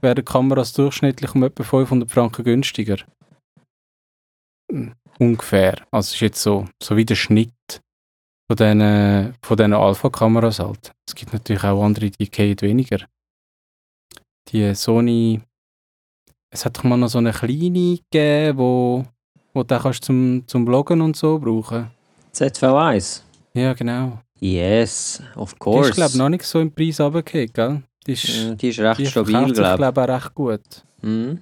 werden 0.00 0.24
Kameras 0.24 0.72
durchschnittlich 0.72 1.34
um 1.34 1.42
etwa 1.42 1.64
500 1.64 2.10
Franken 2.10 2.44
günstiger. 2.44 2.98
Hm, 4.70 4.94
Ungefähr. 5.18 5.84
Also 5.90 6.14
ist 6.14 6.20
jetzt 6.20 6.42
so, 6.42 6.66
so 6.82 6.96
wie 6.96 7.04
der 7.04 7.16
Schnitt 7.16 7.80
von 8.48 8.56
diesen, 8.56 9.34
von 9.42 9.56
diesen 9.56 9.72
Alpha-Kameras 9.72 10.60
halt. 10.60 10.92
Es 11.08 11.14
gibt 11.14 11.32
natürlich 11.32 11.64
auch 11.64 11.82
andere, 11.82 12.10
die 12.10 12.30
gehen 12.30 12.60
weniger. 12.60 13.04
Die 14.48 14.74
Sony, 14.74 15.40
es 16.50 16.64
hat 16.64 16.78
doch 16.78 16.84
mal 16.84 16.96
noch 16.96 17.08
so 17.08 17.18
eine 17.18 17.32
kleine 17.32 17.98
gegeben, 18.10 18.58
wo, 18.58 19.04
wo 19.52 19.62
du 19.62 19.78
kannst 19.78 20.04
zum, 20.04 20.46
zum 20.46 20.64
Bloggen 20.64 21.00
und 21.00 21.16
so 21.16 21.38
brauchen. 21.38 21.90
ZV1? 22.32 23.22
Ja, 23.54 23.72
genau. 23.74 24.20
Yes, 24.40 25.22
of 25.36 25.52
Die 25.54 25.58
course. 25.58 25.90
ist, 25.90 25.96
glaube 25.96 26.10
ich, 26.10 26.16
noch 26.16 26.28
nicht 26.28 26.44
so 26.44 26.60
im 26.60 26.72
Preis 26.72 27.00
runtergefallen, 27.00 27.50
gell? 27.52 27.82
Die 28.06 28.12
ist, 28.12 28.28
Äh, 28.28 28.54
Die 28.56 28.68
ist 28.68 28.78
recht 28.78 29.00
die 29.00 29.06
stabil, 29.06 29.32
glaube 29.52 29.76
glaube 29.76 30.00
ich, 30.00 30.08
auch 30.08 30.14
recht 30.14 30.34
gut. 30.34 30.60
Mhm. 31.02 31.40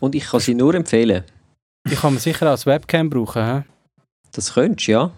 Und 0.00 0.14
ich 0.14 0.24
kann 0.24 0.40
sie 0.40 0.54
nur 0.54 0.74
empfehlen. 0.74 1.24
Die 1.88 1.94
kann 1.94 2.14
man 2.14 2.20
sicher 2.20 2.48
als 2.50 2.66
Webcam 2.66 3.08
brauchen, 3.10 3.44
hä? 3.44 3.62
Das 4.32 4.52
könntest 4.54 4.88
du, 4.88 4.92
ja. 4.92 5.10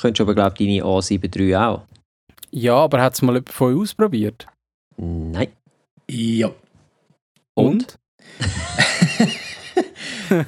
Könntest 0.00 0.20
du 0.20 0.22
aber, 0.24 0.34
glaube 0.34 0.54
ich, 0.58 0.66
deine 0.80 0.84
A7 0.88 1.36
III 1.38 1.56
auch. 1.56 1.82
Ja, 2.50 2.74
aber 2.76 3.02
hat 3.02 3.14
es 3.14 3.22
mal 3.22 3.32
jemand 3.34 3.50
von 3.50 3.74
euch 3.74 3.80
ausprobiert? 3.82 4.46
Nein. 4.96 5.48
Ja. 6.08 6.50
Und? 7.54 7.96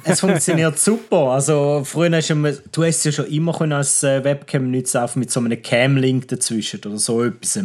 Es 0.03 0.19
funktioniert 0.19 0.79
super. 0.79 1.31
Also 1.31 1.81
früher 1.83 2.11
hast 2.15 2.29
du, 2.29 2.35
du 2.71 2.83
hast 2.83 2.97
es 2.97 3.03
ja 3.05 3.11
schon 3.11 3.27
immer 3.27 3.53
können 3.53 3.73
als 3.73 4.03
äh, 4.03 4.23
Webcam 4.23 4.71
nutzen, 4.71 4.97
einfach 4.97 5.15
mit 5.15 5.31
so 5.31 5.39
einem 5.39 5.61
Cam-Link 5.61 6.27
dazwischen 6.27 6.81
oder 6.85 6.97
so 6.97 7.23
etwas. 7.23 7.59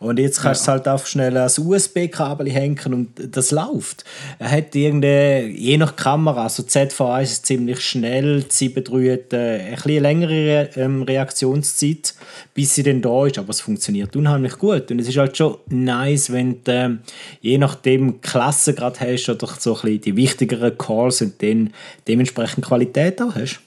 Und 0.00 0.18
jetzt 0.18 0.42
kannst 0.42 0.62
du 0.62 0.64
es 0.64 0.68
halt 0.68 0.88
einfach 0.88 1.06
schnell 1.06 1.36
als 1.36 1.58
USB-Kabel 1.58 2.50
hängen 2.50 2.92
und 2.92 3.36
das 3.36 3.50
läuft. 3.50 4.04
Er 4.38 4.50
hat 4.50 4.74
irgendeine, 4.74 5.46
je 5.46 5.76
nach 5.76 5.96
Kamera, 5.96 6.44
also 6.44 6.62
ZV1 6.62 7.22
ist 7.22 7.46
ziemlich 7.46 7.80
schnell, 7.80 8.42
die 8.42 8.50
7.3 8.50 9.12
hat 9.12 9.32
äh, 9.32 9.60
ein 9.60 9.74
bisschen 9.74 10.02
längere 10.02 10.34
Re 10.34 10.70
ähm, 10.76 11.02
Reaktionszeit, 11.02 12.14
bis 12.52 12.74
sie 12.74 12.82
dann 12.82 13.00
da 13.02 13.26
ist, 13.26 13.38
aber 13.38 13.50
es 13.50 13.60
funktioniert 13.60 14.14
unheimlich 14.16 14.58
gut. 14.58 14.90
Und 14.90 15.00
es 15.00 15.08
ist 15.08 15.16
halt 15.16 15.36
schon 15.36 15.56
nice, 15.68 16.32
wenn 16.32 16.62
du 16.64 16.72
ähm, 16.72 16.98
je 17.40 17.58
nachdem 17.58 18.20
Klasse 18.20 18.74
gerade 18.74 19.00
hast 19.00 19.28
oder 19.28 19.48
so 19.58 19.74
ein 19.74 19.82
bisschen 19.82 20.00
die 20.02 20.16
wichtigeren 20.16 20.76
Calls 20.76 21.22
und 21.22 21.40
dann 21.54 21.74
dementsprechend 22.06 22.64
Qualität 22.64 23.20
auch 23.22 23.34
hast. 23.34 23.60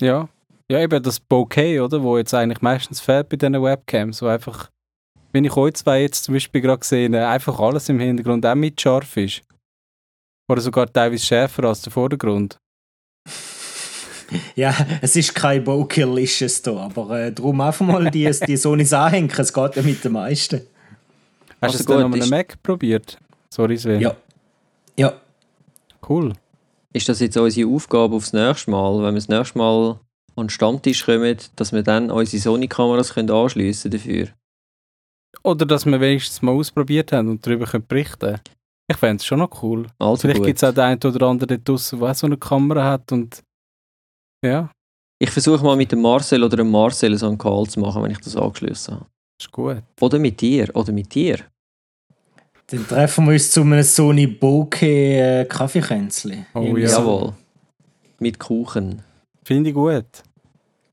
Ja. 0.00 0.28
Ja, 0.70 0.80
eben 0.80 1.02
das 1.02 1.20
Bokeh, 1.20 1.80
oder? 1.80 2.02
Wo 2.02 2.16
jetzt 2.16 2.32
eigentlich 2.34 2.62
meistens 2.62 3.00
fehlt 3.00 3.28
bei 3.28 3.36
diesen 3.36 3.62
Webcams. 3.62 4.18
So 4.18 4.26
einfach, 4.26 4.70
wenn 5.32 5.44
ich 5.44 5.56
euch 5.56 5.74
zwei 5.74 6.02
jetzt 6.02 6.24
zum 6.24 6.34
Beispiel 6.34 6.60
gerade 6.60 6.80
gesehen 6.80 7.14
einfach 7.14 7.58
alles 7.60 7.88
im 7.88 7.98
Hintergrund 7.98 8.46
auch 8.46 8.54
mit 8.54 8.80
scharf 8.80 9.16
ist. 9.16 9.42
Oder 10.50 10.60
sogar 10.60 10.90
teilweise 10.92 11.24
schärfer 11.24 11.64
als 11.64 11.82
der 11.82 11.92
Vordergrund. 11.92 12.58
Ja, 14.54 14.74
es 15.02 15.14
ist 15.14 15.34
kein 15.34 15.62
Bokeh 15.62 16.22
ist 16.22 16.40
es 16.40 16.62
da, 16.62 16.74
aber 16.76 17.18
äh, 17.18 17.32
darum 17.32 17.60
einfach 17.60 17.84
mal 17.84 18.10
die, 18.10 18.30
die 18.46 18.56
Sonys 18.56 18.92
anhängen, 18.94 19.30
es 19.30 19.52
geht 19.52 19.76
ja 19.76 19.82
mit 19.82 20.02
den 20.02 20.12
meisten. 20.12 20.62
Hast 21.60 21.74
Also 21.74 21.76
du 21.76 21.80
es 21.82 21.86
gut, 21.86 21.96
dann 21.96 22.04
an 22.04 22.14
einem 22.14 22.30
Mac 22.30 22.62
probiert? 22.62 23.18
Sorry, 23.50 23.76
Sven. 23.76 24.00
Ja. 24.00 24.16
Ja. 24.96 25.12
Cool. 26.08 26.32
Ist 26.92 27.08
das 27.08 27.20
jetzt 27.20 27.36
unsere 27.36 27.70
Aufgabe 27.70 28.14
aufs 28.16 28.32
nächste 28.32 28.70
Mal, 28.70 28.98
wenn 28.98 29.14
wir 29.14 29.20
das 29.20 29.28
nächste 29.28 29.58
Mal 29.58 29.98
an 30.36 30.46
den 30.46 30.50
Stammtisch 30.50 31.04
kommen, 31.04 31.38
dass 31.56 31.72
wir 31.72 31.82
dann 31.82 32.10
unsere 32.10 32.42
Sony-Kameras 32.42 33.16
anschliessen 33.16 33.90
dafür? 33.90 34.28
Oder 35.42 35.66
dass 35.66 35.86
wir 35.86 36.00
wenigstens 36.00 36.42
mal 36.42 36.52
ausprobiert 36.52 37.12
haben 37.12 37.28
und 37.28 37.46
darüber 37.46 37.66
können 37.66 37.86
berichten 37.86 38.18
können. 38.18 38.40
Ich 38.90 38.96
fände 38.98 39.16
es 39.16 39.24
schon 39.24 39.38
noch 39.38 39.62
cool. 39.62 39.86
Also 39.98 40.22
Vielleicht 40.22 40.44
gibt 40.44 40.62
es 40.62 40.64
auch 40.64 40.74
den 40.74 40.84
einen 40.84 41.00
oder 41.02 41.26
anderen 41.26 41.48
dort 41.48 41.68
draussen, 41.68 41.98
der 41.98 42.14
so 42.14 42.26
eine 42.26 42.36
Kamera 42.36 42.84
hat 42.84 43.10
und 43.12 43.42
ja, 44.44 44.70
Ich 45.22 45.30
versuche 45.30 45.64
mal 45.64 45.76
mit 45.76 45.92
dem 45.92 46.02
Marcel 46.02 46.42
oder 46.42 46.56
dem 46.56 46.70
Marcel 46.70 47.16
so 47.16 47.28
einen 47.28 47.38
Call 47.38 47.66
zu 47.68 47.80
machen, 47.80 48.02
wenn 48.02 48.10
ich 48.10 48.18
das 48.18 48.36
angeschlossen 48.36 48.94
habe. 48.96 49.06
ist 49.40 49.52
gut. 49.52 49.82
Oder 50.00 50.18
mit 50.18 50.40
dir, 50.40 50.68
oder 50.74 50.92
mit 50.92 51.14
dir. 51.14 51.38
Dann 52.68 52.86
treffen 52.86 53.26
wir 53.26 53.34
uns 53.34 53.50
zu 53.50 53.60
einem 53.60 53.82
Sony 53.82 54.26
Bokeh 54.26 55.40
äh, 55.40 55.44
Kaffeekränzli. 55.44 56.44
Oh 56.54 56.76
ja. 56.76 56.88
Jawohl. 56.88 57.34
Mit 58.18 58.38
Kuchen. 58.38 59.02
Finde 59.44 59.70
ich 59.70 59.74
gut. 59.74 60.06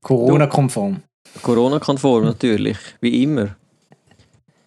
Corona-konform. 0.02 1.02
Corona-konform 1.42 2.24
natürlich, 2.24 2.76
wie 3.00 3.22
immer. 3.22 3.56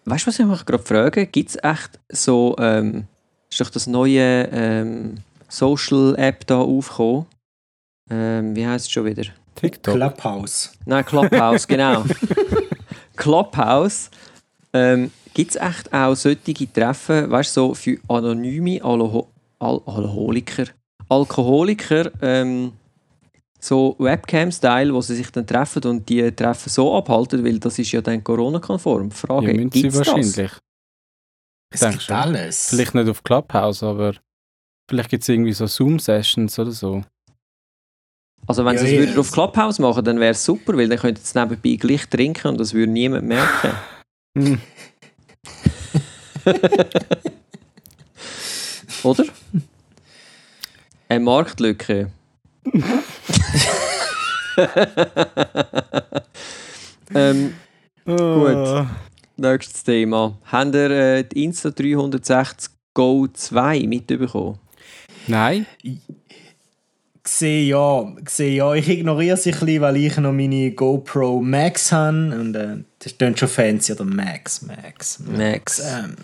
Weißt 0.06 0.26
du, 0.26 0.28
was 0.28 0.38
ich 0.38 0.46
mich 0.46 0.64
gerade 0.64 0.82
frage? 0.82 1.26
Gibt 1.26 1.50
es 1.50 1.56
echt 1.62 1.98
so, 2.10 2.56
ähm, 2.58 3.04
ist 3.50 3.60
doch 3.60 3.70
das 3.70 3.86
neue 3.86 4.48
ähm, 4.52 5.16
Social-App 5.48 6.46
da 6.46 6.58
aufgekommen? 6.58 7.26
Ähm, 8.10 8.54
wie 8.54 8.66
heißt 8.66 8.86
es 8.86 8.90
schon 8.90 9.06
wieder? 9.06 9.24
TikTok. 9.54 9.94
Clubhouse. 9.94 10.72
Nein, 10.84 11.04
Clubhouse, 11.04 11.66
genau. 11.66 12.04
Clubhouse. 13.16 14.10
Ähm, 14.74 15.10
Gibt 15.34 15.50
es 15.50 15.56
echt 15.56 15.92
auch 15.92 16.14
solche 16.14 16.72
Treffen, 16.72 17.30
weißt 17.30 17.56
du, 17.56 17.60
so 17.68 17.74
für 17.74 17.98
anonyme 18.08 18.82
Alho 18.84 19.28
Al 19.58 19.80
Alkoholiker, 19.86 20.64
Alkoholiker, 21.08 22.10
ähm, 22.22 22.72
so 23.60 23.96
Webcam-Style, 23.98 24.92
wo 24.92 25.00
sie 25.00 25.16
sich 25.16 25.30
dann 25.32 25.46
treffen 25.46 25.82
und 25.86 26.08
die 26.08 26.30
Treffen 26.32 26.68
so 26.68 26.94
abhalten, 26.96 27.44
weil 27.44 27.58
das 27.58 27.78
ist 27.78 27.90
ja 27.92 28.00
dann 28.02 28.22
Corona-konform. 28.22 29.08
Ja, 29.08 29.14
Frage, 29.14 29.52
sie 29.58 29.68
gibt's 29.82 29.96
das? 29.98 30.06
wahrscheinlich. 30.08 30.50
Es 31.72 31.80
Denk 31.80 31.92
gibt 31.92 32.02
schon. 32.04 32.16
alles. 32.16 32.68
Vielleicht 32.70 32.94
nicht 32.94 33.08
auf 33.08 33.24
Clubhouse, 33.24 33.82
aber 33.82 34.14
vielleicht 34.88 35.08
gibt 35.10 35.22
es 35.22 35.28
irgendwie 35.28 35.52
so 35.52 35.66
Zoom-Sessions 35.66 36.58
oder 36.58 36.70
so. 36.72 37.02
Also 38.46 38.64
wenn 38.64 38.74
Ja, 38.76 38.80
sie 38.80 38.86
es 38.86 38.92
ja, 38.92 38.98
würden 38.98 39.18
auf 39.18 39.26
es- 39.28 39.32
Clubhouse 39.32 39.78
machen, 39.78 40.04
dann 40.04 40.20
wäre 40.20 40.32
es 40.32 40.44
super, 40.44 40.76
weil 40.76 40.88
dann 40.88 40.98
könnten 40.98 41.24
sie 41.24 41.38
nebenbei 41.38 41.76
gleich 41.76 42.06
trinken 42.08 42.48
und 42.48 42.60
das 42.60 42.74
würde 42.74 42.92
niemand 42.92 43.26
merken. 43.26 43.70
Hm. 44.36 44.60
Oder? 49.04 49.24
Eine 51.08 51.20
Marktlücke. 51.20 52.10
ähm, 57.14 57.54
Gut. 58.04 58.86
nächstes 59.36 59.84
Thema. 59.84 60.36
Habt 60.46 60.74
ihr 60.74 60.90
äh, 60.90 61.22
die 61.24 61.48
Insta360 61.48 62.70
Go 62.94 63.28
2 63.28 63.86
mitbekommen? 63.86 64.58
Nein, 65.28 65.66
Sehe 67.26 67.64
ja, 67.68 68.12
sehe 68.28 68.54
ja. 68.54 68.74
Ich 68.74 68.88
ignoriere 68.88 69.36
sie 69.36 69.52
ein 69.52 69.58
bisschen, 69.58 69.80
weil 69.80 69.96
ich 69.96 70.16
noch 70.18 70.32
meine 70.32 70.70
GoPro 70.72 71.40
Max 71.40 71.90
habe. 71.90 72.38
Und 72.38 72.54
äh, 72.54 72.76
das 72.98 73.16
klingt 73.16 73.38
schon 73.38 73.48
fancy, 73.48 73.92
oder 73.92 74.04
Max, 74.04 74.60
Max, 74.62 75.20
Max. 75.20 75.80
Ähm, 75.80 76.14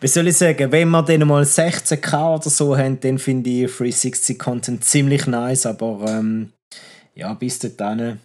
wie 0.00 0.06
soll 0.08 0.28
ich 0.28 0.36
sagen, 0.36 0.70
wenn 0.70 0.90
wir 0.90 1.02
dann 1.02 1.26
mal 1.26 1.42
16K 1.42 2.34
oder 2.36 2.50
so 2.50 2.76
haben, 2.76 3.00
dann 3.00 3.18
finde 3.18 3.48
ich 3.48 3.70
360-Content 3.70 4.84
ziemlich 4.84 5.26
nice, 5.26 5.64
aber 5.64 6.04
ähm, 6.06 6.52
ja, 7.14 7.32
bis 7.32 7.58
dahin 7.58 8.18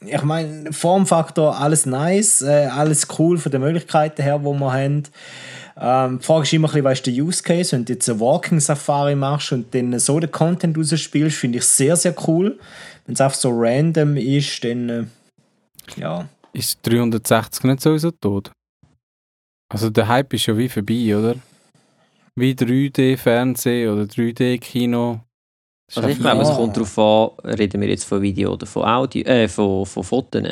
ich 0.00 0.22
meine, 0.22 0.72
Formfaktor, 0.72 1.58
alles 1.58 1.86
nice, 1.86 2.42
äh, 2.42 2.66
alles 2.66 3.08
cool 3.18 3.38
von 3.38 3.50
den 3.50 3.62
Möglichkeiten 3.62 4.22
her, 4.22 4.44
wo 4.44 4.52
wir 4.54 4.72
haben. 4.72 5.04
Ähm, 5.78 6.18
die 6.20 6.24
Frage 6.24 6.44
ist 6.44 6.52
immer 6.54 6.68
ein 6.68 6.72
bisschen, 6.72 6.84
was 6.84 6.98
ist 6.98 7.06
der 7.06 7.14
Use 7.14 7.42
Case? 7.42 7.72
Wenn 7.72 7.84
du 7.84 7.92
jetzt 7.92 8.08
eine 8.08 8.20
Walking 8.20 8.60
Safari 8.60 9.14
machst 9.14 9.52
und 9.52 9.74
dann 9.74 9.98
so 9.98 10.18
den 10.18 10.30
Content 10.30 10.76
rausspielst, 10.76 11.36
finde 11.36 11.58
ich 11.58 11.64
sehr, 11.64 11.96
sehr 11.96 12.14
cool. 12.26 12.58
Wenn 13.04 13.14
es 13.14 13.20
einfach 13.20 13.38
so 13.38 13.50
random 13.52 14.16
ist, 14.16 14.64
dann 14.64 14.88
äh, 14.88 15.04
ja. 15.96 16.28
Ist 16.52 16.78
360 16.82 17.64
nicht 17.64 17.82
sowieso 17.82 18.10
tot? 18.10 18.50
Also 19.68 19.90
der 19.90 20.08
Hype 20.08 20.32
ist 20.32 20.46
ja 20.46 20.56
wie 20.56 20.68
vorbei, 20.68 21.16
oder? 21.16 21.34
Wie 22.36 22.52
3D-Fernsehen 22.52 23.90
oder 23.90 24.02
3D-Kino. 24.02 25.20
Also 25.94 26.08
ich 26.08 26.18
glaube, 26.18 26.42
ja. 26.42 26.50
es 26.50 26.56
kommt 26.56 26.76
darauf 26.76 26.98
an, 26.98 27.50
reden 27.50 27.80
wir 27.80 27.88
jetzt 27.88 28.04
von 28.04 28.20
Video 28.22 28.52
oder 28.54 28.66
von 28.66 28.84
Audio, 28.84 29.24
äh, 29.24 29.48
von, 29.48 29.86
von 29.86 30.02
Fotos. 30.02 30.42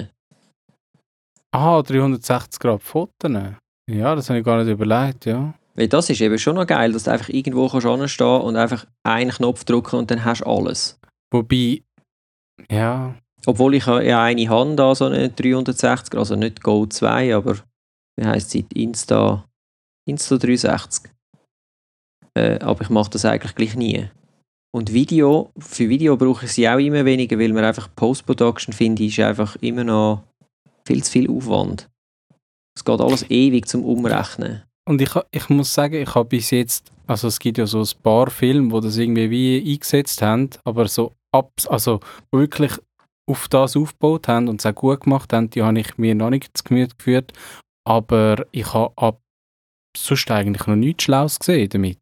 Ah, 1.51 1.83
360 1.83 2.61
Grad 2.61 2.83
Fotos. 2.83 3.55
Ja, 3.91 4.14
das 4.14 4.30
habe 4.30 4.39
ich 4.39 4.45
gar 4.45 4.62
nicht 4.62 4.72
überlegt, 4.72 5.26
ja. 5.26 5.55
Weil 5.74 5.89
das 5.89 6.09
ist 6.09 6.20
eben 6.20 6.39
schon 6.39 6.55
noch 6.55 6.66
geil, 6.66 6.93
dass 6.93 7.05
du 7.05 7.11
einfach 7.11 7.28
irgendwo 7.28 7.68
kannst 7.68 8.20
und 8.20 8.57
einfach 8.57 8.87
einen 9.03 9.30
Knopf 9.30 9.64
drücken 9.64 9.97
und 9.97 10.11
dann 10.11 10.24
hast 10.24 10.41
du 10.41 10.47
alles. 10.47 10.99
Wobei, 11.32 11.82
ja. 12.70 13.14
Obwohl 13.47 13.74
ich 13.74 13.87
ja 13.87 14.22
eine 14.22 14.49
Hand 14.49 14.78
da 14.78 14.95
so 14.95 15.07
eine 15.07 15.28
360, 15.28 16.16
also 16.16 16.37
nicht 16.37 16.62
Go 16.62 16.87
2, 16.87 17.35
aber 17.35 17.59
wie 18.16 18.26
heisst 18.26 18.51
sie? 18.51 18.64
Insta, 18.72 19.45
Insta 20.09 20.37
360. 20.37 21.11
Äh, 22.37 22.59
aber 22.61 22.82
ich 22.82 22.91
mache 22.91 23.11
das 23.11 23.24
eigentlich 23.24 23.55
gleich 23.55 23.76
nie. 23.76 24.09
Und 24.74 24.93
Video, 24.93 25.53
für 25.59 25.89
Video 25.89 26.16
brauche 26.16 26.47
ich 26.47 26.53
sie 26.53 26.68
auch 26.68 26.78
immer 26.78 27.05
weniger, 27.05 27.39
weil 27.39 27.53
man 27.53 27.64
einfach 27.64 27.89
Post-Production 27.95 28.72
finde, 28.72 29.05
ist 29.05 29.20
einfach 29.20 29.57
immer 29.57 29.85
noch 29.85 30.24
viel 30.87 31.03
zu 31.05 31.12
viel 31.12 31.30
Aufwand. 31.30 31.89
Es 32.77 32.85
geht 32.85 33.01
alles 33.01 33.29
ewig 33.31 33.66
zum 33.66 33.85
Umrechnen. 33.85 34.62
Und 34.87 35.01
ich, 35.01 35.11
ich 35.31 35.49
muss 35.49 35.72
sagen, 35.72 35.95
ich 35.95 36.14
habe 36.14 36.29
bis 36.29 36.51
jetzt, 36.51 36.93
also 37.07 37.29
es 37.29 37.39
gibt 37.39 37.59
ja 37.59 37.66
so 37.66 37.81
ein 37.81 38.03
paar 38.03 38.31
Filme, 38.31 38.70
wo 38.70 38.81
das 38.81 38.97
irgendwie 38.99 39.31
wie 39.31 39.72
eingesetzt 39.72 40.20
haben, 40.20 40.51
aber 40.64 40.89
so 40.89 41.12
ab, 41.33 41.53
also 41.68 42.01
wirklich 42.31 42.72
auf 43.27 43.49
das 43.49 43.77
aufgebaut 43.77 44.29
haben 44.29 44.49
und 44.49 44.61
es 44.61 44.66
auch 44.66 44.75
gut 44.75 45.03
gemacht 45.03 45.33
haben, 45.33 45.49
die 45.51 45.62
habe 45.62 45.79
ich 45.79 45.97
mir 45.97 46.14
noch 46.14 46.31
nicht 46.31 46.57
zu 46.57 46.64
Gemüte 46.64 46.95
geführt. 46.97 47.33
Aber 47.87 48.45
ich 48.53 48.72
habe 48.75 48.93
ab 48.97 49.20
sonst 49.97 50.31
eigentlich 50.31 50.66
noch 50.66 50.77
nichts 50.77 51.05
Schlaues 51.05 51.39
gesehen 51.39 51.68
damit. 51.70 51.99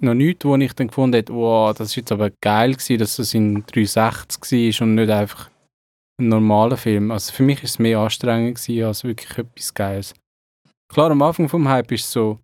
Noch 0.00 0.14
nichts, 0.14 0.44
wo 0.44 0.56
ich 0.56 0.72
dann 0.72 0.88
gefunden 0.88 1.16
habe, 1.16 1.34
wow, 1.34 1.76
das 1.76 1.88
ist 1.88 1.96
jetzt 1.96 2.12
aber 2.12 2.30
geil 2.40 2.72
gewesen, 2.72 2.98
dass 2.98 3.16
das 3.16 3.34
in 3.34 3.64
360 3.66 4.80
war 4.80 4.86
und 4.86 4.94
nicht 4.96 5.10
einfach 5.10 5.50
ein 6.20 6.28
normaler 6.28 6.76
Film. 6.76 7.10
Also 7.10 7.32
für 7.32 7.42
mich 7.42 7.62
ist 7.62 7.70
es 7.70 7.78
mehr 7.78 7.98
anstrengend 7.98 8.58
als 8.68 9.04
wirklich 9.04 9.38
etwas 9.38 9.74
Geiles. 9.74 10.14
Klar, 10.92 11.10
am 11.10 11.22
Anfang 11.22 11.48
vom 11.48 11.68
Hype 11.68 11.92
ist 11.92 12.04
es 12.04 12.12
so, 12.12 12.38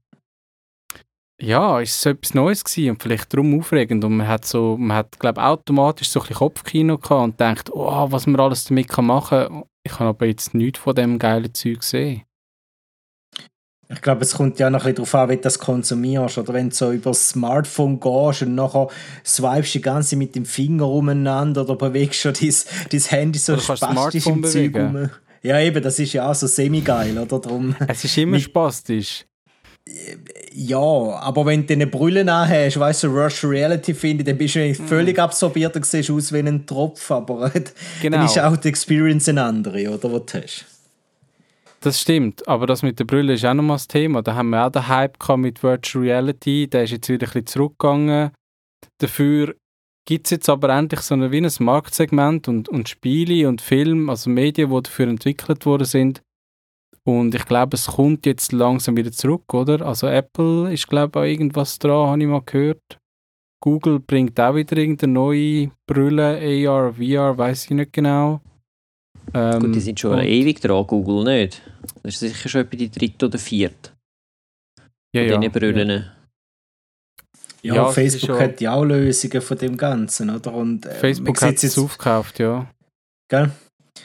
ja, 1.41 1.81
ist 1.81 1.97
es 1.97 2.07
etwas 2.07 2.35
Neues 2.35 2.65
gewesen 2.65 2.91
und 2.91 3.03
vielleicht 3.03 3.33
darum 3.33 3.59
aufregend 3.59 4.05
und 4.05 4.17
man 4.17 4.29
hat 4.29 4.45
so, 4.45 4.77
man 4.77 4.97
hat, 4.99 5.19
glaube 5.19 5.43
automatisch 5.43 6.09
so 6.09 6.21
ein 6.21 6.23
bisschen 6.23 6.37
Kopfkino 6.37 6.99
gehabt 6.99 7.25
und 7.25 7.41
denkt, 7.41 7.71
oh, 7.73 8.11
was 8.11 8.27
man 8.27 8.41
alles 8.41 8.65
damit 8.65 8.89
kann 8.89 9.07
machen. 9.07 9.65
Ich 9.85 9.93
habe 9.95 10.11
aber 10.11 10.27
jetzt 10.27 10.55
nichts 10.55 10.79
von 10.79 10.95
dem 10.95 11.19
geilen 11.19 11.53
Zeug 11.53 11.81
gesehen. 11.81 12.23
Ich 13.93 14.01
glaube, 14.01 14.23
es 14.23 14.35
kommt 14.35 14.59
ja 14.59 14.71
noch 14.71 14.81
ein 14.81 14.95
bisschen 14.95 15.13
darauf 15.13 15.15
an, 15.15 15.29
wie 15.29 15.37
du 15.37 15.43
das 15.43 15.59
konsumierst. 15.59 16.39
Oder 16.39 16.55
wenn 16.55 16.71
du 16.71 16.75
so 16.75 16.93
über 16.93 17.11
das 17.11 17.29
Smartphone 17.29 18.01
gehst 18.01 18.43
und 18.43 18.55
nachher 18.55 18.89
swipest 19.25 19.75
du 19.75 19.79
die 19.79 19.83
ganze 19.83 20.17
mit 20.17 20.35
dem 20.35 20.45
Finger 20.45 20.89
umeinander 20.89 21.63
oder 21.63 21.77
bewegst 21.77 22.21
schon 22.21 22.33
dein, 22.33 22.55
dein 22.91 23.01
Handy 23.01 23.39
so 23.39 23.59
spastisch 23.59 24.27
im 24.27 24.45
Zeug 24.45 24.75
rum. 24.75 25.11
Ja, 25.43 25.59
eben, 25.59 25.83
das 25.83 25.99
ist 25.99 26.13
ja 26.13 26.31
auch 26.31 26.35
so 26.35 26.47
semi-geil, 26.47 27.19
oder? 27.19 27.39
Drum, 27.41 27.75
es 27.89 28.05
ist 28.05 28.17
immer 28.17 28.39
spastisch. 28.39 29.25
Ja, 30.53 30.79
aber 30.79 31.45
wenn 31.45 31.67
du 31.67 31.73
eine 31.73 31.89
Brille 31.89 32.25
hast, 32.25 32.79
weißt 32.79 33.03
du, 33.03 33.09
Rush 33.09 33.43
Reality 33.43 33.95
finde, 33.95 34.23
dann 34.23 34.39
bist 34.39 34.55
du 34.55 34.61
mm. 34.61 34.75
völlig 34.75 35.19
absorbiert 35.19 35.75
und 35.75 35.85
siehst 35.85 36.09
aus 36.09 36.33
wie 36.33 36.39
ein 36.39 36.67
Tropf, 36.67 37.11
aber 37.11 37.51
genau. 38.01 38.19
dann 38.19 38.27
ist 38.27 38.39
auch 38.39 38.57
die 38.57 38.69
Experience 38.69 39.29
eine 39.29 39.43
andere, 39.43 39.89
oder, 39.89 40.13
was 40.13 40.27
du 40.27 40.43
hast. 40.43 40.67
Das 41.83 42.01
stimmt, 42.01 42.47
aber 42.47 42.69
das 42.69 42.85
mit 42.85 43.01
der 43.01 43.05
Brille 43.05 43.33
ist 43.33 43.45
auch 43.45 43.55
nochmal 43.55 43.75
das 43.75 43.89
Thema. 43.89 44.23
Da 44.23 44.37
haben 44.37 44.51
wir 44.51 44.65
auch 44.65 44.71
den 44.71 44.87
Hype 44.87 45.19
mit 45.37 45.65
Virtual 45.65 46.05
Reality, 46.05 46.69
der 46.69 46.85
ist 46.85 46.93
jetzt 46.93 47.09
wieder 47.09 47.27
ein 47.27 47.33
bisschen 47.33 47.47
zurückgegangen. 47.47 48.31
Dafür 48.99 49.57
gibt 50.07 50.29
es 50.29 50.31
jetzt 50.31 50.49
aber 50.49 50.69
endlich 50.69 51.01
so 51.01 51.15
ein, 51.15 51.33
wie 51.33 51.41
ein 51.41 51.51
Marktsegment 51.59 52.47
und, 52.47 52.69
und 52.69 52.89
Spiele 52.89 53.49
und 53.49 53.61
Filme, 53.61 54.13
also 54.13 54.31
Medien, 54.31 54.71
die 54.71 54.83
dafür 54.83 55.09
entwickelt 55.09 55.67
worden 55.67 55.85
sind. 55.85 56.23
Und 57.05 57.35
ich 57.35 57.45
glaube, 57.47 57.75
es 57.75 57.89
kommt 57.89 58.27
jetzt 58.27 58.53
langsam 58.53 58.97
wieder 58.97 59.11
zurück, 59.11 59.53
oder? 59.53 59.85
Also 59.85 60.07
Apple 60.07 60.73
ist, 60.73 60.89
glaube 60.89 61.19
ich, 61.19 61.25
auch 61.25 61.29
irgendwas 61.29 61.81
dran, 61.81 62.11
habe 62.11 62.23
ich 62.23 62.29
mal 62.29 62.43
gehört. 62.47 62.99
Google 63.61 63.99
bringt 63.99 64.39
auch 64.39 64.55
wieder 64.55 64.77
irgendeine 64.77 65.13
neue 65.13 65.71
Brille, 65.89 66.69
AR, 66.69 66.93
VR, 66.95 67.37
weiß 67.37 67.65
ich 67.65 67.71
nicht 67.71 67.93
genau. 67.93 68.41
Ähm, 69.35 69.61
Gut, 69.61 69.75
die 69.75 69.81
sind 69.81 70.01
schon 70.01 70.19
ewig 70.19 70.61
dran, 70.61 70.87
Google 70.87 71.25
nicht. 71.25 71.63
Das 72.03 72.15
ist 72.15 72.21
sicher 72.21 72.49
schon 72.49 72.61
etwa 72.63 72.77
die 72.77 72.91
dritte 72.91 73.27
oder 73.27 73.39
vierte. 73.39 73.91
Ja, 75.15 75.23
ja. 75.23 75.49
Brillen. 75.49 75.89
Ja. 75.89 76.13
Ja, 77.63 77.75
ja 77.75 77.89
Facebook 77.91 78.41
hat 78.41 78.61
ja 78.61 78.75
auch 78.75 78.85
Lösungen 78.85 79.41
von 79.41 79.57
dem 79.57 79.77
Ganzen, 79.77 80.31
oder? 80.31 80.53
Und, 80.53 80.85
äh, 80.85 80.95
Facebook 80.95 81.41
hat 81.41 81.63
es 81.63 81.79
aufgekauft, 81.79 82.41
ja. 82.41 82.69
Gell? 83.29 83.51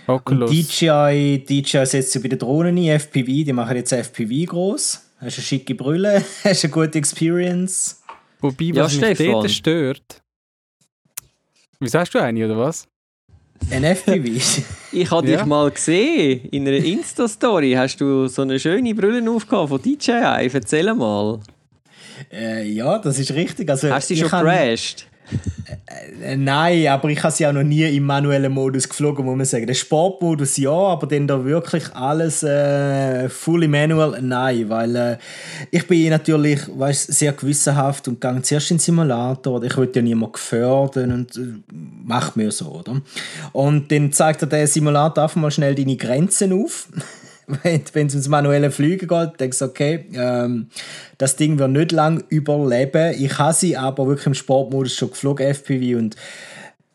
Oculus. 0.06 0.52
Und 0.52 0.56
DJI, 0.56 1.44
DJI 1.44 1.86
setzt 1.86 2.12
sich 2.12 2.22
bei 2.22 2.30
den 2.30 2.40
Drohnen 2.40 2.78
ein, 2.78 3.00
FPV, 3.00 3.26
die 3.26 3.54
machen 3.54 3.76
jetzt 3.76 3.92
FPV 3.92 4.46
groß. 4.46 5.04
Hast 5.20 5.38
eine 5.38 5.44
schicke 5.44 5.74
Brille, 5.74 6.24
hast 6.44 6.64
eine 6.64 6.72
gute 6.72 7.00
Experience. 7.00 8.04
Wobei, 8.40 8.72
was 8.76 8.96
ja, 8.98 9.10
mich 9.10 9.18
dort 9.18 9.50
stört... 9.50 10.22
Wie 11.80 11.90
sagst 11.90 12.14
du 12.14 12.20
eine, 12.20 12.46
oder 12.46 12.58
was? 12.58 12.88
Ein 13.72 13.84
FPV? 13.84 14.64
ich 14.92 15.12
habe 15.12 15.30
ja. 15.30 15.38
dich 15.38 15.46
mal 15.46 15.70
gesehen. 15.72 16.48
In 16.52 16.68
einer 16.68 16.78
Insta-Story 16.78 17.74
hast 17.74 18.00
du 18.00 18.28
so 18.28 18.42
eine 18.44 18.60
schöne 18.60 18.94
Brille 18.96 19.30
aufgehabt 19.30 19.70
von 19.70 19.82
DJI. 19.82 20.50
Erzähl 20.54 20.94
mal. 20.94 21.40
Äh, 22.32 22.70
ja, 22.70 22.98
das 23.00 23.20
ist 23.20 23.32
richtig. 23.34 23.70
Also, 23.70 23.90
hast 23.90 24.10
du 24.10 24.16
sie 24.16 24.22
schon 24.22 24.30
crashed? 24.30 25.08
Äh, 26.22 26.38
nein, 26.38 26.88
aber 26.88 27.10
ich 27.10 27.22
habe 27.22 27.34
sie 27.34 27.46
auch 27.46 27.54
noch 27.54 27.64
nie 27.64 27.84
im 27.84 28.04
manuellen 28.04 28.52
Modus 28.52 28.88
geflogen, 28.88 29.26
muss 29.26 29.36
man 29.36 29.46
sagen. 29.46 29.68
Der 29.68 29.74
Sportmodus 29.74 30.58
ja, 30.58 30.72
aber 30.72 31.08
dann 31.08 31.28
da 31.28 31.44
wirklich 31.44 31.94
alles 31.94 32.44
äh, 32.44 33.30
fully 33.30 33.68
manual, 33.68 34.18
nein, 34.22 34.70
weil 34.70 34.96
äh, 34.96 35.18
ich 35.72 35.88
bin 35.88 36.10
natürlich 36.10 36.62
weißt, 36.68 37.14
sehr 37.14 37.34
gewissenhaft 37.34 38.08
und 38.08 38.22
gehe 38.22 38.42
zuerst 38.42 38.72
in 38.72 38.78
den 38.78 38.82
Simulator. 38.82 39.64
Ich 39.64 39.78
will 39.78 39.90
ja 39.94 40.02
niemanden 40.02 40.34
gefördern 40.34 41.12
und 41.12 41.36
äh, 41.36 41.62
macht 42.06 42.38
mir 42.38 42.52
so, 42.52 42.68
oder? 42.68 43.02
Und 43.52 43.92
dann 43.92 44.12
zeigt 44.12 44.42
er 44.42 44.48
der 44.48 44.68
Simulator 44.68 45.24
einfach 45.24 45.36
mal 45.38 45.52
schnell 45.52 45.76
deine 45.76 45.98
Grenzen 45.98 46.54
auf. 46.54 46.88
wenn 47.48 48.08
es 48.08 48.14
ums 48.14 48.28
manuelle 48.28 48.72
Fliegen 48.72 49.08
geht, 49.08 49.40
denkst 49.40 49.60
du, 49.60 49.66
okay, 49.66 50.06
ähm, 50.14 50.70
das 51.18 51.38
Ding 51.38 51.58
wird 51.58 51.72
nicht 51.72 51.92
lange 51.94 52.24
überleben. 52.30 53.16
Ich 53.18 53.38
habe 53.38 53.54
sie 53.54 53.78
aber 53.78 54.08
wirklich 54.08 54.28
im 54.28 54.34
Sportmodus 54.34 54.94
schon 54.94 55.12
geflogen, 55.12 55.48
FPV. 55.48 55.98
Und 55.98 56.16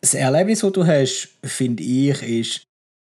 das 0.02 0.14
Erlebnis, 0.14 0.60
das 0.60 0.72
du 0.72 0.86
hast, 0.86 1.30
finde 1.42 1.82
ich, 1.82 2.22
ist 2.22 2.66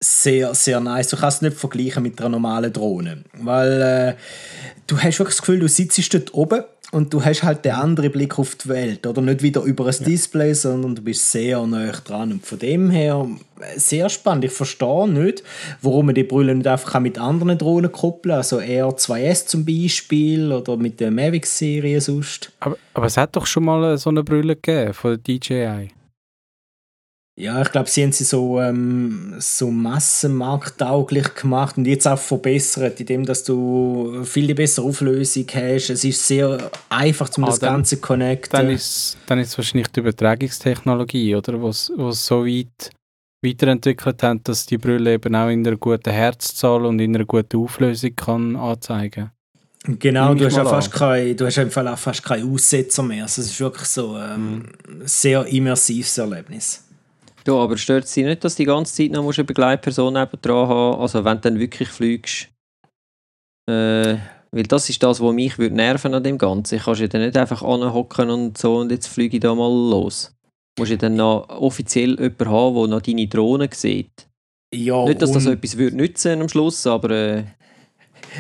sehr, 0.02 0.54
sehr 0.54 0.80
nice. 0.80 1.08
Du 1.08 1.16
kannst 1.16 1.38
es 1.38 1.42
nicht 1.42 1.56
vergleichen 1.56 2.02
mit 2.02 2.20
einer 2.20 2.28
normalen 2.28 2.72
Drohne. 2.72 3.24
Weil 3.34 3.82
äh, 3.82 4.14
du 4.86 4.96
hast 4.98 5.18
wirklich 5.18 5.36
das 5.36 5.42
Gefühl, 5.42 5.58
du 5.58 5.68
sitzt 5.68 6.14
dort 6.14 6.34
oben 6.34 6.62
und 6.94 7.12
du 7.12 7.24
hast 7.24 7.42
halt 7.42 7.64
den 7.64 7.72
anderen 7.72 8.12
Blick 8.12 8.38
auf 8.38 8.54
die 8.54 8.68
Welt. 8.68 9.04
Oder 9.04 9.20
nicht 9.20 9.42
wieder 9.42 9.62
über 9.62 9.86
ein 9.86 10.04
Display, 10.04 10.54
sondern 10.54 10.94
du 10.94 11.02
bist 11.02 11.28
sehr 11.28 11.66
nah 11.66 11.90
dran. 11.90 12.30
Und 12.30 12.46
von 12.46 12.56
dem 12.56 12.88
her 12.90 13.26
sehr 13.76 14.08
spannend. 14.08 14.44
Ich 14.44 14.52
verstehe 14.52 15.08
nicht, 15.08 15.42
warum 15.82 16.06
man 16.06 16.14
die 16.14 16.22
Brille 16.22 16.54
nicht 16.54 16.68
einfach 16.68 17.00
mit 17.00 17.18
anderen 17.18 17.58
Drohnen 17.58 17.90
koppeln 17.90 18.30
kann. 18.30 18.38
Also 18.38 18.58
R2S 18.58 19.46
zum 19.46 19.64
Beispiel 19.64 20.52
oder 20.52 20.76
mit 20.76 21.00
der 21.00 21.10
Mavic-Serie 21.10 22.00
sonst. 22.00 22.52
Aber, 22.60 22.76
aber 22.94 23.06
es 23.06 23.16
hat 23.16 23.34
doch 23.34 23.46
schon 23.46 23.64
mal 23.64 23.98
so 23.98 24.10
eine 24.10 24.22
Brille 24.22 24.54
gegeben 24.54 24.94
von 24.94 25.20
der 25.20 25.38
DJI. 25.38 25.90
Ja, 27.36 27.60
ich 27.62 27.72
glaube, 27.72 27.90
sie 27.90 28.04
haben 28.04 28.12
sie 28.12 28.22
so, 28.22 28.60
ähm, 28.60 29.34
so 29.38 29.68
massenmarkttauglich 29.68 31.34
gemacht 31.34 31.76
und 31.76 31.84
jetzt 31.84 32.06
auch 32.06 32.18
verbessert, 32.18 33.00
indem 33.00 33.26
dass 33.26 33.42
du 33.42 34.22
viel 34.24 34.54
bessere 34.54 34.86
Auflösung 34.86 35.44
hast. 35.52 35.90
Es 35.90 36.04
ist 36.04 36.24
sehr 36.24 36.70
einfach, 36.90 37.28
um 37.36 37.44
ah, 37.44 37.46
das 37.48 37.58
dann, 37.58 37.74
Ganze 37.74 37.96
zu 37.96 38.02
connecten. 38.02 38.52
Dann 38.52 38.70
ist, 38.70 39.16
dann 39.26 39.40
ist 39.40 39.48
es 39.48 39.58
wahrscheinlich 39.58 39.88
die 39.88 40.00
Übertragungstechnologie, 40.00 41.34
oder? 41.34 41.60
Was, 41.60 41.86
so 41.86 42.46
weit 42.46 42.90
weiterentwickelt 43.42 44.22
haben, 44.22 44.42
dass 44.44 44.66
die 44.66 44.78
Brille 44.78 45.14
eben 45.14 45.34
auch 45.34 45.48
in 45.48 45.66
einer 45.66 45.76
guten 45.76 46.12
Herzzahl 46.12 46.86
und 46.86 47.00
in 47.00 47.16
einer 47.16 47.24
guten 47.24 47.56
Auflösung 47.56 48.14
kann 48.14 48.54
anzeigen 48.54 49.32
Genau, 49.86 50.32
du 50.32 50.46
hast, 50.46 50.56
ja 50.56 50.64
fast 50.64 50.92
kein, 50.92 51.36
du 51.36 51.44
hast 51.44 51.58
im 51.58 51.70
Fall 51.70 51.86
auch 51.88 51.98
fast 51.98 52.22
keine 52.22 52.46
Aussetzer 52.46 53.02
mehr. 53.02 53.24
Also 53.24 53.42
es 53.42 53.50
ist 53.50 53.60
wirklich 53.60 53.86
so 53.86 54.14
ein 54.14 54.32
ähm, 54.34 54.52
mhm. 54.98 55.02
sehr 55.04 55.44
immersives 55.44 56.16
Erlebnis. 56.16 56.83
Ja, 57.46 57.54
aber 57.54 57.76
stört 57.76 58.04
es 58.04 58.12
dich 58.12 58.24
nicht, 58.24 58.42
dass 58.44 58.56
du 58.56 58.62
die 58.62 58.66
ganze 58.66 58.94
Zeit 58.94 59.10
noch 59.10 59.30
eine 59.30 59.44
Begleitperson 59.44 60.14
dran 60.14 60.68
haben 60.68 61.00
Also 61.00 61.24
wenn 61.24 61.36
du 61.36 61.40
dann 61.42 61.58
wirklich 61.58 61.88
fliegst. 61.88 62.48
Äh, 63.68 64.16
weil 64.50 64.62
das 64.62 64.88
ist 64.88 65.02
das, 65.02 65.20
was 65.20 65.34
mich 65.34 65.58
würde 65.58 65.74
nerven 65.74 66.14
an 66.14 66.22
dem 66.22 66.38
Ganzen. 66.38 66.76
Ich 66.76 66.84
kann 66.84 66.94
ja 66.94 67.08
dann 67.08 67.22
nicht 67.22 67.36
einfach 67.36 67.62
anhocken 67.62 68.30
und 68.30 68.56
so 68.56 68.76
und 68.76 68.92
jetzt 68.92 69.08
fliege 69.08 69.36
ich 69.36 69.40
da 69.40 69.54
mal 69.54 69.68
los. 69.68 70.32
Du 70.76 70.82
musst 70.82 70.92
ja 70.92 70.96
dann 70.96 71.16
noch 71.16 71.48
offiziell 71.48 72.10
jemanden 72.10 72.48
haben, 72.48 72.74
der 72.76 72.86
noch 72.86 73.02
deine 73.02 73.26
Drohne 73.26 73.68
sieht. 73.72 74.28
Ja, 74.72 75.04
nicht, 75.04 75.22
dass 75.22 75.32
das 75.32 75.46
etwas 75.46 75.76
würde 75.76 75.96
nützen 75.96 76.40
am 76.40 76.48
Schluss, 76.48 76.86
aber 76.86 77.10
äh, 77.10 77.44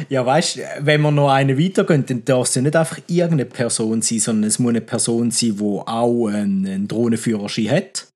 Ja, 0.08 0.24
weißt 0.24 0.56
du, 0.56 0.60
wenn 0.80 1.00
wir 1.02 1.10
noch 1.10 1.30
einen 1.30 1.58
weitergehen, 1.58 2.04
dann 2.06 2.24
darf 2.24 2.48
es 2.48 2.54
ja 2.54 2.62
nicht 2.62 2.76
einfach 2.76 2.98
irgendeine 3.08 3.46
Person 3.46 4.02
sein, 4.02 4.18
sondern 4.18 4.48
es 4.48 4.58
muss 4.58 4.70
eine 4.70 4.80
Person 4.80 5.30
sein, 5.30 5.56
die 5.56 5.62
auch 5.62 6.26
einen, 6.28 6.66
einen 6.66 6.88
Drohnenführerschein 6.88 7.70
hat. 7.70 8.08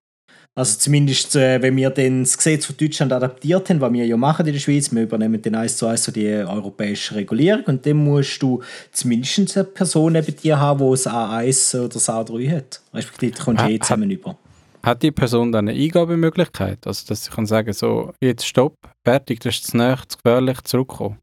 Also 0.58 0.76
zumindest, 0.80 1.36
äh, 1.36 1.62
wenn 1.62 1.76
wir 1.76 1.88
dann 1.90 2.24
das 2.24 2.36
Gesetz 2.36 2.66
von 2.66 2.76
Deutschland 2.76 3.12
adaptiert 3.12 3.70
haben, 3.70 3.80
was 3.80 3.92
wir 3.92 4.04
ja 4.04 4.16
machen 4.16 4.44
in 4.44 4.52
der 4.52 4.58
Schweiz, 4.58 4.90
wir 4.92 5.02
übernehmen 5.04 5.40
dann 5.40 5.54
eins 5.54 5.76
zu 5.76 5.86
eins 5.86 6.02
so 6.02 6.10
die 6.10 6.26
europäische 6.26 7.14
Regulierung 7.14 7.62
und 7.66 7.86
dann 7.86 7.98
musst 7.98 8.42
du 8.42 8.60
zumindest 8.90 9.56
eine 9.56 9.64
Person 9.66 10.14
neben 10.14 10.34
dir 10.34 10.58
haben, 10.58 10.80
die 10.84 10.90
das 10.90 11.06
A1 11.06 11.78
oder 11.78 11.88
das 11.90 12.08
A3 12.08 12.56
hat. 12.56 12.80
Respektive, 12.92 13.36
da 13.36 13.44
kommst 13.44 13.60
du 13.60 13.64
Ha- 13.66 13.70
eh 13.70 13.78
zusammen 13.78 14.10
über. 14.10 14.36
Hat 14.82 15.00
die 15.00 15.12
Person 15.12 15.52
dann 15.52 15.68
eine 15.68 15.78
Eingabemöglichkeit? 15.78 16.84
Also, 16.88 17.04
dass 17.06 17.24
sie 17.24 17.30
kann 17.30 17.46
sagen, 17.46 17.72
so, 17.72 18.12
jetzt 18.20 18.44
stopp, 18.44 18.74
fertig, 19.06 19.38
das 19.38 19.54
ist 19.54 19.68
zu 19.68 19.76
nahe, 19.76 19.98
zu 20.08 20.18
gefährlich, 20.18 20.60
zurückkommen. 20.62 21.18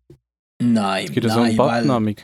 Nein, 0.62 1.08
Es 1.08 1.12
gibt 1.12 1.26
ja 1.26 1.34
so 1.34 1.40
nein, 1.42 1.50
einen 1.50 1.58
weil, 1.58 1.84
Button 1.86 2.16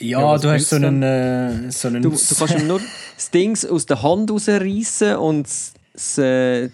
ja, 0.00 0.20
Ja, 0.32 0.38
du 0.38 0.50
hast 0.50 0.70
so 0.70 0.76
einen, 0.76 1.02
äh, 1.04 1.70
so 1.70 1.86
einen 1.86 2.02
du, 2.02 2.10
du 2.10 2.34
kannst 2.36 2.58
ihm 2.58 2.66
nur 2.66 2.80
das 3.14 3.30
Ding 3.30 3.56
aus 3.70 3.86
der 3.86 4.02
Hand 4.02 4.28
rausreißen 4.30 5.14
und 5.14 5.46
das, 5.92 6.18
äh, 6.18 6.70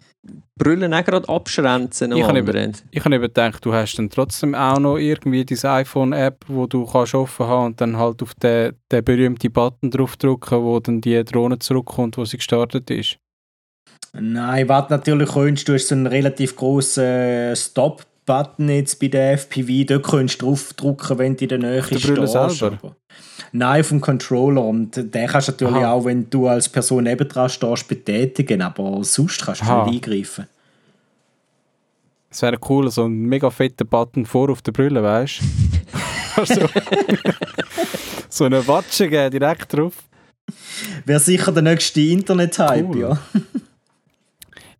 Brüllen 0.58 0.94
auch 0.94 1.04
gerade 1.04 1.28
abschränzen. 1.28 2.12
Ich 2.12 2.24
habe 2.24 2.38
Ende. 2.38 2.78
Ich 2.90 3.04
habe 3.04 3.20
gedacht, 3.20 3.64
du 3.64 3.72
hast 3.72 3.96
dann 3.96 4.10
trotzdem 4.10 4.54
auch 4.54 4.78
noch 4.78 4.96
irgendwie 4.96 5.44
diese 5.44 5.70
iPhone-App, 5.70 6.44
wo 6.48 6.66
du 6.66 6.86
kannst 6.86 7.14
offen 7.14 7.46
haben 7.46 7.66
und 7.66 7.80
dann 7.80 7.96
halt 7.96 8.22
auf 8.22 8.34
den, 8.34 8.74
den 8.90 9.04
berühmten 9.04 9.52
Button 9.52 9.90
draufdrücken, 9.90 10.62
wo 10.62 10.80
dann 10.80 11.00
die 11.00 11.22
Drohne 11.24 11.58
zurückkommt, 11.58 12.16
wo 12.16 12.24
sie 12.24 12.38
gestartet 12.38 12.90
ist. 12.90 13.18
Nein, 14.12 14.68
was 14.68 14.88
natürlich 14.88 15.30
könntest, 15.30 15.68
du 15.68 15.74
hast 15.74 15.88
so 15.88 15.94
einen 15.94 16.06
relativ 16.06 16.56
grossen 16.56 17.54
Stop-Button 18.26 18.68
jetzt 18.68 18.98
bei 18.98 19.06
der 19.08 19.32
FPV, 19.38 19.84
dort 19.86 20.02
könntest 20.02 20.42
du 20.42 20.46
draufdrücken, 20.46 21.18
wenn 21.18 21.36
du 21.36 21.44
in 21.44 21.48
der 21.48 21.58
Nähe 21.58 21.80
der 21.82 21.98
Brille 21.98 22.26
stehst. 22.26 22.58
selber? 22.58 22.76
aber- 22.82 22.96
Nein, 23.52 23.84
vom 23.84 24.00
Controller. 24.00 24.62
Und 24.64 24.96
den 24.96 25.26
kannst 25.28 25.48
du 25.48 25.52
natürlich 25.52 25.76
Aha. 25.84 25.92
auch, 25.92 26.04
wenn 26.04 26.28
du 26.28 26.48
als 26.48 26.68
Person 26.68 27.04
nebendran 27.04 27.48
stehst, 27.48 27.86
betätigen, 27.88 28.62
aber 28.62 29.02
sonst 29.04 29.44
kannst 29.44 29.62
du 29.62 29.66
Aha. 29.66 29.88
nicht 29.88 30.04
eingreifen. 30.06 30.46
Es 32.28 32.42
wäre 32.42 32.58
cool, 32.68 32.90
so 32.90 33.04
ein 33.04 33.12
mega 33.12 33.48
fetter 33.50 33.84
Button 33.84 34.26
vor 34.26 34.50
auf 34.50 34.60
der 34.60 34.72
Brille, 34.72 35.02
weißt 35.02 35.40
du? 35.40 36.40
also, 36.40 36.68
so 38.28 38.44
eine 38.44 38.66
Watsche 38.66 39.08
geben, 39.08 39.30
direkt 39.30 39.72
drauf. 39.72 39.94
Wäre 41.06 41.20
sicher 41.20 41.52
der 41.52 41.62
nächste 41.62 42.00
Internet-Hype, 42.00 42.88
Cool. 42.88 43.00
ja. 43.00 43.18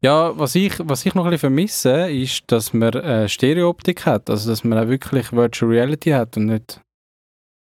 Ja, 0.02 0.38
was 0.38 0.54
ich, 0.54 0.74
was 0.78 1.06
ich 1.06 1.14
noch 1.14 1.24
ein 1.24 1.30
bisschen 1.30 1.50
vermisse, 1.50 2.10
ist, 2.10 2.44
dass 2.48 2.72
man 2.72 2.92
äh, 2.92 3.28
Stereooptik 3.28 4.06
hat. 4.06 4.28
Also, 4.28 4.50
dass 4.50 4.62
man 4.64 4.78
auch 4.78 4.88
wirklich 4.88 5.32
Virtual 5.32 5.70
Reality 5.70 6.10
hat 6.10 6.36
und 6.36 6.46
nicht. 6.46 6.80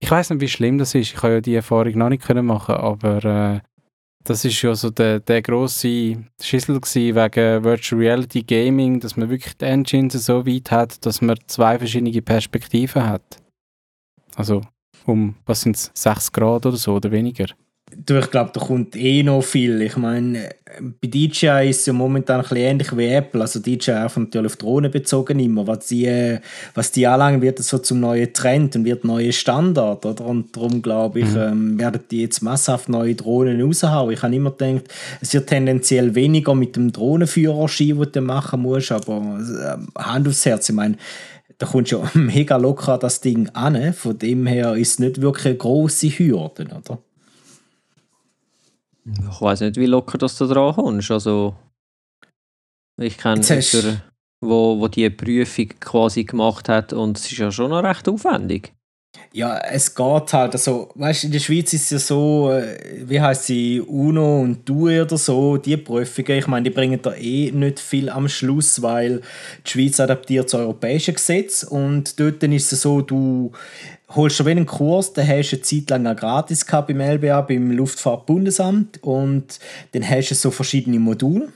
Ich 0.02 0.12
weiß 0.12 0.30
nicht, 0.30 0.42
wie 0.42 0.48
schlimm 0.48 0.78
das 0.78 0.96
ist. 0.96 1.14
Ich 1.14 1.24
habe 1.24 1.36
ja 1.36 1.42
die 1.42 1.56
Erfahrung 1.56 1.98
noch 1.98 2.10
nicht 2.10 2.24
können 2.24 2.46
machen, 2.46 2.76
aber 2.76 3.26
äh, 3.26 3.60
das 4.24 4.46
ist 4.46 4.62
ja 4.62 4.76
so 4.76 4.90
der, 4.90 5.20
der 5.22 5.42
grosse 5.42 5.88
gewesen 5.88 7.16
wegen 7.16 7.64
Virtual 7.64 8.02
Reality 8.02 8.44
Gaming, 8.44 9.00
dass 9.00 9.18
man 9.18 9.30
wirklich 9.30 9.58
die 9.58 9.66
Engines 9.66 10.26
so 10.26 10.46
weit 10.46 10.72
hat, 10.72 11.06
dass 11.06 11.22
man 11.22 11.38
zwei 11.48 11.78
verschiedene 11.78 12.22
Perspektiven 12.22 13.08
hat. 13.08 13.42
Also, 14.36 14.62
um, 15.06 15.36
was 15.46 15.62
sind 15.62 15.76
es, 15.76 15.92
6 15.94 16.32
Grad 16.32 16.66
oder 16.66 16.78
so 16.78 16.96
oder 16.96 17.12
weniger? 17.12 17.48
Du, 18.06 18.18
ich 18.18 18.32
glaube, 18.32 18.52
da 18.54 18.62
kommt 18.62 18.96
eh 18.96 19.24
noch 19.24 19.42
viel. 19.42 19.82
Ich 19.82 19.98
meine, 19.98 20.52
bei 20.80 21.08
DJI 21.08 21.70
ist 21.70 21.82
es 21.82 21.86
ja 21.88 21.94
momentan 21.94 22.38
ein 22.38 22.42
bisschen 22.44 22.58
ähnlich 22.58 22.96
wie 22.96 23.08
Apple. 23.08 23.42
Also 23.42 23.60
DJI 23.60 23.92
auch 23.92 24.16
natürlich 24.16 24.54
auf 24.54 24.58
Drohnen 24.58 24.90
bezogen 24.90 25.38
immer. 25.40 25.68
Was 25.68 25.88
die, 25.88 26.38
was 26.76 26.94
die 26.94 27.06
anlangen, 27.08 27.42
wird 27.42 27.60
das 27.60 27.68
so 27.68 27.78
zum 27.78 28.00
neuen 28.00 28.32
Trend 28.32 28.78
und 28.78 28.86
wird 28.86 29.04
neuer 29.04 29.34
Standard. 29.34 30.06
Oder? 30.06 30.26
Und 30.26 30.56
darum 30.56 30.82
glaube 30.82 31.20
ich, 31.20 31.36
ähm, 31.36 31.78
werden 31.78 32.02
die 32.10 32.22
jetzt 32.22 32.42
masshaft 32.42 32.88
neue 32.88 33.16
Drohnen 33.16 33.62
raushauen. 33.62 34.14
Ich 34.14 34.24
habe 34.24 34.36
immer 34.36 34.52
gedacht, 34.52 34.86
es 35.20 35.34
wird 35.34 35.48
tendenziell 35.48 36.16
weniger 36.16 36.56
mit 36.56 36.78
dem 36.78 36.94
Drohnenführerschein, 36.94 38.00
den 38.00 38.12
du 38.14 38.22
machen 38.22 38.62
musst. 38.62 38.94
Aber 38.94 39.40
äh, 39.42 40.02
Hand 40.02 40.26
aufs 40.26 40.46
Herz, 40.46 40.70
ich 40.70 40.76
meine, 40.76 40.96
da 41.58 41.66
kommst 41.66 41.92
du 41.92 41.98
ja 41.98 42.10
mega 42.14 42.56
locker 42.56 42.94
an 42.94 43.02
das 43.02 43.20
Ding 43.20 43.50
an. 43.50 43.94
Von 43.94 44.18
dem 44.18 44.48
her 44.48 44.76
ist 44.76 44.92
es 44.92 45.00
nicht 45.00 45.20
wirklich 45.20 45.48
eine 45.48 45.58
grosse 45.58 46.08
Hürde, 46.08 46.66
oder? 46.66 47.00
Ich 49.06 49.42
weiß 49.42 49.62
nicht, 49.62 49.78
wie 49.78 49.86
locker 49.86 50.18
dass 50.18 50.38
du 50.38 50.46
dran 50.46 50.76
kommst. 50.76 51.12
Also, 51.12 51.56
ich 53.00 53.18
kenne 53.18 53.42
jemanden, 53.42 54.02
wo, 54.42 54.80
wo 54.80 54.88
die 54.88 55.10
Prüfung 55.10 55.70
quasi 55.80 56.24
gemacht 56.24 56.70
hat 56.70 56.94
und 56.94 57.18
es 57.18 57.32
ist 57.32 57.38
ja 57.38 57.52
schon 57.52 57.72
noch 57.72 57.84
recht 57.84 58.08
aufwendig. 58.08 58.74
Ja, 59.32 59.58
es 59.60 59.94
geht 59.96 60.34
halt. 60.34 60.54
Also, 60.54 60.90
weißt 60.96 61.24
du, 61.24 61.28
in 61.28 61.34
der 61.34 61.40
Schweiz 61.40 61.74
ist 61.74 61.84
es 61.84 61.90
ja 61.90 62.00
so, 62.00 62.52
äh, 62.52 62.78
wie 63.06 63.20
heißt 63.20 63.46
sie, 63.46 63.82
UNO 63.82 64.42
und 64.42 64.68
DUE 64.68 65.04
oder 65.04 65.18
so, 65.18 65.58
die 65.58 65.78
Prüfungen, 65.78 66.38
ich 66.38 66.48
meine, 66.48 66.64
die 66.64 66.76
bringen 66.76 67.00
da 67.02 67.14
eh 67.14 67.52
nicht 67.52 67.80
viel 67.80 68.10
am 68.10 68.28
Schluss, 68.28 68.82
weil 68.82 69.22
die 69.66 69.70
Schweiz 69.70 70.00
adaptiert 70.00 70.46
das 70.46 70.56
europäische 70.56 71.14
Gesetz 71.14 71.64
und 71.64 72.20
dort 72.20 72.44
ist 72.44 72.74
es 72.74 72.82
so, 72.82 73.02
du 73.02 73.52
holst 74.10 74.44
wie 74.46 74.52
einen 74.52 74.66
Kurs, 74.66 75.14
den 75.14 75.28
hast 75.28 75.52
du 75.52 75.56
eine 75.58 75.64
Zeit 75.64 75.90
lang 75.90 76.08
auch 76.08 76.16
gratis 76.16 76.66
gehabt 76.66 76.88
beim 76.88 77.02
LBA, 77.02 77.42
beim 77.42 77.72
Luftfahrtbundesamt 77.72 79.04
und 79.04 79.60
dann 79.92 80.10
hast 80.10 80.32
du 80.32 80.36
so 80.36 80.52
verschiedene 80.52 81.00
Module. 81.00 81.50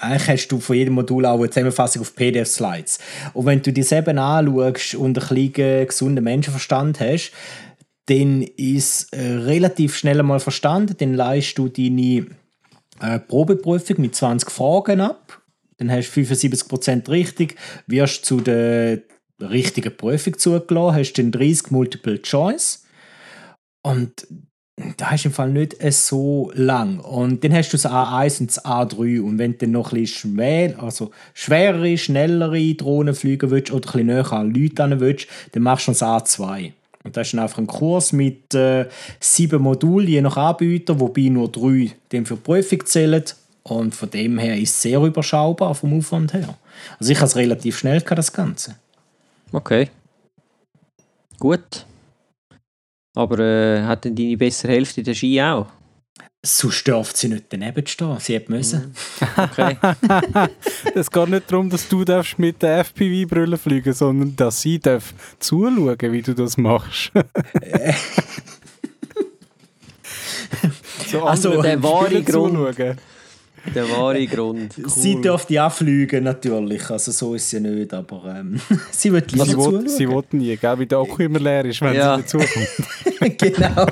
Eigentlich 0.00 0.28
hast 0.28 0.48
du 0.48 0.60
von 0.60 0.76
jedem 0.76 0.94
Modul 0.94 1.26
auch 1.26 1.38
eine 1.38 1.50
Zusammenfassung 1.50 2.02
auf 2.02 2.14
PDF-Slides. 2.14 3.00
Und 3.34 3.46
wenn 3.46 3.62
du 3.62 3.72
das 3.72 3.90
eben 3.90 4.16
anschaust 4.16 4.94
und 4.94 5.18
ein 5.18 5.52
bisschen 5.52 5.86
gesunden 5.86 6.22
Menschenverstand 6.22 7.00
hast, 7.00 7.32
dann 8.06 8.42
ist 8.42 9.12
äh, 9.12 9.20
relativ 9.20 9.96
schnell 9.96 10.20
einmal 10.20 10.40
verstanden. 10.40 10.94
Dann 10.98 11.14
leistest 11.14 11.58
du 11.58 11.68
deine 11.68 12.26
äh, 13.00 13.18
Probeprüfung 13.18 14.00
mit 14.00 14.14
20 14.14 14.50
Fragen 14.50 15.00
ab. 15.00 15.42
Dann 15.78 15.90
hast 15.90 16.12
du 16.14 16.20
75% 16.20 17.08
richtig, 17.10 17.56
wirst 17.86 18.24
zu 18.24 18.40
der 18.40 19.02
richtigen 19.40 19.96
Prüfung 19.96 20.38
zugelassen, 20.38 20.96
hast 20.96 21.12
dann 21.14 21.30
30 21.30 21.70
Multiple 21.70 22.20
Choice. 22.22 22.84
Und 23.82 24.26
da 24.96 25.10
hast 25.10 25.24
du 25.24 25.28
im 25.28 25.34
Fall 25.34 25.50
nicht 25.50 25.76
so 25.92 26.50
lang. 26.54 27.00
Und 27.00 27.42
dann 27.42 27.52
hast 27.52 27.72
du 27.72 27.76
das 27.76 27.86
A1 27.86 28.40
und 28.40 28.50
das 28.50 28.64
A3. 28.64 29.20
Und 29.20 29.38
wenn 29.38 29.52
du 29.52 29.58
dann 29.58 29.72
noch 29.72 29.92
ein 29.92 30.00
bisschen 30.00 30.78
also 30.78 31.10
schwerere, 31.34 31.96
schnellere 31.98 32.74
Drohnen 32.74 33.14
fliegen 33.14 33.50
willst 33.50 33.72
oder 33.72 33.88
ein 33.88 33.92
bisschen 33.92 34.06
näher 34.06 34.32
an 34.32 34.54
Leute 34.54 35.00
willst, 35.00 35.26
dann 35.52 35.62
machst 35.62 35.88
du 35.88 35.92
das 35.92 36.02
A2. 36.02 36.72
Und 37.04 37.16
das 37.16 37.28
ist 37.28 37.34
dann 37.34 37.40
einfach 37.40 37.58
ein 37.58 37.66
Kurs 37.66 38.12
mit 38.12 38.54
äh, 38.54 38.86
sieben 39.20 39.62
Modulen, 39.62 40.08
je 40.08 40.20
nach 40.20 40.36
Anbieter, 40.36 40.98
wobei 41.00 41.28
nur 41.28 41.50
drei 41.50 41.92
dem 42.12 42.26
für 42.26 42.34
die 42.34 42.40
Prüfung 42.40 42.84
zählen. 42.86 43.24
Und 43.62 43.94
von 43.94 44.10
dem 44.10 44.38
her 44.38 44.56
ist 44.56 44.74
es 44.74 44.82
sehr 44.82 45.00
überschaubar 45.00 45.74
vom 45.74 45.98
Aufwand 45.98 46.32
her. 46.32 46.56
Also 46.98 47.12
ich 47.12 47.18
habe 47.18 47.26
es 47.26 47.36
relativ 47.36 47.78
schnell 47.78 48.00
gehabt, 48.00 48.18
das 48.18 48.32
Ganze. 48.32 48.76
Okay. 49.52 49.90
Gut. 51.38 51.86
Aber 53.14 53.38
äh, 53.38 53.82
hat 53.82 54.04
denn 54.04 54.14
deine 54.14 54.36
bessere 54.36 54.72
Hälfte 54.72 55.02
den 55.02 55.14
Ski 55.14 55.40
auch? 55.42 55.66
Sonst 56.44 56.86
dürfte 56.86 57.18
sie 57.18 57.28
nicht 57.28 57.46
daneben 57.48 57.84
stehen. 57.86 58.16
Sie 58.20 58.34
hätte 58.34 58.52
müssen. 58.52 58.94
Okay. 59.36 59.76
Es 60.94 61.10
geht 61.10 61.28
nicht 61.28 61.50
darum, 61.50 61.68
dass 61.68 61.88
du 61.88 62.04
darfst 62.04 62.38
mit 62.38 62.62
der 62.62 62.84
FPV-Brille 62.84 63.58
fliegen 63.58 63.92
sondern 63.92 64.36
dass 64.36 64.62
sie 64.62 64.78
darf 64.78 65.12
zuschauen, 65.40 65.96
wie 66.00 66.22
du 66.22 66.34
das 66.34 66.56
machst. 66.56 67.10
so 71.10 71.24
Also, 71.24 71.60
der 71.60 71.82
wahre 71.82 72.22
Grund. 72.22 72.54
zuschauen. 72.54 72.98
Der 73.74 73.88
wahre 73.90 74.26
Grund. 74.26 74.74
Sie 74.86 75.20
dürfte 75.20 75.62
auch 75.64 75.72
fliegen, 75.72 76.24
natürlich. 76.24 76.90
Also 76.90 77.12
so 77.12 77.34
ist 77.34 77.48
sie 77.50 77.60
nicht, 77.60 77.92
aber 77.94 78.34
ähm, 78.36 78.60
sie 78.90 79.12
wird 79.12 79.30
lieber 79.32 79.44
Sie 79.46 79.56
will, 79.56 79.64
zuschauen. 79.64 79.88
sie 79.88 80.08
will 80.08 80.22
nie, 80.32 80.56
gell? 80.56 80.78
wie 80.78 80.86
der 80.86 80.98
Akku 80.98 81.22
immer 81.22 81.38
leer 81.38 81.64
ist, 81.64 81.80
wenn 81.80 81.94
Ja. 81.94 82.16
sie 82.16 82.22
dazukommt. 82.22 83.38
genau. 83.38 83.86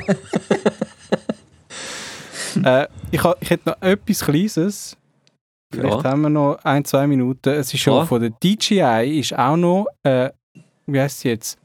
äh, 2.65 2.87
ich, 3.11 3.23
ha, 3.23 3.35
ich 3.41 3.51
hätte 3.51 3.69
noch 3.71 3.83
etwas 3.83 4.21
Kleines. 4.25 4.97
Vielleicht 5.73 6.05
Ja. 6.05 6.05
haben 6.05 6.23
wir 6.23 6.31
noch 6.31 6.59
ein, 6.65 6.85
zwei 6.85 7.07
Minuten. 7.07 7.49
Es 7.51 7.73
ist 7.75 7.81
schon 7.81 7.95
Ja. 7.99 8.07
von 8.07 8.21
der 8.21 8.31
DJI 8.31 9.19
ist 9.21 9.37
auch 9.37 9.57
noch, 9.57 9.87
äh, 10.05 10.31
wie 10.87 11.01
heißt 11.01 11.21
sie 11.21 11.29
jetzt? 11.31 11.59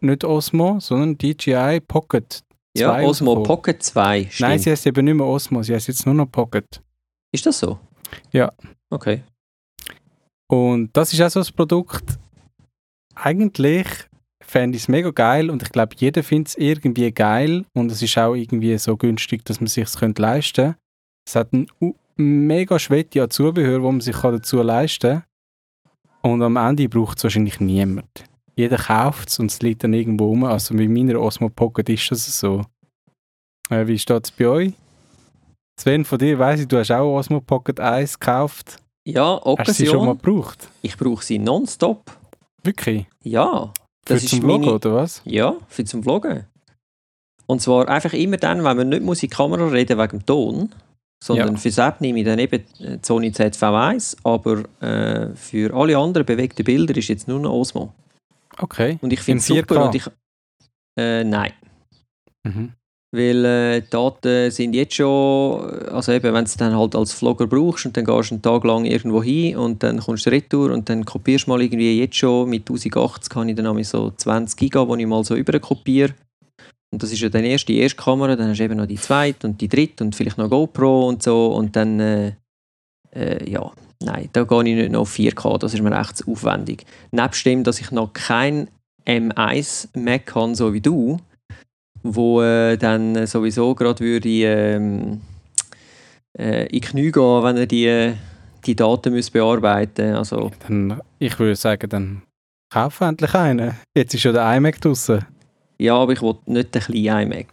Nicht 0.00 0.22
Osmo, 0.24 0.78
sondern 0.80 1.16
DJI 1.18 1.80
Pocket. 1.80 2.42
Ja, 2.76 2.90
2 2.92 3.04
Osmo 3.06 3.32
rausgekommen. 3.32 3.42
Pocket 3.46 3.82
2. 3.82 4.28
Stimmt. 4.30 4.40
Nein, 4.48 4.58
sie 4.60 4.70
heißt 4.70 4.86
eben 4.86 5.04
nicht 5.04 5.14
mehr 5.14 5.26
Osmo, 5.26 5.62
sie 5.62 5.74
heißt 5.74 5.88
jetzt 5.88 6.06
nur 6.06 6.14
noch 6.14 6.26
Pocket. 6.30 6.80
Ist 7.32 7.46
das 7.46 7.58
so? 7.58 7.78
Ja. 8.32 8.52
Okay. 8.90 9.22
Und 10.50 10.96
das 10.96 11.12
ist 11.12 11.20
auch 11.20 11.30
so 11.30 11.40
ein 11.40 11.56
Produkt, 11.56 12.18
eigentlich 13.14 13.86
fände 14.42 14.76
ich 14.76 14.84
es 14.84 14.88
mega 14.88 15.10
geil 15.10 15.50
und 15.50 15.62
ich 15.62 15.70
glaube, 15.70 15.94
jeder 15.98 16.22
findet 16.22 16.48
es 16.48 16.56
irgendwie 16.56 17.12
geil 17.12 17.66
und 17.74 17.92
es 17.92 18.00
ist 18.00 18.16
auch 18.16 18.34
irgendwie 18.34 18.76
so 18.78 18.96
günstig, 18.96 19.44
dass 19.44 19.60
man 19.60 19.66
es 19.66 19.74
sich 19.74 19.88
leisten 20.18 20.64
kann. 20.64 20.76
Es 21.26 21.36
hat 21.36 21.52
ein 21.52 21.66
mega 22.16 22.78
Schwette 22.78 23.22
an 23.22 23.30
Zubehör, 23.30 23.82
wo 23.82 23.92
man 23.92 24.00
sich 24.00 24.16
dazu 24.16 24.62
leisten 24.62 25.22
kann. 26.22 26.32
Und 26.32 26.42
am 26.42 26.56
Ende 26.56 26.88
braucht 26.88 27.18
es 27.18 27.24
wahrscheinlich 27.24 27.60
niemand. 27.60 28.24
Jeder 28.56 28.76
kauft 28.76 29.28
es 29.28 29.38
und 29.38 29.50
es 29.50 29.60
liegt 29.60 29.84
dann 29.84 29.92
irgendwo 29.92 30.26
rum. 30.26 30.44
Also 30.44 30.74
mit 30.74 30.90
meiner 30.90 31.20
Osmo 31.20 31.48
Pocket 31.48 31.88
ist 31.90 32.10
das 32.10 32.40
so. 32.40 32.64
Äh, 33.70 33.86
wie 33.86 33.98
steht 33.98 34.24
es 34.24 34.30
bei 34.32 34.48
euch? 34.48 34.72
Sven, 35.78 36.04
von 36.04 36.18
dir 36.18 36.38
weiss 36.38 36.60
ich, 36.60 36.66
du 36.66 36.78
hast 36.78 36.90
auch 36.90 37.16
Osmo 37.16 37.40
Pocket 37.40 37.78
1 37.78 38.18
gekauft. 38.18 38.78
Ja, 39.06 39.34
Occasion. 39.34 39.58
Hast 39.58 39.68
du 39.68 39.72
sie 39.74 39.86
schon 39.86 40.06
mal 40.06 40.16
gebraucht? 40.16 40.68
Ich 40.82 40.96
brauche 40.96 41.24
sie 41.24 41.38
nonstop. 41.38 42.10
Wirklich? 42.64 43.06
Ja. 43.22 43.72
Das 44.04 44.20
für 44.20 44.24
ist 44.24 44.28
zum 44.28 44.40
Vloggen, 44.40 44.60
meine... 44.62 44.74
oder 44.74 44.94
was? 44.94 45.22
Ja, 45.24 45.56
für 45.68 45.84
zum 45.84 46.02
Vloggen. 46.02 46.46
Und 47.46 47.62
zwar 47.62 47.88
einfach 47.88 48.12
immer 48.12 48.36
dann, 48.38 48.64
wenn 48.64 48.76
man 48.76 48.88
nicht 48.88 49.02
muss 49.02 49.22
in 49.22 49.30
die 49.30 49.36
Kamera 49.36 49.68
reden 49.68 49.98
wegen 49.98 50.18
dem 50.18 50.26
Ton, 50.26 50.74
sondern 51.22 51.52
ja. 51.52 51.56
fürs 51.56 51.78
App 51.78 52.00
nehme 52.00 52.18
ich 52.18 52.24
dann 52.24 52.40
eben 52.40 52.64
die 52.78 52.98
Sony 53.02 53.28
ZV1, 53.28 54.16
aber 54.24 54.64
äh, 54.82 55.34
für 55.36 55.72
alle 55.74 55.96
anderen 55.96 56.26
bewegten 56.26 56.64
Bilder 56.64 56.96
ist 56.96 57.08
jetzt 57.08 57.28
nur 57.28 57.38
noch 57.38 57.52
Osmo. 57.52 57.92
Okay. 58.58 58.98
Und 59.00 59.12
ich 59.12 59.20
finde 59.20 59.38
es 59.38 59.46
super. 59.46 59.86
Und 59.86 59.94
ich, 59.94 60.06
äh, 60.98 61.22
nein. 61.22 61.52
Mhm. 62.44 62.72
Weil 63.10 63.44
äh, 63.44 63.82
Daten 63.88 64.50
sind 64.50 64.74
jetzt 64.74 64.94
schon, 64.94 65.60
also 65.90 66.12
eben, 66.12 66.34
wenn 66.34 66.44
du 66.44 66.48
es 66.48 66.58
dann 66.58 66.76
halt 66.76 66.94
als 66.94 67.14
Vlogger 67.14 67.46
brauchst 67.46 67.86
und 67.86 67.96
dann 67.96 68.04
gehst 68.04 68.30
du 68.30 68.34
einen 68.34 68.42
Tag 68.42 68.64
lang 68.64 68.84
irgendwo 68.84 69.22
hin 69.22 69.56
und 69.56 69.82
dann 69.82 70.00
kommst 70.00 70.26
du 70.26 70.30
retour 70.30 70.72
und 70.72 70.90
dann 70.90 71.06
kopierst 71.06 71.46
du 71.46 71.50
mal 71.50 71.62
irgendwie 71.62 71.98
jetzt 71.98 72.16
schon, 72.16 72.50
mit 72.50 72.68
1080 72.68 73.34
habe 73.34 73.50
ich 73.50 73.56
dann 73.56 73.84
so 73.84 74.12
20 74.14 74.58
Giga, 74.58 74.84
die 74.84 75.02
ich 75.02 75.08
mal 75.08 75.24
so 75.24 75.36
überkopiere. 75.36 76.14
Und 76.90 77.02
das 77.02 77.10
ist 77.10 77.20
ja 77.20 77.30
dann 77.30 77.44
erst 77.44 77.68
die 77.68 77.78
erste 77.78 77.96
Kamera, 77.96 78.36
dann 78.36 78.50
hast 78.50 78.58
du 78.58 78.64
eben 78.64 78.76
noch 78.76 78.86
die 78.86 78.96
zweite 78.96 79.46
und 79.46 79.60
die 79.60 79.68
dritte 79.68 80.04
und 80.04 80.14
vielleicht 80.14 80.36
noch 80.36 80.50
GoPro 80.50 81.08
und 81.08 81.22
so 81.22 81.54
und 81.54 81.76
dann, 81.76 82.00
äh, 82.00 82.32
äh, 83.14 83.50
ja, 83.50 83.72
nein, 84.02 84.28
da 84.32 84.44
gehe 84.44 84.58
ich 84.64 84.74
nicht 84.74 84.92
noch 84.92 85.00
auf 85.00 85.14
4K, 85.14 85.58
das 85.58 85.72
ist 85.72 85.82
mir 85.82 85.98
echt 85.98 86.18
zu 86.18 86.30
aufwendig. 86.30 86.84
Nebst 87.10 87.44
dem, 87.46 87.64
dass 87.64 87.80
ich 87.80 87.90
noch 87.90 88.12
kein 88.12 88.68
M1 89.06 89.88
Mac 89.98 90.34
habe, 90.34 90.54
so 90.54 90.74
wie 90.74 90.80
du, 90.80 91.18
wo 92.02 92.42
äh, 92.42 92.76
dann 92.76 93.26
sowieso 93.26 93.74
gerade 93.74 94.00
würde 94.00 94.28
ähm, 94.28 95.20
äh, 96.38 96.66
in 96.66 96.68
die 96.72 96.80
Knie 96.80 97.12
gehen, 97.12 97.42
wenn 97.42 97.56
er 97.56 97.66
die, 97.66 98.14
die 98.64 98.76
Daten 98.76 99.14
muss 99.14 99.30
bearbeiten 99.30 100.10
muss. 100.10 100.32
Also. 100.32 100.50
Dann, 100.66 101.00
ich 101.18 101.38
würde 101.38 101.56
sagen, 101.56 101.88
dann 101.88 102.22
kauf 102.72 103.00
endlich 103.00 103.34
einen. 103.34 103.74
Jetzt 103.96 104.14
ist 104.14 104.20
schon 104.20 104.34
der 104.34 104.56
iMac 104.56 104.80
draußen. 104.80 105.24
Ja, 105.78 105.94
aber 105.96 106.12
ich 106.12 106.22
will 106.22 106.36
nicht 106.46 106.74
den 106.74 106.82
kleinen 106.82 107.32
iMac. 107.32 107.46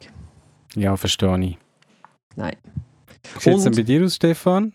Ja, 0.75 0.95
verstehe 0.97 1.39
ich. 1.39 1.57
Nein. 2.35 2.55
Wie 3.33 3.39
sieht 3.39 3.57
es 3.57 3.63
denn 3.63 3.75
bei 3.75 3.81
dir 3.83 4.03
aus, 4.03 4.15
Stefan? 4.15 4.73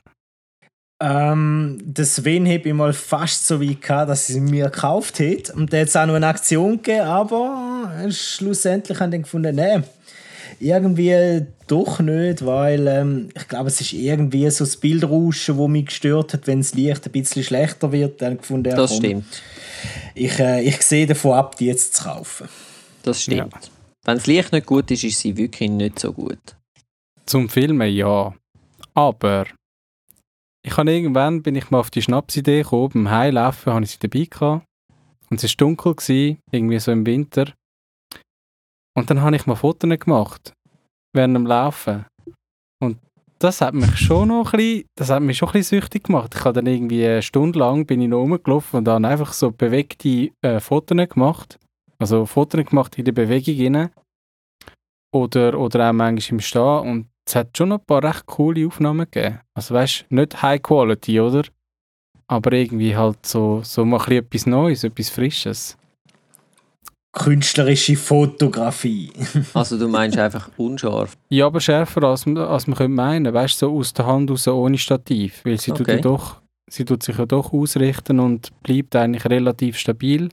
Ähm, 1.03 1.79
das 1.83 2.17
Sven 2.17 2.47
habe 2.47 2.69
ich 2.69 2.75
mal 2.75 2.93
fast 2.93 3.47
so 3.47 3.61
weit 3.61 3.81
gehabt, 3.81 4.11
dass 4.11 4.27
sie 4.27 4.41
mir 4.41 4.67
gekauft 4.67 5.19
hat. 5.21 5.51
Und 5.51 5.73
da 5.73 5.79
hat 5.79 5.89
es 5.89 5.97
auch 5.97 6.07
noch 6.07 6.15
eine 6.15 6.27
Aktion 6.27 6.77
gegeben, 6.77 7.07
aber 7.07 7.70
schlussendlich 8.11 9.01
haben 9.01 9.11
die 9.11 9.19
gefunden, 9.19 9.57
nein, 9.57 9.85
irgendwie 10.59 11.47
doch 11.67 12.01
nicht, 12.01 12.45
weil 12.45 12.87
ähm, 12.87 13.29
ich 13.35 13.49
glaube, 13.49 13.69
es 13.69 13.81
ist 13.81 13.93
irgendwie 13.93 14.49
so 14.51 14.65
das 14.65 14.77
Bildrauschen, 14.77 15.57
das 15.57 15.69
mich 15.69 15.87
gestört 15.87 16.35
hat, 16.35 16.47
wenn 16.47 16.61
das 16.61 16.75
Licht 16.75 17.07
ein 17.07 17.13
bisschen 17.13 17.43
schlechter 17.43 17.93
wird. 17.93 18.21
Dann 18.21 18.39
gefunden, 18.39 18.71
ja, 18.71 18.77
das 18.77 18.91
komm, 18.91 18.99
stimmt. 18.99 19.43
Ich, 20.15 20.39
äh, 20.39 20.63
ich 20.63 20.83
sehe 20.83 21.07
davon 21.07 21.33
ab, 21.33 21.57
die 21.57 21.67
jetzt 21.67 21.95
zu 21.95 22.05
kaufen. 22.05 22.49
Das 23.03 23.23
stimmt. 23.23 23.53
Ja. 23.53 23.61
Wenn 24.05 24.17
das 24.17 24.27
Licht 24.27 24.53
nicht 24.53 24.67
gut 24.67 24.91
ist, 24.91 25.05
ist 25.05 25.21
sie 25.21 25.37
wirklich 25.37 25.71
nicht 25.71 25.99
so 25.99 26.13
gut. 26.13 26.39
Zum 27.27 27.49
Filmen 27.49 27.91
ja. 27.91 28.35
Aber 28.95 29.47
ich 30.63 30.77
habe 30.77 30.93
irgendwann 30.93 31.43
bin 31.43 31.55
ich 31.55 31.71
mal 31.71 31.81
auf 31.81 31.91
die 31.91 32.03
Schnapsidee 32.03 32.63
gekommen, 32.63 32.91
beim 32.93 33.11
Heilaufen 33.11 33.73
habe 33.73 33.85
ich 33.85 33.93
sie 33.93 33.99
dabei 33.99 34.27
gehabt. 34.29 34.67
Und 35.31 35.43
es 35.43 35.51
war 35.51 35.57
dunkel, 35.59 35.95
gewesen, 35.95 36.39
irgendwie 36.51 36.79
so 36.81 36.91
im 36.91 37.07
Winter. 37.07 37.53
Und 38.97 39.11
dann 39.11 39.21
habe 39.23 39.37
ich 39.37 39.47
mal 39.47 39.55
Fotos 39.55 39.99
gemacht, 39.99 40.53
während 41.15 41.37
dem 41.37 41.47
Laufen. 41.47 42.07
Und 42.83 42.99
das 43.39 43.61
hat 43.61 43.75
mich 43.75 43.97
schon 43.97 44.29
noch 44.29 44.53
ein 44.53 44.59
bisschen, 44.59 44.85
das 44.97 45.11
hat 45.11 45.23
mich 45.23 45.39
schon 45.39 45.49
ein 45.49 45.53
bisschen 45.53 45.81
süchtig 45.81 46.05
gemacht. 46.05 46.35
Ich 46.35 46.45
habe 46.45 46.55
dann 46.55 46.67
irgendwie 46.67 47.07
eine 47.07 47.23
Stunde 47.23 47.59
lang 47.59 47.87
bin 47.87 48.01
ich 48.01 48.09
noch 48.09 48.21
rumgelaufen 48.21 48.79
und 48.79 48.85
dann 48.85 49.05
einfach 49.05 49.33
so 49.33 49.51
bewegte 49.51 50.31
äh, 50.43 50.61
Fotos 50.61 51.09
gemacht. 51.09 51.59
Also 51.99 52.27
Fotos 52.27 52.65
gemacht 52.67 52.99
in 52.99 53.05
der 53.05 53.13
Bewegung 53.13 53.77
rein. 53.77 53.91
Oder, 55.13 55.59
oder 55.59 55.89
auch 55.89 55.93
manchmal 55.93 56.37
im 56.37 56.41
Stehen. 56.41 56.79
Und 56.81 57.07
es 57.27 57.35
hat 57.35 57.57
schon 57.57 57.71
noch 57.71 57.79
ein 57.79 57.85
paar 57.85 58.03
recht 58.03 58.27
coole 58.27 58.67
Aufnahmen 58.67 59.07
gegeben. 59.11 59.41
Also 59.55 59.75
weißt 59.75 60.07
du, 60.09 60.15
nicht 60.15 60.43
High 60.43 60.63
Quality, 60.63 61.21
oder? 61.21 61.45
Aber 62.27 62.53
irgendwie 62.53 62.97
halt 62.97 63.27
so, 63.27 63.63
so 63.63 63.85
mal 63.85 64.01
ein 64.07 64.13
etwas 64.13 64.47
Neues, 64.47 64.85
etwas 64.85 65.11
Frisches. 65.11 65.77
Künstlerische 67.13 67.97
Fotografie. 67.97 69.11
also 69.55 69.79
du 69.79 69.89
meinst 69.89 70.17
einfach 70.17 70.51
unscharf? 70.57 71.17
Ja, 71.29 71.47
aber 71.47 71.61
schärfer 71.61 72.05
als, 72.05 72.27
als 72.27 72.67
man 72.67 72.77
könnte 72.77 72.89
meinen. 72.89 73.35
Weißt 73.35 73.61
du, 73.61 73.67
so 73.67 73.79
aus 73.79 73.93
der 73.93 74.07
Hand 74.07 74.31
raus 74.31 74.47
ohne 74.47 74.79
Stativ. 74.79 75.45
Weil 75.45 75.59
sie, 75.59 75.73
okay. 75.73 75.79
tut 75.79 75.89
ja 75.89 75.97
doch, 75.99 76.41
sie 76.71 76.85
tut 76.85 77.03
sich 77.03 77.19
ja 77.19 77.27
doch 77.27 77.53
ausrichten 77.53 78.21
und 78.21 78.51
bleibt 78.63 78.95
eigentlich 78.95 79.25
relativ 79.25 79.77
stabil. 79.77 80.29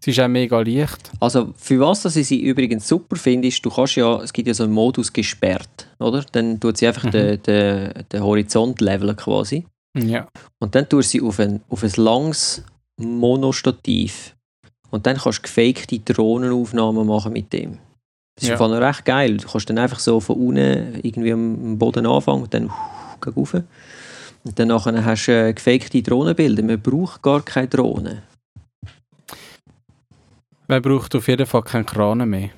Sie 0.00 0.10
ist 0.10 0.20
auch 0.20 0.28
mega 0.28 0.60
leicht. 0.60 1.10
Also 1.20 1.54
für 1.56 1.80
was 1.80 2.02
dass 2.02 2.16
ich 2.16 2.28
sie 2.28 2.42
übrigens 2.42 2.86
super 2.86 3.16
finde, 3.16 3.48
ist, 3.48 3.64
du 3.64 3.70
kannst 3.70 3.96
ja, 3.96 4.20
es 4.22 4.32
gibt 4.32 4.48
ja 4.48 4.54
so 4.54 4.64
einen 4.64 4.74
Modus 4.74 5.12
gesperrt, 5.12 5.88
oder? 5.98 6.24
Dann 6.32 6.60
tut 6.60 6.76
sie 6.76 6.86
einfach 6.86 7.04
mhm. 7.04 7.10
den, 7.12 7.42
den, 7.42 8.04
den 8.12 8.22
Horizont 8.22 8.80
leveln 8.82 9.16
quasi. 9.16 9.64
Ja. 9.96 10.28
Und 10.58 10.74
dann 10.74 10.88
tust 10.88 11.10
sie 11.10 11.22
auf 11.22 11.40
ein, 11.40 11.62
auf 11.70 11.82
ein 11.82 11.92
langes 11.96 12.62
Monostativ. 12.98 14.35
Und 14.96 15.06
dann 15.06 15.16
kannst 15.16 15.38
du 15.38 15.42
gefakte 15.42 15.98
Drohnenaufnahmen 15.98 17.06
machen 17.06 17.32
mit 17.32 17.52
dem. 17.52 17.78
Das 18.36 18.50
ist 18.50 18.60
ja. 18.60 18.66
recht 18.66 19.04
geil. 19.04 19.36
Du 19.36 19.46
kannst 19.46 19.70
dann 19.70 19.78
einfach 19.78 19.98
so 19.98 20.20
von 20.20 20.36
unten 20.36 21.00
irgendwie 21.02 21.32
am 21.32 21.78
Boden 21.78 22.06
anfangen 22.06 22.42
und 22.42 22.52
dann 22.52 22.70
rauf. 23.26 23.54
Und 23.54 24.58
dann 24.58 24.68
nachher 24.68 25.04
hast 25.04 25.26
du 25.26 25.32
äh, 25.32 25.52
gefakte 25.52 26.02
Drohnenbilder. 26.02 26.62
Man 26.62 26.80
braucht 26.80 27.22
gar 27.22 27.42
keine 27.42 27.68
Drohne. 27.68 28.22
Man 30.68 30.82
braucht 30.82 31.14
auf 31.14 31.28
jeden 31.28 31.46
Fall 31.46 31.62
keinen 31.62 31.86
Kran 31.86 32.28
mehr. 32.28 32.50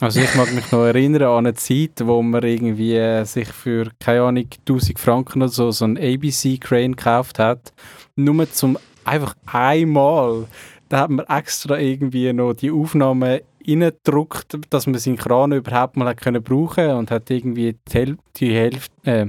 Also 0.00 0.20
ich 0.20 0.34
mag 0.34 0.52
mich 0.52 0.72
noch 0.72 0.84
erinnern 0.84 1.22
an 1.22 1.46
eine 1.46 1.54
Zeit, 1.54 2.04
wo 2.04 2.20
man 2.20 2.42
irgendwie 2.42 2.96
äh, 2.96 3.24
sich 3.24 3.48
für, 3.48 3.90
keine 4.00 4.22
Ahnung, 4.22 4.48
1000 4.66 4.98
Franken 4.98 5.42
oder 5.42 5.48
so, 5.48 5.70
so 5.70 5.84
einen 5.84 5.96
ABC-Crane 5.96 6.96
gekauft 6.96 7.38
hat. 7.38 7.72
Nur 8.16 8.50
zum 8.50 8.76
einfach 9.04 9.34
einmal, 9.46 10.46
da 10.94 11.00
hat 11.00 11.10
man 11.10 11.26
extra 11.26 11.76
irgendwie 11.76 12.32
noch 12.32 12.54
die 12.54 12.70
Aufnahme 12.70 13.42
reingedruckt, 13.66 14.58
dass 14.70 14.86
man 14.86 14.96
seinen 15.00 15.16
Kran 15.16 15.50
überhaupt 15.50 15.96
mal 15.96 16.06
hat 16.06 16.20
können 16.20 16.40
brauchen 16.40 16.88
und 16.90 17.10
hat 17.10 17.28
irgendwie 17.30 17.76
die, 17.88 17.92
Häl 17.92 18.16
die 18.36 18.54
Hälfte, 18.54 18.92
äh, 19.02 19.26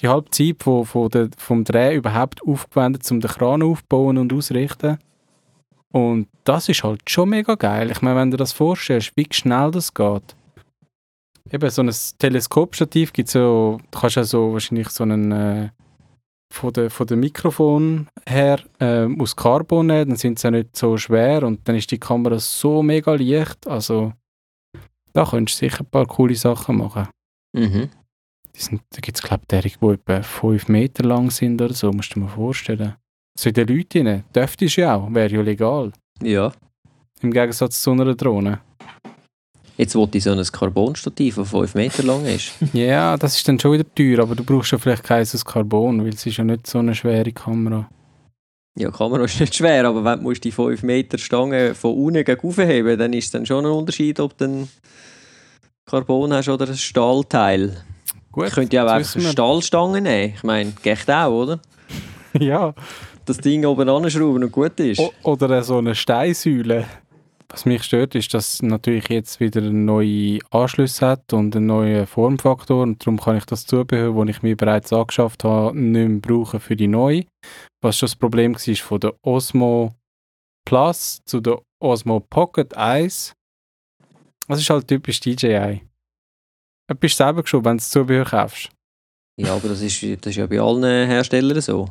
die 0.00 0.06
Halbzeit 0.06 0.62
von, 0.62 0.84
von 0.84 1.08
der, 1.08 1.30
vom 1.36 1.64
Dreh 1.64 1.96
überhaupt 1.96 2.40
aufgewendet, 2.46 3.10
um 3.10 3.18
den 3.18 3.28
Kran 3.28 3.64
aufzubauen 3.64 4.16
und 4.16 4.32
auszurichten. 4.32 4.98
Und 5.90 6.28
das 6.44 6.68
ist 6.68 6.84
halt 6.84 7.10
schon 7.10 7.30
mega 7.30 7.56
geil. 7.56 7.90
Ich 7.90 8.00
meine, 8.00 8.20
wenn 8.20 8.30
du 8.30 8.36
das 8.36 8.52
vorstellst, 8.52 9.10
wie 9.16 9.26
schnell 9.32 9.72
das 9.72 9.92
geht. 9.92 10.36
Eben, 11.50 11.68
so 11.68 11.82
ein 11.82 11.92
Teleskopstativ 12.20 13.12
gibt 13.12 13.26
es 13.26 13.34
ja, 13.34 13.40
du 13.40 13.80
kannst 13.90 14.14
ja 14.14 14.22
so 14.22 14.52
wahrscheinlich 14.52 14.90
so 14.90 15.02
einen 15.02 15.32
äh, 15.32 15.68
von 16.50 16.72
der, 16.72 16.90
von 16.90 17.06
der 17.06 17.16
Mikrofon 17.16 18.08
her 18.26 18.60
äh, 18.78 19.06
aus 19.20 19.36
Carbon 19.36 19.86
nehmen, 19.86 20.10
dann 20.10 20.16
sind 20.16 20.38
sie 20.38 20.46
ja 20.46 20.50
nicht 20.50 20.76
so 20.76 20.96
schwer 20.96 21.42
und 21.42 21.68
dann 21.68 21.76
ist 21.76 21.90
die 21.90 21.98
Kamera 21.98 22.38
so 22.38 22.82
mega 22.82 23.14
leicht. 23.14 23.66
Also 23.66 24.12
da 25.12 25.24
könntest 25.24 25.60
du 25.60 25.66
sicher 25.66 25.80
ein 25.80 25.90
paar 25.90 26.06
coole 26.06 26.34
Sachen 26.34 26.78
machen. 26.78 27.08
Mhm. 27.52 27.90
Sind, 28.54 28.82
da 28.90 29.00
gibt 29.00 29.18
es, 29.18 29.22
glaube 29.22 29.44
ich, 29.64 29.78
die 29.78 29.86
etwa 29.86 30.22
5 30.22 30.68
Meter 30.68 31.04
lang 31.04 31.30
sind 31.30 31.60
oder 31.62 31.74
so, 31.74 31.92
musst 31.92 32.10
du 32.10 32.14
dir 32.14 32.26
mal 32.26 32.32
vorstellen. 32.32 32.94
Zu 33.36 33.52
den 33.52 33.68
Leuten 33.68 34.06
rein. 34.06 34.24
Dürftest 34.34 34.76
du 34.76 34.80
ja 34.80 34.96
auch, 34.96 35.14
wäre 35.14 35.32
ja 35.32 35.42
legal. 35.42 35.92
Ja. 36.22 36.52
Im 37.20 37.30
Gegensatz 37.30 37.82
zu 37.82 37.92
einer 37.92 38.14
Drohne. 38.14 38.60
Jetzt 39.78 39.94
wollte 39.94 40.18
ich 40.18 40.24
so 40.24 40.32
ein 40.32 40.42
Carbonstativ, 40.44 41.36
das 41.36 41.50
5 41.50 41.74
Meter 41.76 42.02
lang 42.02 42.26
ist. 42.26 42.52
ja, 42.72 43.16
das 43.16 43.36
ist 43.36 43.46
dann 43.48 43.60
schon 43.60 43.72
wieder 43.72 43.84
teuer, 43.94 44.18
aber 44.24 44.34
du 44.34 44.42
brauchst 44.42 44.72
ja 44.72 44.78
vielleicht 44.78 45.04
keins 45.04 45.34
aus 45.34 45.44
Carbon, 45.44 46.02
weil 46.02 46.12
es 46.12 46.26
ist 46.26 46.36
ja 46.36 46.44
nicht 46.44 46.66
so 46.66 46.80
eine 46.80 46.94
schwere 46.96 47.30
Kamera. 47.32 47.88
Ja, 48.76 48.90
die 48.90 48.96
Kamera 48.96 49.24
ist 49.24 49.38
nicht 49.40 49.54
schwer, 49.54 49.84
aber 49.86 50.04
wenn 50.04 50.24
du 50.24 50.32
die 50.32 50.50
5 50.52 50.82
Meter 50.82 51.16
Stange 51.16 51.74
von 51.76 51.94
unten 51.94 52.24
gegen 52.24 52.40
aufheben 52.48 52.98
dann 52.98 53.12
ist 53.12 53.26
es 53.26 53.30
dann 53.30 53.46
schon 53.46 53.64
ein 53.64 53.70
Unterschied, 53.72 54.18
ob 54.20 54.36
du 54.36 54.66
Carbon 55.86 56.32
hast 56.32 56.48
oder 56.48 56.66
ein 56.68 56.76
Stahlteil. 56.76 57.76
Gut, 58.32 58.48
Ich 58.48 58.52
könnte 58.54 58.76
ja 58.76 58.84
auch 58.84 58.90
einfach 58.90 59.14
wissen 59.14 59.22
wir. 59.22 59.30
Stahlstangen 59.30 60.02
nehmen. 60.04 60.34
Ich 60.36 60.42
meine, 60.42 60.72
geht 60.82 61.08
auch, 61.08 61.30
oder? 61.30 61.60
Ja, 62.38 62.74
Das 63.24 63.38
Ding 63.38 63.64
oben 63.64 63.88
anschrauben 63.88 64.42
und 64.44 64.52
gut 64.52 64.78
ist. 64.80 64.98
o 65.00 65.12
oder 65.22 65.62
so 65.62 65.78
eine 65.78 65.94
Steinsäule. 65.94 66.84
Was 67.50 67.64
mich 67.64 67.82
stört, 67.82 68.14
ist, 68.14 68.34
dass 68.34 68.60
natürlich 68.60 69.08
jetzt 69.08 69.40
wieder 69.40 69.62
neue 69.62 70.38
Anschlüsse 70.50 71.06
hat 71.06 71.32
und 71.32 71.56
einen 71.56 71.66
neuen 71.66 72.06
Formfaktor 72.06 72.82
und 72.82 73.00
darum 73.00 73.18
kann 73.18 73.38
ich 73.38 73.46
das 73.46 73.64
Zubehör, 73.64 74.12
das 74.12 74.36
ich 74.36 74.42
mir 74.42 74.54
bereits 74.54 74.92
angeschafft 74.92 75.44
habe, 75.44 75.76
nicht 75.78 76.08
mehr 76.08 76.20
brauchen 76.20 76.60
für 76.60 76.76
die 76.76 76.88
neue. 76.88 77.24
Was 77.82 77.96
schon 77.96 78.06
das 78.06 78.16
Problem 78.16 78.54
war 78.54 78.76
von 78.76 79.00
der 79.00 79.14
Osmo 79.22 79.94
Plus 80.66 81.22
zu 81.24 81.40
der 81.40 81.62
Osmo 81.82 82.20
Pocket 82.20 82.76
1. 82.76 83.32
Das 84.46 84.60
ist 84.60 84.68
halt 84.68 84.86
typisch 84.86 85.20
DJI. 85.20 85.82
Du 86.88 86.94
bist 86.94 87.16
selber 87.16 87.42
geschoben, 87.42 87.64
wenn 87.64 87.76
du 87.76 87.80
das 87.80 87.90
Zubehör 87.90 88.24
kaufst. 88.26 88.70
Ja, 89.40 89.54
aber 89.54 89.68
das 89.68 89.80
ist, 89.80 90.02
das 90.02 90.30
ist 90.32 90.36
ja 90.36 90.46
bei 90.46 90.60
allen 90.60 91.08
Herstellern 91.08 91.60
so. 91.62 91.88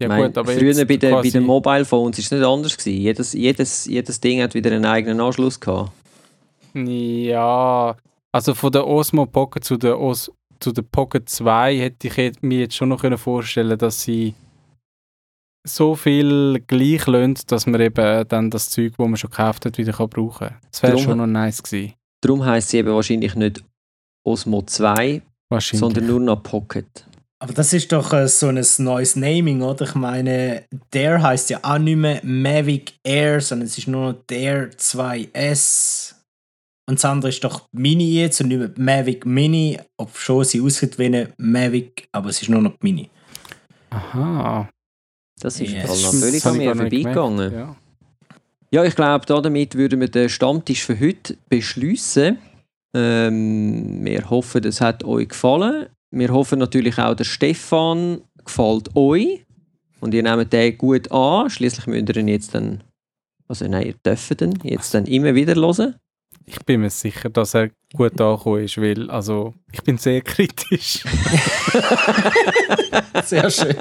Ja 0.00 0.06
Ich 0.06 0.08
meine, 0.08 0.26
gut, 0.26 0.38
aber 0.38 0.52
früher 0.52 0.84
bei 0.84 0.96
den, 0.96 1.10
bei 1.10 1.30
den 1.30 1.44
Mobile 1.44 1.84
Phones 1.84 2.18
war 2.18 2.22
es 2.22 2.30
nicht 2.30 2.44
anders. 2.44 2.76
Gewesen. 2.76 3.00
Jedes, 3.00 3.32
jedes, 3.32 3.86
jedes 3.86 4.20
Ding 4.20 4.42
hat 4.42 4.54
wieder 4.54 4.70
einen 4.72 4.84
eigenen 4.84 5.20
Anschluss 5.20 5.58
gehabt. 5.58 5.92
Ja, 6.74 7.96
also 8.32 8.54
von 8.54 8.70
der 8.70 8.86
Osmo 8.86 9.24
Pocket 9.24 9.64
zu 9.64 9.78
der, 9.78 9.98
Os 9.98 10.30
zu 10.60 10.72
der 10.72 10.82
Pocket 10.82 11.26
2 11.28 11.78
hätte 11.78 12.08
ich 12.08 12.42
mir 12.42 12.60
jetzt 12.60 12.76
schon 12.76 12.90
noch 12.90 13.00
können 13.00 13.18
vorstellen 13.18 13.78
dass 13.78 14.02
sie 14.02 14.34
so 15.66 15.94
viel 15.94 16.62
gleich 16.66 17.06
lönt, 17.06 17.50
dass 17.50 17.66
man 17.66 17.80
eben 17.80 18.28
dann 18.28 18.50
das 18.50 18.70
Zeug, 18.70 18.94
das 18.96 19.06
man 19.06 19.16
schon 19.16 19.30
gekauft 19.30 19.64
hat, 19.64 19.78
wieder 19.78 19.92
kann 19.92 20.08
brauchen 20.08 20.48
kann. 20.48 20.56
Das 20.70 20.82
wäre 20.82 20.98
schon 20.98 21.18
noch 21.18 21.26
nice 21.26 21.62
gewesen. 21.62 21.94
Darum 22.20 22.44
heisst 22.44 22.70
sie 22.70 22.78
eben 22.78 22.94
wahrscheinlich 22.94 23.34
nicht 23.34 23.64
Osmo 24.24 24.62
2, 24.62 25.22
Wahrscheinlich. 25.48 25.80
sondern 25.80 26.06
nur 26.06 26.20
noch 26.20 26.42
Pocket. 26.42 27.05
Aber 27.38 27.52
das 27.52 27.72
ist 27.74 27.92
doch 27.92 28.12
äh, 28.14 28.28
so 28.28 28.48
ein 28.48 28.64
neues 28.78 29.14
Naming, 29.16 29.60
oder? 29.62 29.84
Ich 29.86 29.94
meine, 29.94 30.64
der 30.92 31.22
heißt 31.22 31.50
ja 31.50 31.58
auch 31.62 31.78
nicht 31.78 31.96
mehr 31.96 32.20
Mavic 32.24 32.94
Air, 33.04 33.40
sondern 33.40 33.66
es 33.66 33.76
ist 33.76 33.88
nur 33.88 34.12
noch 34.12 34.18
der 34.30 34.70
2S. 34.72 36.14
Und 36.88 36.98
das 36.98 37.04
andere 37.04 37.28
ist 37.30 37.44
doch 37.44 37.68
Mini 37.72 38.14
jetzt 38.14 38.40
und 38.40 38.48
nicht 38.48 38.58
mehr 38.58 38.70
Mavic 38.76 39.26
Mini, 39.26 39.78
ob 39.98 40.16
schon 40.16 40.44
sie 40.44 40.60
aussieht 40.60 40.98
wie 40.98 41.06
eine 41.06 41.28
Mavic, 41.36 42.08
aber 42.12 42.30
es 42.30 42.40
ist 42.40 42.48
nur 42.48 42.62
noch 42.62 42.74
Mini. 42.80 43.10
Aha. 43.90 44.68
Das 45.40 45.60
ist 45.60 45.72
Ja, 45.72 45.80
yes. 45.80 45.88
das 45.88 46.02
noch 46.04 46.14
völlig 46.14 46.42
das 46.42 46.46
an 46.52 46.56
mir 46.58 46.74
vorbeigegangen. 46.74 47.50
gemerkt, 47.50 47.76
Ja, 48.70 48.84
ich 48.84 48.94
glaube, 48.94 49.26
damit 49.26 49.74
würden 49.74 50.00
wir 50.00 50.08
den 50.08 50.28
Stammtisch 50.28 50.84
für 50.84 50.98
heute 50.98 51.36
beschließen. 51.50 52.38
Ähm, 52.94 54.04
wir 54.04 54.30
hoffen, 54.30 54.64
es 54.64 54.80
hat 54.80 55.04
euch 55.04 55.28
gefallen. 55.28 55.86
Wir 56.10 56.28
hoffen 56.28 56.58
natürlich 56.58 56.98
auch, 56.98 57.14
der 57.14 57.24
Stefan 57.24 58.22
gefällt 58.44 58.94
euch. 58.94 59.44
Und 60.00 60.14
ihr 60.14 60.22
nehmt 60.22 60.52
den 60.52 60.78
gut 60.78 61.10
an. 61.10 61.50
Schließlich 61.50 61.86
müsst 61.86 62.08
ihr 62.10 62.16
ihn 62.16 62.28
jetzt 62.28 62.54
dann, 62.54 62.84
also 63.48 63.66
nein, 63.66 63.86
ihr 63.86 63.94
dürft 63.94 64.40
ihn 64.40 64.58
jetzt 64.62 64.94
dann 64.94 65.06
immer 65.06 65.34
wieder 65.34 65.54
hören. 65.54 65.96
Ich 66.44 66.64
bin 66.64 66.82
mir 66.82 66.90
sicher, 66.90 67.28
dass 67.28 67.54
er 67.54 67.70
gut 67.92 68.20
angekommen 68.20 68.62
ist, 68.62 68.80
weil 68.80 69.10
also, 69.10 69.54
ich 69.72 69.82
bin 69.82 69.98
sehr 69.98 70.20
kritisch. 70.20 71.04
Sehr 73.24 73.50
schön. 73.50 73.74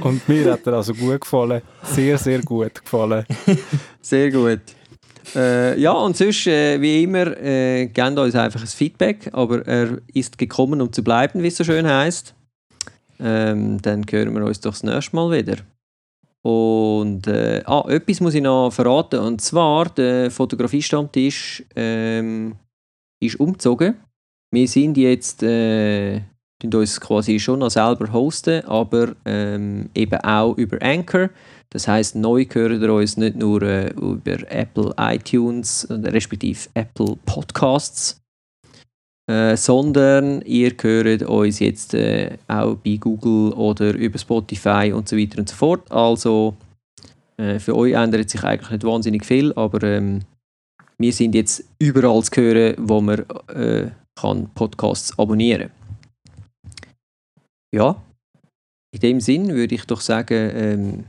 Und 0.00 0.26
mir 0.26 0.52
hat 0.52 0.66
er 0.66 0.74
also 0.74 0.94
gut 0.94 1.20
gefallen. 1.20 1.60
Sehr, 1.82 2.16
sehr 2.16 2.40
gut 2.40 2.82
gefallen. 2.82 3.26
Sehr 4.00 4.30
gut. 4.30 4.60
Äh, 5.34 5.78
ja, 5.80 5.92
und 5.92 6.16
sonst, 6.16 6.46
äh, 6.46 6.80
wie 6.80 7.04
immer, 7.04 7.36
äh, 7.40 7.86
gebt 7.86 8.18
uns 8.18 8.34
einfach 8.34 8.60
ein 8.60 8.66
Feedback, 8.66 9.30
aber 9.32 9.66
er 9.66 9.98
ist 10.12 10.38
gekommen, 10.38 10.80
um 10.80 10.92
zu 10.92 11.04
bleiben, 11.04 11.42
wie 11.42 11.48
es 11.48 11.56
so 11.56 11.64
schön 11.64 11.86
heißt. 11.86 12.34
Ähm, 13.20 13.80
dann 13.82 14.04
hören 14.10 14.34
wir 14.34 14.44
uns 14.44 14.60
doch 14.60 14.72
das 14.72 14.82
nächste 14.82 15.14
Mal 15.14 15.30
wieder. 15.30 15.56
Und 16.42 17.26
äh, 17.26 17.62
ah, 17.66 17.84
etwas 17.88 18.20
muss 18.20 18.34
ich 18.34 18.42
noch 18.42 18.70
verraten, 18.70 19.20
und 19.20 19.40
zwar, 19.40 19.90
der 19.90 20.30
Fotografiestammtisch 20.30 21.62
ähm, 21.76 22.56
ist 23.22 23.38
umgezogen. 23.38 23.96
Wir 24.50 24.66
sind 24.66 24.96
jetzt, 24.96 25.42
äh, 25.42 26.22
uns 26.64 27.00
quasi 27.00 27.38
schon 27.38 27.60
noch 27.60 27.70
selber 27.70 28.12
hosten, 28.12 28.64
aber 28.64 29.14
ähm, 29.24 29.90
eben 29.94 30.20
auch 30.20 30.56
über 30.56 30.78
Anchor. 30.82 31.28
Das 31.72 31.86
heißt, 31.86 32.16
neu 32.16 32.44
hören 32.52 32.82
ihr 32.82 32.92
uns 32.92 33.16
nicht 33.16 33.36
nur 33.36 33.62
äh, 33.62 33.90
über 33.92 34.50
Apple 34.50 34.92
iTunes, 34.98 35.84
äh, 35.84 35.94
respektive 35.94 36.68
Apple 36.74 37.16
Podcasts, 37.24 38.20
äh, 39.30 39.56
sondern 39.56 40.42
ihr 40.42 40.72
hört 40.80 41.22
uns 41.22 41.60
jetzt 41.60 41.94
äh, 41.94 42.36
auch 42.48 42.74
bei 42.74 42.96
Google 42.96 43.52
oder 43.52 43.94
über 43.94 44.18
Spotify 44.18 44.92
und 44.92 45.08
so 45.08 45.16
weiter 45.16 45.38
und 45.38 45.48
so 45.48 45.54
fort. 45.54 45.90
Also 45.92 46.56
äh, 47.36 47.60
für 47.60 47.76
euch 47.76 47.94
ändert 47.94 48.30
sich 48.30 48.42
eigentlich 48.42 48.70
nicht 48.70 48.84
wahnsinnig 48.84 49.24
viel, 49.24 49.52
aber 49.52 49.82
ähm, 49.84 50.22
wir 50.98 51.12
sind 51.12 51.36
jetzt 51.36 51.64
überall 51.78 52.22
zu 52.24 52.40
hören, 52.40 52.74
wo 52.78 53.00
man 53.00 53.24
äh, 53.48 53.90
kann 54.16 54.50
Podcasts 54.54 55.16
abonnieren 55.18 55.70
Ja, 57.72 58.02
in 58.92 59.00
dem 59.00 59.20
Sinn 59.20 59.48
würde 59.48 59.76
ich 59.76 59.84
doch 59.84 60.00
sagen, 60.00 60.50
ähm, 60.54 61.04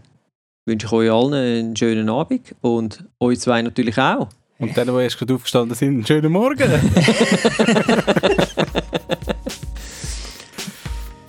wünsche 0.72 0.88
ich 0.88 0.94
euch 0.94 1.12
allen 1.12 1.34
einen 1.34 1.76
schönen 1.76 2.10
Abend 2.10 2.56
und 2.62 3.04
euch 3.20 3.40
zwei 3.40 3.62
natürlich 3.62 3.98
auch. 3.98 4.30
Und 4.58 4.78
dann, 4.78 4.88
die 4.88 4.94
erst 5.02 5.18
gerade 5.20 5.34
aufgestanden 5.36 5.76
sind, 5.76 5.90
einen 5.90 6.06
schönen 6.06 6.32
Morgen. 6.32 6.72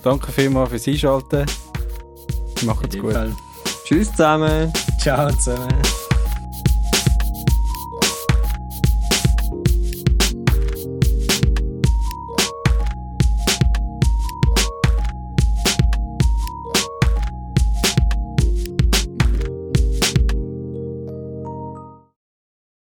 Danke 0.03 0.33
vielmals 0.33 0.71
fürs 0.71 0.87
Einschalten. 0.89 1.47
Macht's 2.65 2.99
gut. 2.99 3.17
Tschüss 3.85 4.11
zusammen. 4.11 4.73
Ciao 5.01 5.31
zusammen. 5.31 5.83